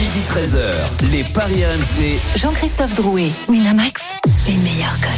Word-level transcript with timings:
Midi 0.00 0.20
13h, 0.26 1.12
les 1.12 1.24
Paris 1.24 1.62
RMC. 1.62 2.18
Jean-Christophe 2.40 2.94
Drouet, 2.94 3.28
Winamax, 3.48 4.00
les 4.46 4.56
meilleurs 4.56 4.98
codes. 4.98 5.10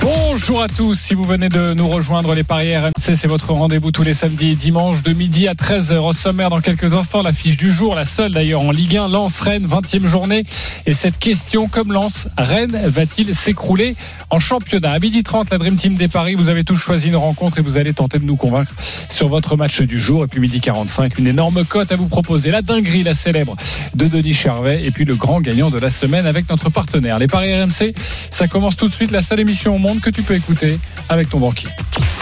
Bonjour 0.00 0.62
à 0.62 0.68
tous, 0.68 0.98
si 0.98 1.14
vous 1.14 1.22
venez 1.22 1.48
de 1.48 1.74
nous 1.74 1.88
rejoindre, 1.88 2.34
les 2.34 2.42
Paris 2.42 2.76
RMC, 2.76 3.14
c'est 3.14 3.28
votre 3.28 3.52
rendez-vous 3.52 3.92
tous 3.92 4.02
les 4.02 4.14
samedis 4.14 4.50
et 4.50 4.54
dimanches 4.56 5.02
de 5.02 5.12
midi 5.12 5.46
à 5.46 5.54
13h. 5.54 5.98
Au 5.98 6.12
sommaire, 6.12 6.50
dans 6.50 6.60
quelques 6.60 6.94
instants, 6.94 7.22
la 7.22 7.32
fiche 7.32 7.56
du 7.56 7.72
jour, 7.72 7.94
la 7.94 8.04
seule 8.04 8.32
d'ailleurs 8.32 8.62
en 8.62 8.72
Ligue 8.72 8.96
1, 8.96 9.08
Lens-Rennes, 9.08 9.66
20e 9.66 10.06
journée. 10.06 10.44
Et 10.86 10.92
cette 10.92 11.18
question, 11.18 11.68
comme 11.68 11.92
Lens, 11.92 12.28
Rennes 12.36 12.80
va-t-il 12.84 13.32
s'écrouler 13.32 13.94
en 14.30 14.40
championnat? 14.40 14.90
À 14.90 14.98
midi 14.98 15.22
30, 15.22 15.50
la 15.50 15.58
Dream 15.58 15.76
Team 15.76 15.94
des 15.94 16.08
Paris, 16.08 16.34
vous 16.34 16.48
avez 16.48 16.64
tous 16.64 16.76
choisi 16.76 17.08
une 17.08 17.16
rencontre 17.16 17.58
et 17.58 17.62
vous 17.62 17.76
allez 17.76 17.94
tenter 17.94 18.18
de 18.18 18.24
nous 18.24 18.36
convaincre 18.36 18.72
sur 19.08 19.28
votre 19.28 19.56
match 19.56 19.82
du 19.82 20.00
jour. 20.00 20.24
Et 20.24 20.26
puis 20.26 20.40
midi 20.40 20.60
45, 20.60 21.18
une 21.18 21.28
énorme 21.28 21.64
cote 21.64 21.92
à 21.92 21.96
vous 21.96 22.08
proposer. 22.08 22.50
La 22.50 22.62
dinguerie, 22.62 23.04
la 23.04 23.14
célèbre 23.14 23.56
de 23.94 24.06
Denis 24.12 24.34
Charvet 24.34 24.82
et 24.84 24.90
puis 24.90 25.04
le 25.04 25.16
grand 25.16 25.40
gagnant 25.40 25.70
de 25.70 25.78
la 25.78 25.90
semaine 25.90 26.26
avec 26.26 26.48
notre 26.48 26.70
partenaire. 26.70 27.18
Les 27.18 27.26
Paris 27.26 27.52
RMC, 27.52 27.94
ça 28.30 28.46
commence 28.46 28.76
tout 28.76 28.88
de 28.88 28.94
suite, 28.94 29.10
la 29.10 29.22
seule 29.22 29.40
émission 29.40 29.74
au 29.74 29.78
monde 29.78 30.00
que 30.00 30.10
tu 30.10 30.22
peux 30.22 30.34
écouter 30.34 30.78
avec 31.08 31.30
ton 31.30 31.38
banquier. 31.40 31.68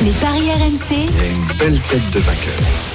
Les 0.03 0.13
paris 0.13 0.51
RMC, 0.51 0.97
une 0.97 1.59
belle 1.59 1.81
tête 1.81 2.11
de 2.15 2.21
vainqueur. 2.21 2.55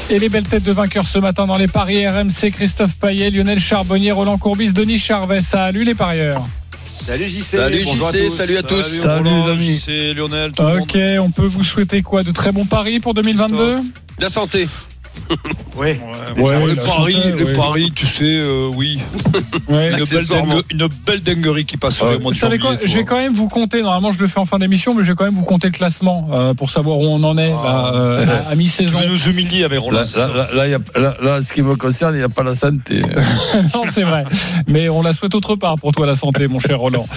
Et 0.09 0.19
les 0.19 0.29
belles 0.29 0.47
têtes 0.47 0.63
de 0.63 0.71
vainqueurs 0.71 1.07
ce 1.07 1.19
matin 1.19 1.45
dans 1.45 1.57
les 1.57 1.67
paris 1.67 2.07
RMC, 2.07 2.51
Christophe 2.51 2.97
Payet, 2.97 3.29
Lionel 3.29 3.59
Charbonnier, 3.59 4.11
Roland 4.11 4.37
Courbis, 4.37 4.71
Denis 4.73 4.99
Charvet. 4.99 5.41
Salut 5.41 5.83
les 5.83 5.95
parieurs. 5.95 6.43
Salut 6.83 7.25
JC. 7.25 7.43
Salut 7.43 7.83
JC, 7.83 7.89
à 7.89 8.11
tous. 8.11 8.29
salut 8.29 8.57
à 8.57 8.63
tous. 8.63 8.81
Salut, 8.83 9.29
Roland, 9.29 9.45
les 9.47 9.51
amis. 9.51 9.75
JC, 9.75 10.15
Lionel, 10.15 10.51
tout 10.51 10.63
le 10.63 10.81
Ok, 10.81 10.97
on 11.19 11.31
peut 11.31 11.45
vous 11.45 11.63
souhaiter 11.63 12.01
quoi 12.01 12.23
De 12.23 12.31
très 12.31 12.51
bons 12.51 12.65
paris 12.65 12.99
pour 12.99 13.13
2022 13.13 13.77
La 14.19 14.29
santé. 14.29 14.67
Ouais. 15.75 15.99
Ouais, 16.37 16.67
les 16.67 16.75
la 16.75 16.81
paris, 16.81 17.17
ouais. 17.37 17.53
paris, 17.53 17.91
tu 17.93 18.05
sais, 18.05 18.23
euh, 18.23 18.69
oui. 18.73 18.97
Ouais. 19.67 19.89
Une 19.91 20.05
belle, 20.05 20.25
dingue- 20.27 20.63
une 20.71 20.87
belle 21.05 21.21
dinguerie 21.21 21.65
qui 21.65 21.75
passe 21.75 21.95
sur 21.95 22.05
les 22.09 22.17
mois 22.17 22.29
Vous 22.29 22.35
de 22.35 22.39
savez 22.39 22.59
quoi 22.59 22.71
janvier, 22.73 22.87
Je 22.87 22.97
vais 22.97 23.03
quand 23.03 23.17
même 23.17 23.33
vous 23.33 23.49
compter. 23.49 23.81
Normalement, 23.81 24.11
je 24.13 24.19
le 24.19 24.27
fais 24.27 24.39
en 24.39 24.45
fin 24.45 24.57
d'émission, 24.57 24.93
mais 24.93 25.03
je 25.03 25.09
vais 25.11 25.15
quand 25.15 25.25
même 25.25 25.35
vous 25.35 25.43
compter 25.43 25.67
le 25.67 25.73
classement 25.73 26.29
euh, 26.33 26.53
pour 26.53 26.69
savoir 26.69 26.97
où 26.99 27.05
on 27.05 27.21
en 27.23 27.37
est 27.37 27.49
là, 27.49 27.91
euh, 27.93 28.25
à- 28.25 28.49
à 28.49 28.51
Tu 28.51 28.57
mi-saison. 28.57 28.99
veux 28.99 29.07
nous 29.07 29.27
humilier 29.27 29.63
avec 29.65 29.79
Roland 29.79 30.03
Là, 30.03 31.39
ce 31.43 31.51
qui 31.53 31.61
me 31.61 31.75
concerne, 31.75 32.13
il 32.15 32.19
n'y 32.19 32.23
a 32.23 32.29
pas 32.29 32.43
la 32.43 32.55
santé. 32.55 33.01
non, 33.73 33.83
c'est 33.89 34.03
vrai. 34.03 34.23
Mais 34.67 34.87
on 34.87 35.01
la 35.01 35.11
souhaite 35.13 35.35
autre 35.35 35.55
part 35.57 35.75
pour 35.75 35.91
toi, 35.91 36.05
la 36.05 36.15
santé, 36.15 36.47
mon 36.47 36.59
cher 36.59 36.79
Roland. 36.79 37.07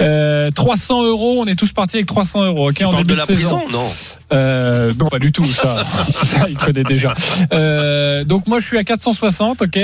Euh, 0.00 0.50
300 0.50 1.04
euros, 1.04 1.36
on 1.40 1.46
est 1.46 1.54
tous 1.56 1.72
partis 1.72 1.96
avec 1.98 2.06
300 2.06 2.44
euros. 2.46 2.68
Ok, 2.70 2.76
Tu 2.76 2.84
en 2.84 2.90
parles 2.90 3.02
début 3.04 3.14
de 3.14 3.18
la 3.20 3.26
saison. 3.26 3.58
prison 3.60 3.70
Non? 3.70 3.88
Euh, 4.32 4.92
non, 4.98 5.06
pas 5.08 5.18
du 5.18 5.32
tout, 5.32 5.44
ça. 5.46 5.84
ça, 6.12 6.48
il 6.48 6.56
connaît 6.56 6.82
déjà. 6.84 7.14
Euh, 7.52 8.24
donc, 8.24 8.46
moi, 8.46 8.60
je 8.60 8.66
suis 8.66 8.76
à 8.78 8.84
460, 8.84 9.62
ok. 9.62 9.78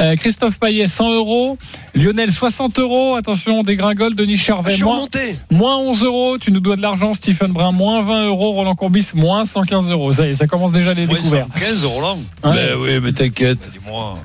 Euh, 0.00 0.16
Christophe 0.16 0.58
Payet, 0.60 0.86
100 0.86 1.10
euros. 1.14 1.58
Lionel, 1.94 2.30
60 2.30 2.78
euros. 2.78 3.16
Attention, 3.16 3.60
on 3.60 3.62
dégringole. 3.62 4.14
Denis 4.14 4.36
Charvet, 4.36 4.76
moins, 4.78 4.94
remonté. 4.96 5.36
moins 5.50 5.78
11 5.78 6.04
euros. 6.04 6.38
Tu 6.38 6.52
nous 6.52 6.60
dois 6.60 6.76
de 6.76 6.82
l'argent. 6.82 7.14
Stephen 7.14 7.52
Brun, 7.52 7.72
moins 7.72 8.02
20 8.02 8.26
euros. 8.26 8.52
Roland 8.52 8.74
Courbis, 8.74 9.08
moins 9.14 9.44
115 9.44 9.90
euros. 9.90 10.12
Ça 10.12 10.26
y 10.26 10.30
est, 10.30 10.34
ça 10.34 10.46
commence 10.46 10.72
déjà 10.72 10.94
les 10.94 11.06
Moins 11.06 11.16
découvertes. 11.16 11.48
115, 11.54 11.84
Roland. 11.84 12.18
Hein 12.44 12.52
Mais 12.54 12.74
oui, 12.78 13.00
mais 13.02 13.12
t'inquiète. 13.12 13.58
Dis-moi. 13.72 14.16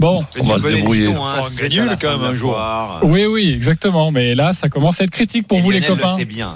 bon. 0.00 0.24
On 0.40 0.44
va 0.44 0.58
se 0.58 0.68
débrouiller. 0.74 1.06
hein, 1.14 1.84
la 1.86 1.96
quand 1.96 2.18
même, 2.18 2.30
un 2.30 2.34
jour. 2.34 2.58
Oui, 3.02 3.24
oui, 3.26 3.52
exactement. 3.54 4.10
Mais 4.10 4.34
là, 4.34 4.52
ça 4.52 4.68
commence 4.68 5.00
à 5.00 5.04
être 5.04 5.10
critique 5.10 5.46
pour 5.46 5.58
Et 5.58 5.60
vous, 5.60 5.70
les 5.70 5.80
copains. 5.80 6.10
le 6.12 6.18
sait 6.18 6.24
bien. 6.24 6.52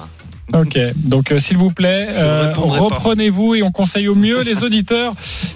Ok, 0.53 0.79
donc 0.97 1.31
euh, 1.31 1.39
s'il 1.39 1.59
vous 1.59 1.71
plaît, 1.71 2.09
euh, 2.11 2.53
reprenez-vous 2.57 3.55
et 3.55 3.63
on 3.63 3.71
conseille 3.71 4.09
au 4.09 4.15
mieux 4.15 4.43
les 4.43 4.65
auditeurs. 4.65 5.13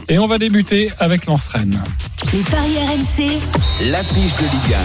Et 0.09 0.19
on 0.19 0.27
va 0.29 0.39
débuter 0.39 0.91
avec 1.01 1.27
Lens-Rennes. 1.27 1.83
les 2.33 2.41
paris 2.41 2.77
RMC, 2.79 3.41
L'affiche 3.91 4.35
de 4.37 4.43
Ligue 4.43 4.77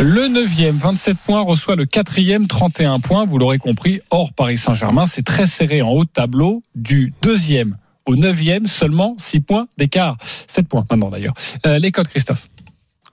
Le 0.00 0.28
9e, 0.28 0.72
27 0.72 1.16
points, 1.16 1.40
reçoit 1.40 1.76
le 1.76 1.86
4e, 1.86 2.46
31 2.46 3.00
points. 3.00 3.24
Vous 3.24 3.38
l'aurez 3.38 3.58
compris, 3.58 4.00
hors 4.10 4.32
Paris 4.34 4.58
Saint-Germain, 4.58 5.06
c'est 5.06 5.24
très 5.24 5.46
serré 5.46 5.80
en 5.80 5.90
haut 5.90 6.04
de 6.04 6.10
tableau. 6.10 6.62
Du 6.74 7.14
2e 7.22 7.72
au 8.04 8.16
9e, 8.16 8.66
seulement 8.66 9.14
6 9.18 9.40
points 9.40 9.66
d'écart. 9.78 10.16
7 10.46 10.68
points 10.68 10.84
maintenant 10.90 11.08
d'ailleurs. 11.08 11.34
Euh, 11.66 11.78
les 11.78 11.90
codes, 11.90 12.08
Christophe. 12.08 12.48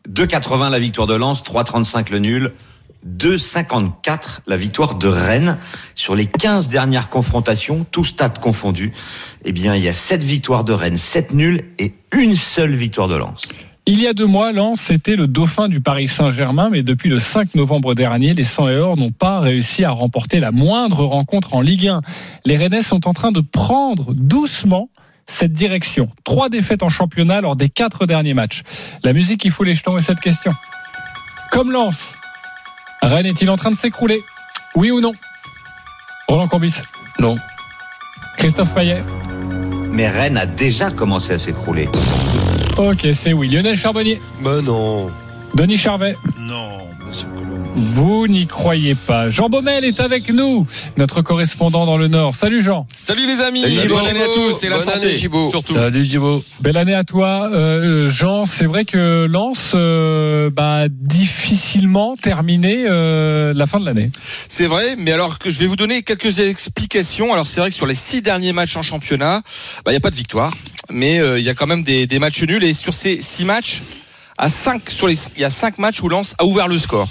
2,80 0.09 0.69
la 0.69 0.79
victoire 0.79 1.07
de 1.07 1.13
Lens, 1.13 1.43
3,35 1.43 2.11
le 2.11 2.19
nul. 2.19 2.51
2,54 3.07 4.39
la 4.47 4.57
victoire 4.57 4.95
de 4.95 5.07
Rennes. 5.07 5.57
Sur 5.95 6.15
les 6.15 6.25
15 6.25 6.69
dernières 6.69 7.09
confrontations, 7.09 7.85
tous 7.91 8.05
stades 8.05 8.39
confondus, 8.39 8.93
eh 9.45 9.51
bien, 9.51 9.75
il 9.75 9.83
y 9.83 9.87
a 9.87 9.93
7 9.93 10.23
victoires 10.23 10.63
de 10.63 10.73
Rennes, 10.73 10.97
7 10.97 11.33
nuls 11.33 11.63
et 11.77 11.93
une 12.17 12.35
seule 12.35 12.75
victoire 12.75 13.07
de 13.07 13.15
Lens. 13.15 13.49
Il 13.85 13.99
y 13.99 14.05
a 14.05 14.13
deux 14.13 14.27
mois, 14.27 14.51
Lens 14.51 14.79
c'était 14.81 15.15
le 15.15 15.25
dauphin 15.25 15.67
du 15.67 15.81
Paris 15.81 16.07
Saint-Germain, 16.07 16.69
mais 16.69 16.83
depuis 16.83 17.09
le 17.09 17.17
5 17.17 17.55
novembre 17.55 17.95
dernier, 17.95 18.35
les 18.35 18.43
100 18.43 18.69
et 18.69 18.75
or 18.75 18.97
n'ont 18.97 19.11
pas 19.11 19.39
réussi 19.39 19.83
à 19.83 19.89
remporter 19.89 20.39
la 20.39 20.51
moindre 20.51 21.05
rencontre 21.05 21.55
en 21.55 21.61
Ligue 21.61 21.87
1. 21.87 22.01
Les 22.45 22.55
Rennais 22.55 22.83
sont 22.83 23.07
en 23.07 23.13
train 23.13 23.31
de 23.31 23.41
prendre 23.41 24.13
doucement 24.13 24.89
cette 25.25 25.53
direction. 25.53 26.09
Trois 26.23 26.49
défaites 26.49 26.83
en 26.83 26.89
championnat 26.89 27.41
lors 27.41 27.55
des 27.55 27.69
quatre 27.69 28.05
derniers 28.05 28.33
matchs. 28.33 28.61
La 29.03 29.13
musique 29.13 29.41
qui 29.41 29.49
fout 29.49 29.65
les 29.65 29.73
jetons 29.73 29.97
est 29.97 30.01
cette 30.01 30.19
question. 30.19 30.53
Comme 31.51 31.71
Lens, 31.71 32.13
Rennes 33.01 33.25
est-il 33.25 33.49
en 33.49 33.57
train 33.57 33.71
de 33.71 33.75
s'écrouler? 33.75 34.23
Oui 34.75 34.91
ou 34.91 34.99
non? 35.01 35.13
Roland 36.27 36.47
Courbis? 36.47 36.75
Non. 37.19 37.37
Christophe 38.37 38.73
Payet? 38.73 39.01
Mais 39.91 40.07
Rennes 40.07 40.37
a 40.37 40.45
déjà 40.45 40.91
commencé 40.91 41.33
à 41.33 41.39
s'écrouler. 41.39 41.89
Ok, 42.77 43.07
c'est 43.13 43.33
oui. 43.33 43.49
Lionel 43.49 43.75
Charbonnier? 43.75 44.21
Ben 44.41 44.61
non. 44.61 45.09
Denis 45.53 45.77
Charvet? 45.77 46.15
Non. 46.37 46.87
Vous 47.81 48.27
n'y 48.27 48.45
croyez 48.45 48.93
pas. 48.93 49.29
Jean 49.29 49.47
Baumel 49.47 49.85
est 49.85 50.01
avec 50.01 50.29
nous, 50.33 50.67
notre 50.97 51.21
correspondant 51.21 51.85
dans 51.85 51.95
le 51.95 52.09
Nord. 52.09 52.35
Salut 52.35 52.61
Jean. 52.61 52.85
Salut 52.93 53.25
les 53.25 53.39
amis, 53.41 53.61
Salut, 53.61 53.87
bonne 53.87 54.05
année 54.05 54.21
à 54.21 54.25
tous 54.25 54.61
et 54.65 54.67
la 54.69 54.75
Bonne 54.75 54.85
santé 54.85 54.97
année, 55.07 55.15
Gibo. 55.15 55.49
surtout. 55.49 55.75
Salut, 55.75 56.03
Gibo. 56.03 56.43
Belle 56.59 56.75
année 56.75 56.93
à 56.93 57.05
toi, 57.05 57.49
euh, 57.53 58.11
Jean. 58.11 58.45
C'est 58.45 58.65
vrai 58.65 58.83
que 58.83 59.25
Lens 59.29 59.71
euh, 59.75 60.49
bah, 60.49 60.87
difficilement 60.89 62.17
terminé 62.17 62.83
euh, 62.85 63.53
la 63.55 63.65
fin 63.65 63.79
de 63.79 63.85
l'année. 63.85 64.11
C'est 64.49 64.67
vrai, 64.67 64.95
mais 64.97 65.13
alors 65.13 65.39
que 65.39 65.49
je 65.49 65.57
vais 65.59 65.65
vous 65.67 65.77
donner 65.77 66.03
quelques 66.03 66.39
explications. 66.39 67.31
Alors 67.31 67.45
c'est 67.47 67.61
vrai 67.61 67.69
que 67.69 67.75
sur 67.75 67.85
les 67.85 67.95
six 67.95 68.21
derniers 68.21 68.51
matchs 68.51 68.75
en 68.75 68.83
championnat, 68.83 69.41
bah, 69.85 69.91
il 69.91 69.91
n'y 69.91 69.97
a 69.97 70.01
pas 70.01 70.11
de 70.11 70.15
victoire, 70.17 70.53
mais 70.91 71.19
euh, 71.19 71.39
il 71.39 71.45
y 71.45 71.49
a 71.49 71.53
quand 71.53 71.67
même 71.67 71.83
des, 71.83 72.07
des 72.07 72.19
matchs 72.19 72.43
nuls 72.43 72.63
et 72.65 72.73
sur 72.73 72.93
ces 72.93 73.21
six 73.21 73.45
matchs. 73.45 73.81
À 74.41 74.49
5 74.49 74.81
il 75.35 75.41
y 75.41 75.43
a 75.43 75.49
cinq 75.49 75.79
matchs 75.79 76.01
où 76.01 76.07
Lens 76.07 76.33
a 76.37 76.45
ouvert 76.45 76.69
le 76.69 76.77
score. 76.77 77.09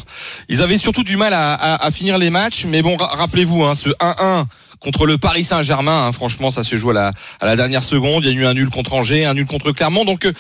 Ils 0.49 0.63
avaient 0.63 0.79
surtout 0.79 1.05
du 1.05 1.19
mal 1.19 1.35
à, 1.35 1.91
finir 1.93 2.17
les 2.17 2.31
matchs, 2.31 2.65
mais 2.67 2.81
bon, 2.81 2.97
ra- 2.97 3.09
rappelez-vous, 3.15 3.65
hein, 3.65 3.75
ce 3.75 3.91
1-1 3.91 4.47
contre 4.81 5.05
le 5.07 5.19
Paris 5.19 5.45
Saint-Germain, 5.45 6.07
hein, 6.07 6.13
franchement, 6.13 6.51
ça 6.51 6.65
se 6.65 6.77
joue 6.77 6.91
à 6.91 6.95
la, 6.95 7.13
à 7.41 7.47
la 7.47 7.57
dernière 7.57 7.83
seconde. 7.83 8.25
Il 8.25 8.33
y 8.33 8.35
a 8.35 8.41
eu 8.41 8.47
un 8.47 8.55
nul 8.55 8.71
contre 8.71 8.95
Angers, 8.95 9.27
un 9.27 9.35
nul 9.35 9.45
contre 9.45 9.73
Clermont, 9.73 10.07
donc 10.07 10.25
euh, 10.25 10.33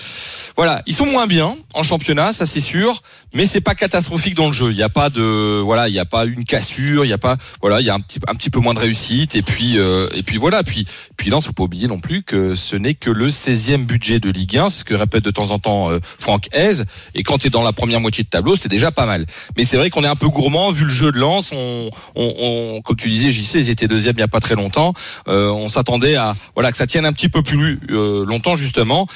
voilà, 0.57 0.81
ils 0.87 0.95
sont 0.95 1.07
moins 1.07 1.27
bien 1.27 1.57
en 1.75 1.83
championnat, 1.83 2.33
ça 2.33 2.47
c'est 2.47 2.61
sûr, 2.63 3.03
mais 3.35 3.47
c'est 3.47 3.61
pas 3.61 3.75
catastrophique 3.75 4.35
dans 4.35 4.47
le 4.49 4.53
jeu. 4.53 4.71
Il 4.71 4.77
n'y 4.77 4.83
a 4.83 4.89
pas 4.89 5.11
de, 5.11 5.61
voilà, 5.61 5.89
il 5.89 5.93
n'y 5.93 5.99
a 5.99 6.05
pas 6.05 6.25
une 6.25 6.45
cassure, 6.45 7.05
il 7.05 7.09
y 7.09 7.13
a 7.13 7.19
pas, 7.19 7.37
voilà, 7.61 7.81
il 7.81 7.87
y 7.87 7.91
a 7.91 7.95
un 7.95 8.01
petit, 8.01 8.19
un 8.29 8.35
petit 8.35 8.51
peu 8.51 8.61
moins 8.61 8.75
de 8.75 8.79
réussite, 8.79 9.37
et 9.37 9.43
puis, 9.43 9.79
euh, 9.79 10.09
et 10.15 10.23
puis 10.23 10.37
voilà, 10.39 10.63
puis, 10.63 10.87
puis 11.17 11.31
Lens, 11.31 11.47
faut 11.47 11.53
pas 11.53 11.65
oublier 11.65 11.89
non 11.89 12.01
plus 12.01 12.23
que 12.23 12.55
ce 12.55 12.77
n'est 12.77 12.95
que 12.95 13.11
le 13.11 13.29
16e 13.29 13.85
budget 13.85 14.21
de 14.21 14.31
Ligue 14.31 14.57
1, 14.59 14.69
ce 14.69 14.85
que 14.85 14.95
répète 14.95 15.25
de 15.25 15.31
temps 15.31 15.51
en 15.51 15.59
temps 15.59 15.91
euh, 15.91 15.99
Franck 16.19 16.49
Hez, 16.55 16.83
et 17.15 17.23
quand 17.23 17.39
tu 17.39 17.47
es 17.49 17.51
dans 17.51 17.63
la 17.63 17.73
première 17.73 18.01
moitié 18.01 18.25
de 18.25 18.29
tableau, 18.29 18.57
c'est 18.57 18.69
déjà 18.69 18.91
pas 18.91 19.07
mal. 19.07 19.27
Mais 19.57 19.65
c'est 19.65 19.77
vrai 19.77 19.91
qu'on 19.91 20.05
est 20.05 20.09
un 20.09 20.17
peu 20.17 20.29
gourmand 20.29 20.71
vu 20.71 20.85
le 20.85 20.91
jeu 20.91 21.13
de 21.13 21.19
Lens. 21.19 21.51
On, 21.53 21.91
on, 22.15 22.35
on- 22.39 22.83
comme 22.83 22.97
tu 22.97 23.09
disais, 23.09 23.31
JC, 23.33 23.55
ils 23.57 23.71
étaient 23.71 23.89
deuxième 23.89 24.15
il 24.17 24.21
y 24.21 24.23
a 24.23 24.29
pas 24.29 24.41
très 24.41 24.55
longtemps. 24.55 24.95
Euh, 25.29 25.51
on 25.51 25.69
s'attendait 25.69 26.17
à 26.17 26.35
voilà 26.55 26.71
que 26.71 26.77
ça 26.77 26.87
tienne 26.87 27.05
un 27.05 27.13
petit 27.13 27.29
peu 27.29 27.43
plus 27.43 27.81
euh, 27.91 28.25
longtemps 28.25 28.57
justement. 28.57 29.07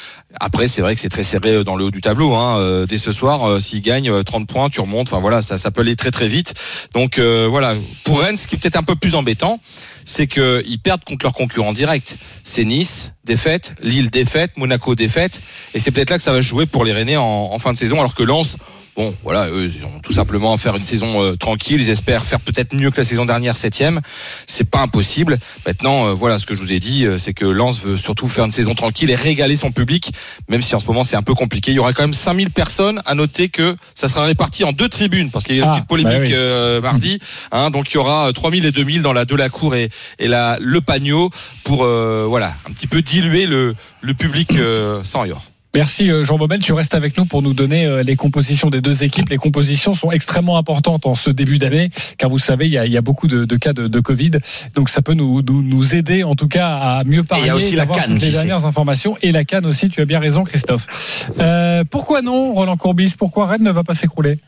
Après, 0.40 0.69
c'est 0.69 0.82
vrai 0.82 0.94
que 0.94 1.00
c'est 1.00 1.08
très 1.08 1.23
serré 1.23 1.64
dans 1.64 1.76
le 1.76 1.84
haut 1.84 1.90
du 1.90 2.00
tableau. 2.00 2.34
Hein. 2.34 2.58
Euh, 2.58 2.87
dès 2.87 2.99
ce 2.99 3.12
soir, 3.12 3.49
euh, 3.49 3.61
s'ils 3.61 3.82
gagnent 3.82 4.11
euh, 4.11 4.23
30 4.23 4.46
points, 4.46 4.69
tu 4.70 4.81
remontes. 4.81 5.08
Enfin 5.08 5.20
voilà, 5.20 5.43
ça, 5.43 5.58
ça 5.58 5.70
peut 5.70 5.82
aller 5.82 5.96
très 5.96 6.11
très 6.11 6.29
vite. 6.29 6.55
Donc 6.94 7.19
euh, 7.19 7.46
voilà, 7.49 7.75
pour 8.05 8.20
Rennes, 8.20 8.37
ce 8.37 8.46
qui 8.46 8.56
est 8.56 8.58
peut-être 8.58 8.76
un 8.76 8.82
peu 8.82 8.96
plus 8.96 9.14
embêtant, 9.14 9.61
c'est 10.04 10.26
qu'ils 10.26 10.78
perdent 10.82 11.04
contre 11.04 11.25
leurs 11.25 11.34
concurrents 11.34 11.72
directs. 11.72 12.16
C'est 12.44 12.64
Nice, 12.64 13.12
défaite, 13.25 13.75
Lille, 13.82 14.10
défaite, 14.10 14.56
Monaco, 14.56 14.94
défaite. 14.94 15.40
Et 15.75 15.78
c'est 15.78 15.90
peut-être 15.90 16.10
là 16.10 16.16
que 16.16 16.22
ça 16.22 16.32
va 16.32 16.40
jouer 16.40 16.66
pour 16.66 16.84
les 16.84 16.93
Rennais 16.93 17.16
en, 17.16 17.25
en 17.52 17.58
fin 17.58 17.72
de 17.72 17.78
saison, 17.78 17.99
alors 17.99 18.14
que 18.14 18.22
Lens, 18.22 18.56
Bon, 18.94 19.14
voilà, 19.22 19.49
eux, 19.49 19.72
ils 19.75 19.87
ont 19.87 20.00
tout 20.02 20.12
simplement 20.12 20.52
à 20.52 20.58
faire 20.58 20.76
une 20.76 20.84
saison 20.84 21.22
euh, 21.22 21.34
tranquille. 21.34 21.81
Ils 21.81 21.88
espèrent 21.88 22.26
faire 22.26 22.40
peut-être 22.40 22.75
mieux 22.75 22.90
que 22.90 22.99
la 22.99 23.06
saison 23.06 23.25
dernière, 23.25 23.56
septième. 23.56 24.02
C'est 24.46 24.69
pas 24.69 24.81
impossible. 24.81 25.38
Maintenant, 25.66 26.08
euh, 26.08 26.12
voilà, 26.12 26.38
ce 26.38 26.44
que 26.44 26.55
je 26.55 26.60
vous 26.60 26.75
ai 26.75 26.78
dit, 26.78 27.06
euh, 27.06 27.16
c'est 27.16 27.32
que 27.32 27.46
Lens 27.46 27.81
veut 27.81 27.96
surtout 27.96 28.28
faire 28.28 28.44
une 28.44 28.52
saison 28.52 28.75
tranquille 28.75 29.08
et 29.08 29.14
régaler 29.14 29.56
son 29.56 29.72
public 29.72 30.12
même 30.48 30.60
si 30.62 30.75
en 30.75 30.78
ce 30.78 30.87
moment 30.87 31.02
c'est 31.02 31.16
un 31.16 31.22
peu 31.22 31.34
compliqué. 31.34 31.72
Il 31.72 31.76
y 31.76 31.78
aura 31.78 31.93
quand 31.94 32.02
même 32.02 32.12
5000 32.12 32.50
personnes. 32.50 33.00
À 33.06 33.14
noter 33.14 33.48
que 33.48 33.75
ça 33.94 34.08
sera 34.08 34.25
réparti 34.25 34.64
en 34.64 34.72
deux 34.72 34.88
tribunes 34.88 35.31
parce 35.31 35.44
qu'il 35.46 35.56
y 35.56 35.58
a 35.58 35.62
eu 35.62 35.64
une 35.64 35.70
Ah, 35.70 35.75
petite 35.76 35.88
polémique 35.88 36.12
bah 36.14 36.20
oui. 36.26 36.32
euh, 36.34 36.81
mardi. 36.81 37.19
Hein, 37.50 37.70
donc 37.70 37.90
il 37.90 37.94
y 37.94 37.96
aura 37.96 38.28
euh, 38.28 38.32
3000 38.32 38.66
et 38.66 38.72
2000 38.72 39.00
dans 39.02 39.12
la 39.14 39.25
de 39.25 39.34
la 39.34 39.48
cour 39.48 39.75
et, 39.75 39.88
et 40.18 40.28
la 40.28 40.56
le 40.60 40.80
pagno 40.80 41.30
pour 41.64 41.84
euh, 41.84 42.26
voilà 42.28 42.54
un 42.68 42.72
petit 42.72 42.86
peu 42.86 43.02
diluer 43.02 43.46
le 43.46 43.74
le 44.00 44.14
public 44.14 44.52
euh, 44.52 45.02
sans 45.04 45.24
yor. 45.24 45.51
Merci 45.74 46.10
euh, 46.10 46.22
Jean 46.22 46.36
Bobel, 46.36 46.60
tu 46.60 46.74
restes 46.74 46.94
avec 46.94 47.16
nous 47.16 47.24
pour 47.24 47.40
nous 47.40 47.54
donner 47.54 47.86
euh, 47.86 48.02
les 48.02 48.14
compositions 48.14 48.69
des 48.69 48.82
deux 48.82 49.04
équipes. 49.04 49.30
Les 49.30 49.38
compositions 49.38 49.94
sont 49.94 50.10
extrêmement 50.12 50.58
importantes 50.58 51.06
en 51.06 51.14
ce 51.14 51.30
début 51.30 51.56
d'année, 51.56 51.88
car 52.19 52.28
vous 52.28 52.38
savez, 52.38 52.66
il 52.66 52.72
y 52.72 52.76
a, 52.76 52.84
il 52.84 52.92
y 52.92 52.98
a 52.98 53.00
beaucoup 53.00 53.26
de, 53.26 53.46
de 53.46 53.56
cas 53.56 53.72
de, 53.72 53.88
de 53.88 54.00
Covid, 54.00 54.32
donc 54.74 54.90
ça 54.90 55.00
peut 55.00 55.14
nous, 55.14 55.40
nous, 55.40 55.62
nous 55.62 55.94
aider 55.94 56.24
en 56.24 56.34
tout 56.34 56.46
cas 56.48 56.69
à 56.76 57.04
mieux 57.04 57.22
parler. 57.22 57.44
il 57.44 57.46
y 57.46 57.50
a 57.50 57.56
aussi 57.56 57.74
la 57.74 57.86
d'avoir 57.86 58.04
CAN, 58.04 58.12
toutes 58.12 58.20
les 58.22 58.32
dernières 58.32 58.66
informations 58.66 59.16
et 59.22 59.32
la 59.32 59.44
canne 59.44 59.64
aussi. 59.64 59.88
Tu 59.88 60.02
as 60.02 60.04
bien 60.04 60.19
raison, 60.20 60.44
Christophe. 60.44 61.30
Euh, 61.40 61.84
pourquoi 61.90 62.20
non, 62.20 62.52
Roland 62.52 62.76
Courbis? 62.76 63.14
Pourquoi 63.16 63.46
Rennes 63.46 63.62
ne 63.62 63.70
va 63.72 63.82
pas 63.82 63.94
s'écrouler? 63.94 64.38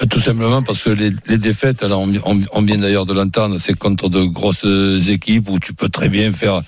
Ben, 0.00 0.08
Tout 0.08 0.20
simplement 0.20 0.62
parce 0.62 0.82
que 0.82 0.88
les, 0.90 1.10
les 1.28 1.36
défaites, 1.36 1.82
alors 1.82 2.00
on, 2.00 2.10
on- 2.24 2.40
on 2.54 2.62
vient 2.62 2.78
d'ailleurs 2.78 3.04
de 3.04 3.12
l'entendre, 3.12 3.58
c'est 3.60 3.76
contre 3.76 4.08
de 4.08 4.24
grosses 4.24 4.64
équipes 5.08 5.50
où 5.50 5.58
tu 5.58 5.74
peux 5.74 5.90
très 5.90 6.08
bien 6.08 6.32
faire 6.32 6.62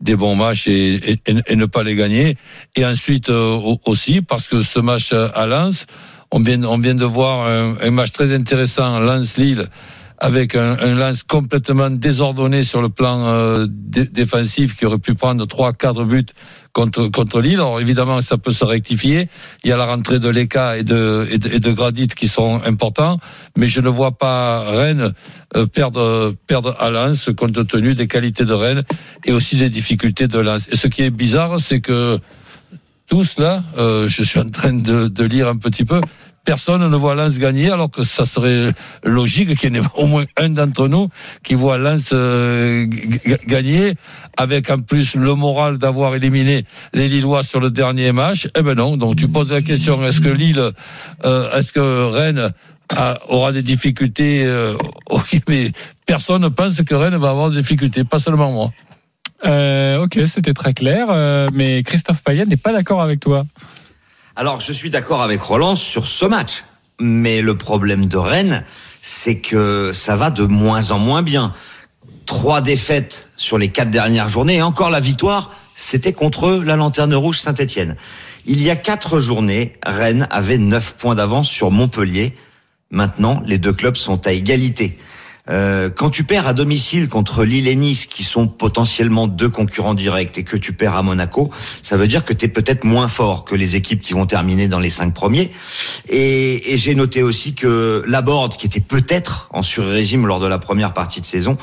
des 0.00 0.16
bons 0.16 0.36
matchs 0.36 0.66
et, 0.68 1.20
ne 1.54 1.66
pas 1.66 1.82
les 1.82 1.94
gagner. 1.94 2.36
Et 2.76 2.84
ensuite 2.84 3.28
euh, 3.30 3.54
au- 3.54 3.80
aussi 3.86 4.22
parce 4.22 4.46
que 4.48 4.62
ce 4.62 4.78
match 4.78 5.12
à 5.12 5.46
Lens, 5.46 5.86
on 6.30 6.40
vient, 6.40 6.62
on 6.64 6.78
vient 6.78 6.94
de 6.94 7.04
voir 7.04 7.46
un, 7.48 7.76
un 7.80 7.90
match 7.90 8.12
très 8.12 8.34
intéressant, 8.34 9.00
Lens-Lille, 9.00 9.66
avec 10.20 10.56
un, 10.56 10.76
un 10.78 10.94
Lens 10.94 11.22
complètement 11.22 11.90
désordonné 11.90 12.64
sur 12.64 12.82
le 12.82 12.88
plan 12.88 13.26
euh, 13.26 13.66
dé- 13.68 14.06
défensif 14.06 14.76
qui 14.76 14.84
aurait 14.84 14.98
pu 14.98 15.14
prendre 15.14 15.46
trois, 15.46 15.72
quatre 15.72 16.04
buts 16.04 16.26
contre, 16.72 17.06
contre 17.08 17.40
Lille. 17.40 17.54
Alors 17.54 17.80
évidemment, 17.80 18.20
ça 18.20 18.36
peut 18.36 18.52
se 18.52 18.64
rectifier. 18.64 19.28
Il 19.62 19.70
y 19.70 19.72
a 19.72 19.76
la 19.76 19.86
rentrée 19.86 20.18
de 20.18 20.28
l'ECA 20.28 20.76
et 20.76 20.82
de, 20.82 21.26
et 21.30 21.38
de, 21.38 21.48
et 21.54 21.60
de 21.60 21.72
Gradit 21.72 22.08
qui 22.08 22.26
sont 22.26 22.60
importants, 22.64 23.20
mais 23.56 23.68
je 23.68 23.80
ne 23.80 23.88
vois 23.88 24.18
pas 24.18 24.64
Rennes 24.68 25.12
euh, 25.56 25.66
perdre, 25.66 26.34
perdre 26.46 26.74
à 26.80 26.90
Lens 26.90 27.30
compte 27.36 27.66
tenu 27.68 27.94
des 27.94 28.08
qualités 28.08 28.44
de 28.44 28.52
Rennes 28.52 28.82
et 29.24 29.32
aussi 29.32 29.56
des 29.56 29.70
difficultés 29.70 30.26
de 30.26 30.38
Lens. 30.38 30.68
Et 30.72 30.76
ce 30.76 30.88
qui 30.88 31.02
est 31.02 31.10
bizarre, 31.10 31.60
c'est 31.60 31.80
que 31.80 32.18
tous 33.06 33.38
là, 33.38 33.62
euh, 33.78 34.06
je 34.08 34.22
suis 34.22 34.38
en 34.38 34.50
train 34.50 34.74
de, 34.74 35.08
de 35.08 35.24
lire 35.24 35.48
un 35.48 35.56
petit 35.56 35.84
peu, 35.84 36.00
personne 36.48 36.88
ne 36.88 36.96
voit 36.96 37.14
Lens 37.14 37.36
gagner, 37.38 37.70
alors 37.70 37.90
que 37.90 38.02
ça 38.02 38.24
serait 38.24 38.72
logique 39.04 39.54
qu'il 39.58 39.68
y 39.76 39.78
en 39.78 39.82
ait 39.82 39.86
au 39.96 40.06
moins 40.06 40.24
un 40.38 40.48
d'entre 40.48 40.88
nous 40.88 41.10
qui 41.44 41.52
voit 41.52 41.76
Lens 41.76 42.08
euh, 42.14 42.86
gagner, 43.46 43.96
avec 44.38 44.70
en 44.70 44.78
plus 44.78 45.14
le 45.14 45.34
moral 45.34 45.76
d'avoir 45.76 46.14
éliminé 46.14 46.64
les 46.94 47.06
Lillois 47.06 47.42
sur 47.44 47.60
le 47.60 47.68
dernier 47.70 48.12
match. 48.12 48.48
Eh 48.56 48.62
ben 48.62 48.74
non, 48.82 48.96
donc 48.96 49.16
tu 49.16 49.28
poses 49.28 49.52
la 49.52 49.60
question, 49.60 50.02
est-ce 50.06 50.22
que 50.22 50.30
Lille, 50.30 50.70
euh, 51.26 51.52
est-ce 51.58 51.70
que 51.70 51.86
Rennes 52.18 52.54
aura 53.28 53.52
des 53.52 53.62
difficultés 53.62 54.44
euh, 54.46 54.72
mais 55.48 55.72
personne 56.06 56.40
ne 56.40 56.48
pense 56.48 56.80
que 56.80 56.94
Rennes 56.94 57.16
va 57.16 57.28
avoir 57.28 57.50
des 57.50 57.60
difficultés, 57.60 58.04
pas 58.04 58.20
seulement 58.20 58.50
moi. 58.50 58.72
euh, 59.44 60.02
Ok, 60.02 60.18
c'était 60.24 60.54
très 60.54 60.72
clair, 60.72 61.08
mais 61.52 61.82
Christophe 61.82 62.22
Payet 62.22 62.46
n'est 62.46 62.56
pas 62.56 62.72
d'accord 62.72 63.02
avec 63.02 63.20
toi. 63.20 63.44
Alors, 64.40 64.60
je 64.60 64.72
suis 64.72 64.88
d'accord 64.88 65.20
avec 65.20 65.40
Roland 65.40 65.74
sur 65.74 66.06
ce 66.06 66.24
match. 66.24 66.62
Mais 67.00 67.40
le 67.40 67.58
problème 67.58 68.06
de 68.06 68.16
Rennes, 68.16 68.62
c'est 69.02 69.40
que 69.40 69.90
ça 69.92 70.14
va 70.14 70.30
de 70.30 70.44
moins 70.44 70.92
en 70.92 71.00
moins 71.00 71.24
bien. 71.24 71.52
Trois 72.24 72.60
défaites 72.60 73.30
sur 73.36 73.58
les 73.58 73.70
quatre 73.70 73.90
dernières 73.90 74.28
journées 74.28 74.58
et 74.58 74.62
encore 74.62 74.90
la 74.90 75.00
victoire, 75.00 75.50
c'était 75.74 76.12
contre 76.12 76.62
la 76.64 76.76
Lanterne 76.76 77.16
Rouge 77.16 77.40
Saint-Etienne. 77.40 77.96
Il 78.46 78.62
y 78.62 78.70
a 78.70 78.76
quatre 78.76 79.18
journées, 79.18 79.76
Rennes 79.84 80.28
avait 80.30 80.58
neuf 80.58 80.94
points 80.96 81.16
d'avance 81.16 81.48
sur 81.48 81.72
Montpellier. 81.72 82.36
Maintenant, 82.92 83.42
les 83.44 83.58
deux 83.58 83.72
clubs 83.72 83.96
sont 83.96 84.24
à 84.24 84.30
égalité. 84.30 84.98
Euh, 85.50 85.90
quand 85.90 86.10
tu 86.10 86.24
perds 86.24 86.46
à 86.46 86.52
domicile 86.52 87.08
contre 87.08 87.44
Lille 87.44 87.68
et 87.68 87.76
Nice, 87.76 88.06
qui 88.06 88.22
sont 88.22 88.46
potentiellement 88.48 89.26
deux 89.26 89.48
concurrents 89.48 89.94
directs, 89.94 90.36
et 90.38 90.44
que 90.44 90.56
tu 90.56 90.72
perds 90.72 90.94
à 90.94 91.02
Monaco, 91.02 91.50
ça 91.82 91.96
veut 91.96 92.08
dire 92.08 92.24
que 92.24 92.32
tu 92.32 92.44
es 92.44 92.48
peut-être 92.48 92.84
moins 92.84 93.08
fort 93.08 93.44
que 93.44 93.54
les 93.54 93.76
équipes 93.76 94.02
qui 94.02 94.12
vont 94.12 94.26
terminer 94.26 94.68
dans 94.68 94.78
les 94.78 94.90
cinq 94.90 95.14
premiers. 95.14 95.50
Et, 96.08 96.72
et 96.72 96.76
j'ai 96.76 96.94
noté 96.94 97.22
aussi 97.22 97.54
que 97.54 98.04
Laborde, 98.06 98.56
qui 98.56 98.66
était 98.66 98.80
peut-être 98.80 99.48
en 99.52 99.62
sur-régime 99.62 100.26
lors 100.26 100.40
de 100.40 100.46
la 100.46 100.58
première 100.58 100.92
partie 100.92 101.20
de 101.20 101.26
saison, 101.26 101.56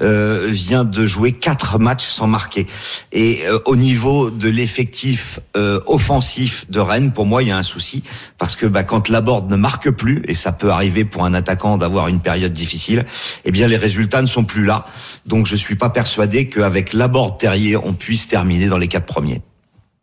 euh, 0.00 0.48
vient 0.50 0.84
de 0.84 1.06
jouer 1.06 1.32
quatre 1.32 1.78
matchs 1.78 2.06
sans 2.06 2.26
marquer. 2.26 2.66
Et 3.12 3.40
euh, 3.44 3.58
au 3.66 3.76
niveau 3.76 4.30
de 4.30 4.48
l'effectif 4.48 5.40
euh, 5.56 5.80
offensif 5.86 6.66
de 6.70 6.80
Rennes, 6.80 7.12
pour 7.12 7.26
moi, 7.26 7.42
il 7.42 7.48
y 7.48 7.52
a 7.52 7.58
un 7.58 7.62
souci 7.62 8.02
parce 8.38 8.56
que 8.56 8.66
bah, 8.66 8.84
quand 8.84 9.08
Laborde 9.08 9.50
ne 9.50 9.56
marque 9.56 9.90
plus, 9.90 10.22
et 10.28 10.34
ça 10.34 10.52
peut 10.52 10.70
arriver 10.70 11.04
pour 11.04 11.24
un 11.24 11.34
attaquant 11.34 11.76
d'avoir 11.76 12.08
une 12.08 12.20
période 12.20 12.52
difficile, 12.52 13.04
eh 13.44 13.50
bien 13.52 13.66
les 13.68 13.76
résultats 13.76 14.22
ne 14.22 14.26
sont 14.26 14.44
plus 14.44 14.64
là. 14.64 14.84
Donc 15.26 15.46
je 15.46 15.56
suis 15.56 15.74
pas 15.76 15.90
persuadé 15.90 16.48
qu'avec 16.48 16.92
Laborde 16.92 17.38
Terrier, 17.38 17.76
on 17.76 17.92
puisse 17.94 18.26
terminer 18.28 18.66
dans 18.68 18.78
les 18.78 18.88
quatre 18.88 19.06
premiers. 19.06 19.40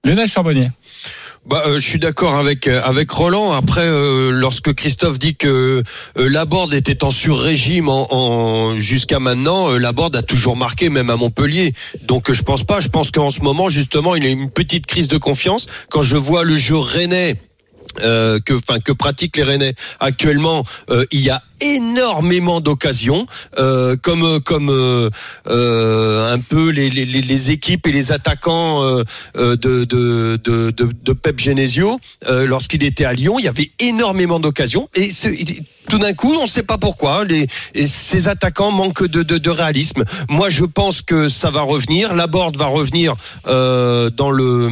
Lionel 0.05 0.27
Charbonnier. 0.29 0.71
Bah, 1.45 1.63
euh, 1.67 1.75
je 1.75 1.79
suis 1.87 1.99
d'accord 1.99 2.35
avec 2.35 2.67
euh, 2.67 2.81
avec 2.83 3.09
Roland. 3.09 3.53
Après, 3.53 3.81
euh, 3.85 4.29
lorsque 4.31 4.73
Christophe 4.73 5.17
dit 5.17 5.35
que 5.35 5.83
euh, 6.17 6.29
Laborde 6.29 6.73
était 6.73 7.03
en 7.03 7.11
sur-régime 7.11 7.89
en, 7.89 8.07
en- 8.13 8.77
jusqu'à 8.77 9.19
maintenant, 9.19 9.71
euh, 9.71 9.77
Laborde 9.79 10.15
a 10.15 10.21
toujours 10.21 10.55
marqué, 10.57 10.89
même 10.89 11.09
à 11.09 11.15
Montpellier. 11.15 11.73
Donc, 12.03 12.29
euh, 12.29 12.33
je 12.33 12.43
pense 12.43 12.63
pas. 12.65 12.81
Je 12.81 12.89
pense 12.89 13.09
qu'en 13.09 13.29
ce 13.29 13.39
moment, 13.41 13.69
justement, 13.69 14.15
il 14.15 14.25
a 14.25 14.29
une 14.29 14.49
petite 14.51 14.85
crise 14.85 15.07
de 15.07 15.17
confiance. 15.17 15.65
Quand 15.89 16.03
je 16.03 16.17
vois 16.17 16.43
le 16.43 16.55
jeu 16.57 16.77
rennais. 16.77 17.35
euh, 18.01 18.39
que, 18.39 18.53
enfin, 18.53 18.79
que 18.79 18.91
pratiquent 18.91 19.37
les 19.37 19.43
Rennais 19.43 19.73
actuellement, 19.99 20.63
euh, 20.91 21.05
il 21.11 21.21
y 21.21 21.31
a 21.31 21.41
énormément 21.61 22.61
d'occasions, 22.61 23.25
euh, 23.57 23.95
comme 24.01 24.39
comme 24.41 24.69
euh, 24.69 25.09
euh, 25.47 26.33
un 26.33 26.39
peu 26.39 26.69
les, 26.69 26.89
les, 26.89 27.05
les- 27.05 27.51
équipes 27.51 27.87
et 27.87 27.91
les 27.91 28.11
attaquants 28.11 28.83
euh, 28.83 29.03
euh, 29.37 29.55
de, 29.55 29.83
de, 29.85 30.39
de, 30.43 30.71
de, 30.71 31.13
Pep 31.13 31.39
Genesio 31.39 31.99
euh, 32.27 32.45
lorsqu'il 32.45 32.83
était 32.83 33.05
à 33.05 33.13
Lyon, 33.13 33.39
il 33.39 33.45
y 33.45 33.47
avait 33.47 33.71
énormément 33.79 34.39
d'occasions 34.39 34.89
et 34.95 35.09
tout 35.89 35.97
d'un 35.97 36.13
coup, 36.13 36.35
on 36.39 36.43
ne 36.43 36.47
sait 36.47 36.61
pas 36.61 36.77
pourquoi 36.77 37.25
les, 37.25 37.47
ces 37.87 38.27
attaquants 38.27 38.71
manquent 38.71 39.07
de, 39.07 39.23
de, 39.23 39.39
de 39.39 39.49
réalisme. 39.49 40.03
Moi, 40.29 40.49
je 40.51 40.63
pense 40.65 41.01
que 41.01 41.29
ça 41.29 41.49
va 41.49 41.63
revenir. 41.63 42.13
Laborde 42.13 42.57
va 42.57 42.67
revenir 42.67 43.15
euh, 43.47 44.11
dans 44.11 44.29
le 44.29 44.69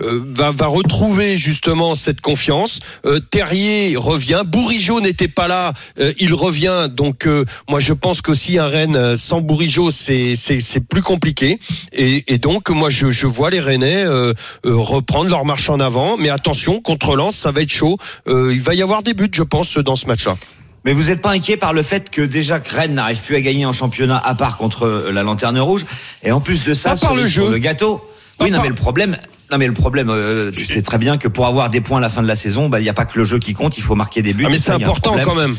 euh, 0.00 0.20
va, 0.34 0.50
va 0.50 0.66
retrouver 0.66 1.36
justement 1.36 1.94
cette 1.94 2.20
confiance. 2.20 2.80
Euh, 3.06 3.20
Terrier 3.20 3.94
revient. 3.96 4.42
Bourigeau 4.44 5.00
n'était 5.00 5.28
pas 5.28 5.46
là, 5.46 5.72
euh, 6.10 6.14
il 6.18 6.34
revient. 6.34 6.88
Donc 6.90 7.26
euh, 7.26 7.44
moi, 7.68 7.80
je 7.80 7.92
pense 7.92 8.20
qu'aussi 8.22 8.58
un 8.58 8.66
Rennes 8.66 8.96
euh, 8.96 9.16
sans 9.16 9.40
Bourigeau, 9.40 9.90
c'est 9.90 10.34
c'est 10.36 10.60
c'est 10.60 10.80
plus 10.80 11.02
compliqué. 11.02 11.58
Et, 11.92 12.32
et 12.32 12.38
donc 12.38 12.70
moi, 12.70 12.90
je, 12.90 13.10
je 13.10 13.26
vois 13.26 13.50
les 13.50 13.60
Rennais 13.60 14.04
euh, 14.04 14.32
euh, 14.66 14.74
reprendre 14.76 15.30
leur 15.30 15.44
marche 15.44 15.68
en 15.70 15.80
avant. 15.80 16.16
Mais 16.16 16.28
attention, 16.30 16.80
contre 16.80 17.16
Lens, 17.16 17.36
ça 17.36 17.52
va 17.52 17.62
être 17.62 17.72
chaud. 17.72 17.96
Euh, 18.28 18.52
il 18.52 18.60
va 18.60 18.74
y 18.74 18.82
avoir 18.82 19.02
des 19.02 19.14
buts, 19.14 19.30
je 19.32 19.42
pense, 19.42 19.78
dans 19.78 19.96
ce 19.96 20.06
match-là. 20.06 20.36
Mais 20.84 20.94
vous 20.94 21.04
n'êtes 21.04 21.20
pas 21.20 21.32
inquiet 21.32 21.58
par 21.58 21.74
le 21.74 21.82
fait 21.82 22.08
que 22.08 22.22
déjà 22.22 22.58
que 22.58 22.74
Rennes 22.74 22.94
n'arrive 22.94 23.20
plus 23.20 23.36
à 23.36 23.42
gagner 23.42 23.66
en 23.66 23.72
championnat 23.72 24.16
à 24.16 24.34
part 24.34 24.56
contre 24.56 25.10
la 25.12 25.22
Lanterne 25.22 25.58
Rouge? 25.60 25.84
Et 26.22 26.32
en 26.32 26.40
plus 26.40 26.64
de 26.64 26.72
ça 26.72 26.90
par 26.90 26.98
sur 26.98 27.14
le 27.14 27.28
sur 27.28 27.44
jeu. 27.46 27.50
le 27.52 27.58
gâteau. 27.58 27.98
Pas 28.38 28.46
oui, 28.46 28.50
non 28.50 28.56
par- 28.56 28.64
mais 28.64 28.70
le 28.70 28.74
problème, 28.76 29.16
non 29.52 29.58
mais 29.58 29.66
le 29.66 29.74
problème, 29.74 30.08
euh, 30.08 30.50
tu 30.50 30.64
sais 30.64 30.80
très 30.80 30.96
bien 30.96 31.18
que 31.18 31.28
pour 31.28 31.46
avoir 31.46 31.68
des 31.68 31.82
points 31.82 31.98
à 31.98 32.00
la 32.00 32.08
fin 32.08 32.22
de 32.22 32.28
la 32.28 32.34
saison, 32.34 32.70
bah 32.70 32.80
il 32.80 32.84
n'y 32.84 32.88
a 32.88 32.94
pas 32.94 33.04
que 33.04 33.18
le 33.18 33.26
jeu 33.26 33.38
qui 33.38 33.52
compte, 33.52 33.76
il 33.76 33.82
faut 33.82 33.94
marquer 33.94 34.22
des 34.22 34.32
buts. 34.32 34.44
Ah, 34.46 34.50
mais 34.50 34.56
c'est 34.56 34.72
important 34.72 35.16
quand 35.22 35.34
même. 35.34 35.54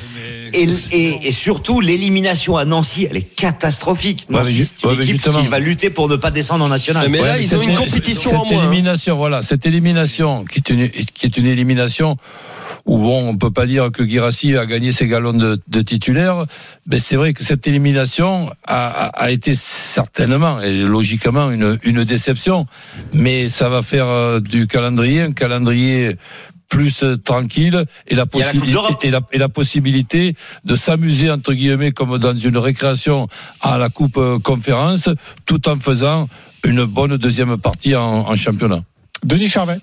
Et, 0.53 0.67
et, 0.91 1.27
et 1.27 1.31
surtout, 1.31 1.79
l'élimination 1.81 2.57
à 2.57 2.65
Nancy, 2.65 3.07
elle 3.09 3.17
est 3.17 3.21
catastrophique. 3.35 4.27
Nancy, 4.29 4.65
c'est 4.65 4.87
une 4.93 5.01
équipe 5.01 5.21
qui 5.29 5.47
va 5.47 5.59
lutter 5.59 5.89
pour 5.89 6.09
ne 6.09 6.15
pas 6.15 6.31
descendre 6.31 6.65
en 6.65 6.69
national. 6.69 7.09
Mais 7.09 7.19
là, 7.19 7.33
Ouais, 7.33 7.43
ils 7.43 7.55
ont 7.55 7.61
une 7.61 7.75
compétition 7.75 8.31
cette 8.31 8.39
en 8.39 8.45
moins. 8.45 8.57
hein. 8.63 8.67
élimination, 8.71 9.15
voilà, 9.17 9.41
cette 9.41 9.65
élimination 9.65 10.45
qui 10.45 10.59
est 10.59 10.69
une 10.69 10.89
qui 10.89 11.25
est 11.25 11.37
une 11.37 11.45
élimination 11.47 12.17
où 12.85 12.97
bon, 12.97 13.29
on 13.29 13.37
peut 13.37 13.51
pas 13.51 13.65
dire 13.67 13.91
que 13.91 14.05
Girassi 14.07 14.57
a 14.57 14.65
gagné 14.65 14.91
ses 14.91 15.07
galons 15.07 15.33
de, 15.33 15.59
de 15.67 15.81
titulaire, 15.81 16.45
mais 16.87 16.99
c'est 16.99 17.15
vrai 17.15 17.33
que 17.33 17.43
cette 17.43 17.67
élimination 17.67 18.49
a, 18.65 18.87
a, 18.87 19.07
a 19.25 19.29
été 19.31 19.53
certainement 19.55 20.59
et 20.61 20.73
logiquement 20.81 21.51
une 21.51 21.77
une 21.83 22.03
déception, 22.03 22.65
mais 23.13 23.49
ça 23.49 23.69
va 23.69 23.81
faire 23.83 24.07
euh, 24.07 24.39
du 24.39 24.65
calendrier 24.67 25.21
un 25.21 25.31
calendrier 25.31 26.15
plus 26.71 27.03
euh, 27.03 27.17
tranquille 27.17 27.85
et 28.07 28.15
la, 28.15 28.25
possibilité 28.25 28.71
d'Europe. 28.71 29.03
et 29.03 29.11
la, 29.11 29.19
et 29.33 29.37
la 29.37 29.49
possibilité 29.49 30.35
de 30.63 30.75
s'amuser 30.75 31.29
entre 31.29 31.53
guillemets 31.53 31.91
comme 31.91 32.17
dans 32.17 32.35
une 32.35 32.57
récréation 32.57 33.27
à 33.59 33.77
la 33.77 33.89
Coupe 33.89 34.17
euh, 34.17 34.39
Conférence, 34.39 35.09
tout 35.45 35.67
en 35.67 35.75
faisant 35.75 36.29
une 36.65 36.85
bonne 36.85 37.17
deuxième 37.17 37.57
partie 37.57 37.95
en, 37.95 38.29
en 38.29 38.35
championnat. 38.35 38.83
Denis 39.23 39.49
Charvet. 39.49 39.79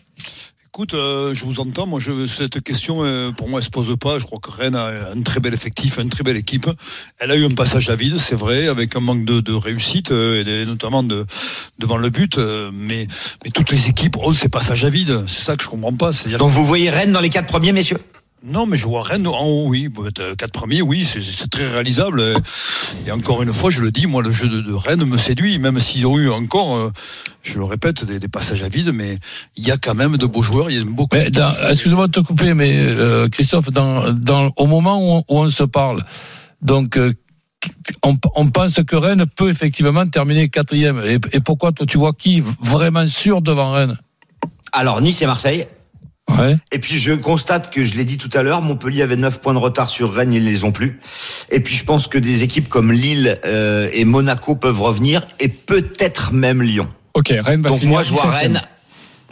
Écoute, 0.70 0.92
euh, 0.94 1.32
je 1.34 1.44
vous 1.44 1.60
entends. 1.60 1.86
Moi, 1.86 1.98
je, 1.98 2.26
cette 2.26 2.60
question, 2.62 2.98
euh, 3.02 3.32
pour 3.32 3.48
moi, 3.48 3.58
elle 3.58 3.64
se 3.64 3.70
pose 3.70 3.96
pas. 3.98 4.18
Je 4.18 4.26
crois 4.26 4.38
que 4.38 4.50
Rennes 4.50 4.76
a 4.76 5.10
un 5.16 5.22
très 5.22 5.40
bel 5.40 5.54
effectif, 5.54 5.98
une 5.98 6.10
très 6.10 6.22
belle 6.22 6.36
équipe. 6.36 6.68
Elle 7.18 7.30
a 7.30 7.36
eu 7.36 7.44
un 7.46 7.54
passage 7.54 7.88
à 7.88 7.96
vide, 7.96 8.18
c'est 8.18 8.34
vrai, 8.34 8.68
avec 8.68 8.94
un 8.94 9.00
manque 9.00 9.24
de, 9.24 9.40
de 9.40 9.52
réussite, 9.54 10.12
euh, 10.12 10.44
et 10.44 10.66
notamment 10.66 11.02
de, 11.02 11.24
devant 11.78 11.96
le 11.96 12.10
but. 12.10 12.38
mais, 12.72 13.06
mais 13.44 13.50
toutes 13.50 13.70
les 13.70 13.88
équipes 13.88 14.18
ont 14.18 14.32
ces 14.32 14.50
passages 14.50 14.84
à 14.84 14.90
vide. 14.90 15.24
C'est 15.26 15.42
ça 15.42 15.56
que 15.56 15.64
je 15.64 15.68
comprends 15.68 15.94
pas. 15.94 16.10
Donc 16.38 16.50
vous 16.50 16.64
voyez 16.66 16.90
Rennes 16.90 17.12
dans 17.12 17.20
les 17.20 17.30
quatre 17.30 17.48
premiers, 17.48 17.72
messieurs? 17.72 17.98
Non, 18.44 18.66
mais 18.66 18.76
je 18.76 18.86
vois 18.86 19.02
Rennes 19.02 19.26
en 19.26 19.44
haut, 19.46 19.64
oui. 19.66 19.88
Quatre 20.36 20.52
premiers, 20.52 20.80
oui, 20.80 21.04
c'est- 21.04 21.48
très 21.50 21.68
réalisable. 21.68 22.22
Et 23.06 23.10
encore 23.10 23.42
une 23.42 23.52
fois, 23.52 23.70
je 23.70 23.80
le 23.80 23.90
dis, 23.90 24.06
moi, 24.06 24.22
le 24.22 24.30
jeu 24.30 24.46
de, 24.48 24.60
de 24.60 24.72
Rennes 24.72 25.04
me 25.04 25.18
séduit, 25.18 25.58
même 25.58 25.80
s'ils 25.80 26.06
ont 26.06 26.16
eu 26.18 26.30
encore, 26.30 26.92
je 27.42 27.56
le 27.58 27.64
répète, 27.64 28.04
des, 28.04 28.18
des 28.18 28.28
passages 28.28 28.62
à 28.62 28.68
vide, 28.68 28.90
mais 28.92 29.18
il 29.56 29.66
y 29.66 29.70
a 29.70 29.76
quand 29.76 29.94
même 29.94 30.16
de 30.16 30.26
beaux 30.26 30.42
joueurs, 30.42 30.70
il 30.70 30.78
y 30.78 30.80
a 30.80 30.84
beaucoup 30.84 31.16
Mais 31.16 31.30
dans- 31.30 31.52
excusez-moi 31.70 32.06
de 32.08 32.12
te 32.12 32.20
couper, 32.20 32.52
mais 32.54 32.74
euh, 32.76 33.28
Christophe, 33.28 33.70
dans, 33.70 34.12
dans, 34.12 34.52
au 34.56 34.66
moment 34.66 34.98
où 34.98 35.24
on, 35.28 35.34
où 35.34 35.38
on 35.44 35.50
se 35.50 35.64
parle, 35.64 36.02
donc 36.62 36.96
euh, 36.96 37.12
on, 38.04 38.18
on 38.34 38.48
pense 38.50 38.80
que 38.86 38.96
Rennes 38.96 39.24
peut 39.36 39.48
effectivement 39.50 40.06
terminer 40.06 40.48
quatrième. 40.48 41.00
Et, 41.04 41.18
et 41.32 41.40
pourquoi 41.40 41.72
toi 41.72 41.86
tu 41.86 41.98
vois 41.98 42.12
qui 42.12 42.42
vraiment 42.60 43.08
sûr 43.08 43.40
devant 43.42 43.72
Rennes? 43.72 43.98
Alors, 44.72 45.00
Nice 45.00 45.22
et 45.22 45.26
Marseille. 45.26 45.66
Ouais. 46.38 46.58
Et 46.72 46.78
puis 46.78 46.98
je 46.98 47.12
constate 47.12 47.72
que 47.72 47.86
je 47.86 47.94
l'ai 47.94 48.04
dit 48.04 48.18
tout 48.18 48.28
à 48.34 48.42
l'heure, 48.42 48.60
Montpellier 48.60 49.00
avait 49.00 49.16
9 49.16 49.40
points 49.40 49.54
de 49.54 49.58
retard 49.58 49.88
sur 49.88 50.12
Rennes, 50.12 50.34
ils 50.34 50.44
les 50.44 50.62
ont 50.64 50.72
plus. 50.72 51.00
Et 51.50 51.60
puis 51.60 51.74
je 51.74 51.84
pense 51.86 52.06
que 52.06 52.18
des 52.18 52.42
équipes 52.42 52.68
comme 52.68 52.92
Lille 52.92 53.38
euh, 53.46 53.88
et 53.94 54.04
Monaco 54.04 54.54
peuvent 54.54 54.82
revenir 54.82 55.26
et 55.40 55.48
peut-être 55.48 56.34
même 56.34 56.62
Lyon. 56.62 56.86
Ok, 57.14 57.32
Rennes 57.40 57.62
va 57.62 57.70
Donc 57.70 57.78
finir 57.80 57.94
moi 57.94 58.02
je 58.02 58.12
vois 58.12 58.24
17e. 58.24 58.30
Rennes. 58.30 58.60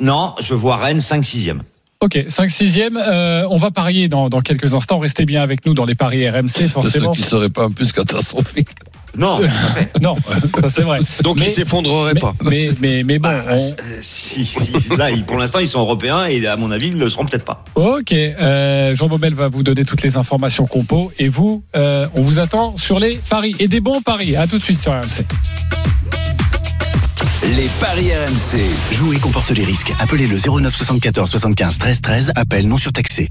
Non, 0.00 0.35
je 0.40 0.54
vois 0.54 0.76
Rennes 0.76 1.00
5 1.00 1.23
6e. 1.25 1.61
Ok, 2.00 2.25
5 2.28 2.50
6e. 2.50 2.97
Euh, 2.99 3.47
on 3.50 3.56
va 3.56 3.71
parier 3.71 4.09
dans, 4.09 4.28
dans 4.28 4.40
quelques 4.42 4.75
instants. 4.75 4.99
Restez 4.99 5.25
bien 5.25 5.42
avec 5.42 5.64
nous 5.64 5.73
dans 5.73 5.87
les 5.87 5.95
paris 5.95 6.28
RMC, 6.28 6.68
forcément. 6.71 7.12
qui 7.12 7.23
seraient 7.23 7.49
pas 7.49 7.66
en 7.66 7.71
plus 7.71 7.92
catastrophiques. 7.92 8.68
Non, 9.16 9.38
tout 9.38 9.45
à 9.45 9.49
fait. 9.49 9.99
Non, 10.02 10.14
ça 10.61 10.68
c'est 10.68 10.83
vrai. 10.83 10.99
Donc 11.23 11.38
Mais- 11.38 11.47
il 11.47 11.50
s'effondrerait 11.50 12.12
Mais, 12.12 12.21
pas. 12.21 12.35
mais, 12.42 12.68
mais, 12.80 13.02
mais 13.02 13.18
bon, 13.18 13.30
Bah, 13.30 13.42
on- 13.49 13.52
euh, 13.54 13.99
si, 14.02 14.45
si, 14.45 14.73
là, 14.99 15.11
ils- 15.11 15.25
pour 15.25 15.38
l'instant, 15.38 15.59
ils 15.61 15.68
sont 15.68 15.80
européens 15.80 16.26
et 16.26 16.47
à 16.47 16.56
mon 16.56 16.71
avis, 16.71 16.88
ils 16.88 16.99
le 16.99 17.09
seront 17.09 17.25
peut-être 17.25 17.47
pas. 17.47 17.64
Ok, 17.76 18.12
euh, 18.12 18.95
Jean 18.95 19.09
Bobel 19.09 19.33
va 19.33 19.49
vous 19.49 19.62
donner 19.62 19.87
toutes 19.87 20.02
les 20.02 20.18
informations 20.18 20.66
compo 20.66 21.11
et 21.18 21.28
vous, 21.28 21.62
euh, 21.76 22.06
on 22.14 22.21
vous 22.21 22.40
attend 22.40 22.76
sur 22.76 22.99
les 22.99 23.18
paris 23.30 23.56
et 23.59 23.68
des 23.68 23.80
bons 23.80 24.02
paris. 24.02 24.37
À 24.37 24.47
tout 24.47 24.59
de 24.59 24.64
suite 24.64 24.80
sur 24.80 24.92
RMC. 24.92 25.25
Les 27.55 27.69
paris 27.79 28.11
RMC. 28.12 28.59
Jouer 28.91 29.19
comporte 29.19 29.53
les 29.53 29.62
risques. 29.62 29.93
Appelez 30.00 30.26
le 30.26 30.37
09 30.37 30.75
74 30.75 31.31
75 31.31 31.79
13 31.79 32.00
13. 32.00 32.33
Appel 32.35 32.67
non 32.67 32.76
surtaxé. 32.76 33.29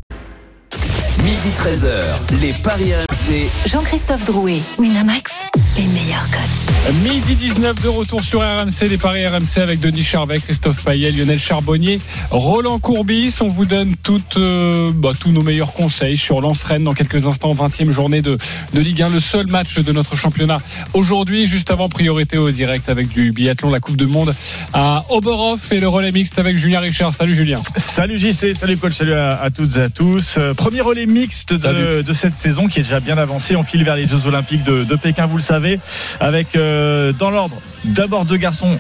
Midi 1.45 1.57
13h. 1.57 2.41
Les 2.41 2.53
paris 2.53 2.91
RMC. 2.95 3.49
Jean-Christophe 3.67 4.25
Drouet, 4.25 4.61
Winamax, 4.79 5.31
les 5.77 5.87
meilleurs 5.87 6.27
codes. 6.31 6.95
Midi 7.03 7.35
19 7.35 7.81
de 7.81 7.87
retour 7.87 8.21
sur 8.21 8.41
RMC, 8.41 8.87
les 8.89 8.97
paris 8.97 9.25
RMC 9.25 9.57
avec 9.57 9.79
Denis 9.79 10.03
Charvet, 10.03 10.39
Christophe 10.39 10.83
Payet, 10.83 11.11
Lionel 11.11 11.39
Charbonnier, 11.39 11.99
Roland 12.29 12.77
Courbis. 12.77 13.35
On 13.41 13.47
vous 13.47 13.65
donne 13.65 13.95
toutes, 14.03 14.37
euh, 14.37 14.91
bah, 14.93 15.11
tous 15.19 15.31
nos 15.31 15.41
meilleurs 15.41 15.73
conseils 15.73 16.15
sur 16.15 16.41
Lens 16.41 16.63
Rennes 16.63 16.83
dans 16.83 16.93
quelques 16.93 17.25
instants, 17.27 17.53
20e 17.53 17.91
journée 17.91 18.21
de, 18.21 18.37
de 18.73 18.79
Ligue 18.79 19.01
1, 19.01 19.09
le 19.09 19.19
seul 19.19 19.47
match 19.47 19.79
de 19.79 19.91
notre 19.91 20.15
championnat. 20.15 20.57
Aujourd'hui, 20.93 21.47
juste 21.47 21.71
avant, 21.71 21.89
priorité 21.89 22.37
au 22.37 22.51
direct 22.51 22.87
avec 22.87 23.09
du 23.09 23.31
biathlon, 23.31 23.71
la 23.71 23.79
Coupe 23.79 23.97
du 23.97 24.05
Monde 24.05 24.35
à 24.73 25.05
Oberhof 25.09 25.71
et 25.71 25.79
le 25.79 25.87
relais 25.87 26.11
mixte 26.11 26.37
avec 26.37 26.55
Julien 26.55 26.81
Richard. 26.81 27.13
Salut 27.13 27.33
Julien. 27.33 27.61
Salut 27.77 28.17
JC, 28.17 28.55
salut 28.55 28.77
coach, 28.77 28.93
salut 28.93 29.13
à, 29.13 29.41
à 29.41 29.49
toutes 29.49 29.77
et 29.77 29.81
à 29.81 29.89
tous. 29.89 30.35
Euh, 30.37 30.53
premier 30.53 30.81
relais 30.81 31.07
mixte 31.07 31.35
de, 31.50 32.13
cette 32.13 32.36
saison 32.36 32.68
qui 32.68 32.80
est 32.80 32.84
déjà 32.84 33.00
bien 33.00 33.18
avancé. 33.18 33.56
On 33.56 33.63
file 33.63 33.84
vers 33.84 33.96
les 33.96 34.08
Jeux 34.08 34.27
Olympiques 34.27 34.63
de, 34.63 34.84
de 34.84 34.96
Pékin, 34.96 35.25
vous 35.25 35.38
le 35.38 35.44
savez, 35.44 35.80
avec 36.20 36.56
euh, 36.56 37.12
dans 37.13 37.30
l'ordre 37.30 37.58
d'abord 37.84 38.25
deux 38.25 38.38
garçons, 38.38 38.80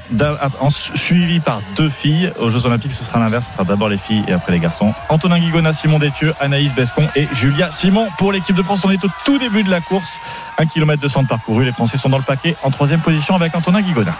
suivis 0.95 1.39
par 1.39 1.61
deux 1.75 1.89
filles. 1.89 2.31
Aux 2.39 2.49
Jeux 2.49 2.65
Olympiques, 2.65 2.93
ce 2.93 3.03
sera 3.03 3.19
l'inverse, 3.19 3.45
ce 3.47 3.53
sera 3.53 3.63
d'abord 3.63 3.89
les 3.89 3.97
filles 3.97 4.23
et 4.27 4.33
après 4.33 4.51
les 4.51 4.59
garçons. 4.59 4.93
Antonin 5.09 5.39
Guigona, 5.39 5.73
Simon 5.73 5.99
Détieux, 5.99 6.33
Anaïs 6.39 6.73
Bescon 6.73 7.07
et 7.15 7.27
Julia 7.33 7.71
Simon 7.71 8.07
pour 8.17 8.31
l'équipe 8.31 8.55
de 8.55 8.63
France. 8.63 8.83
On 8.85 8.91
est 8.91 9.03
au 9.03 9.09
tout 9.25 9.37
début 9.37 9.63
de 9.63 9.69
la 9.69 9.81
course, 9.81 10.19
1 10.57 10.65
km 10.65 11.01
200 11.01 11.23
de 11.23 11.27
parcouru. 11.27 11.65
Les 11.65 11.71
Français 11.71 11.97
sont 11.97 12.09
dans 12.09 12.17
le 12.17 12.23
paquet 12.23 12.55
en 12.63 12.71
troisième 12.71 13.01
position 13.01 13.35
avec 13.35 13.55
Antonin 13.55 13.81
Guigona. 13.81 14.15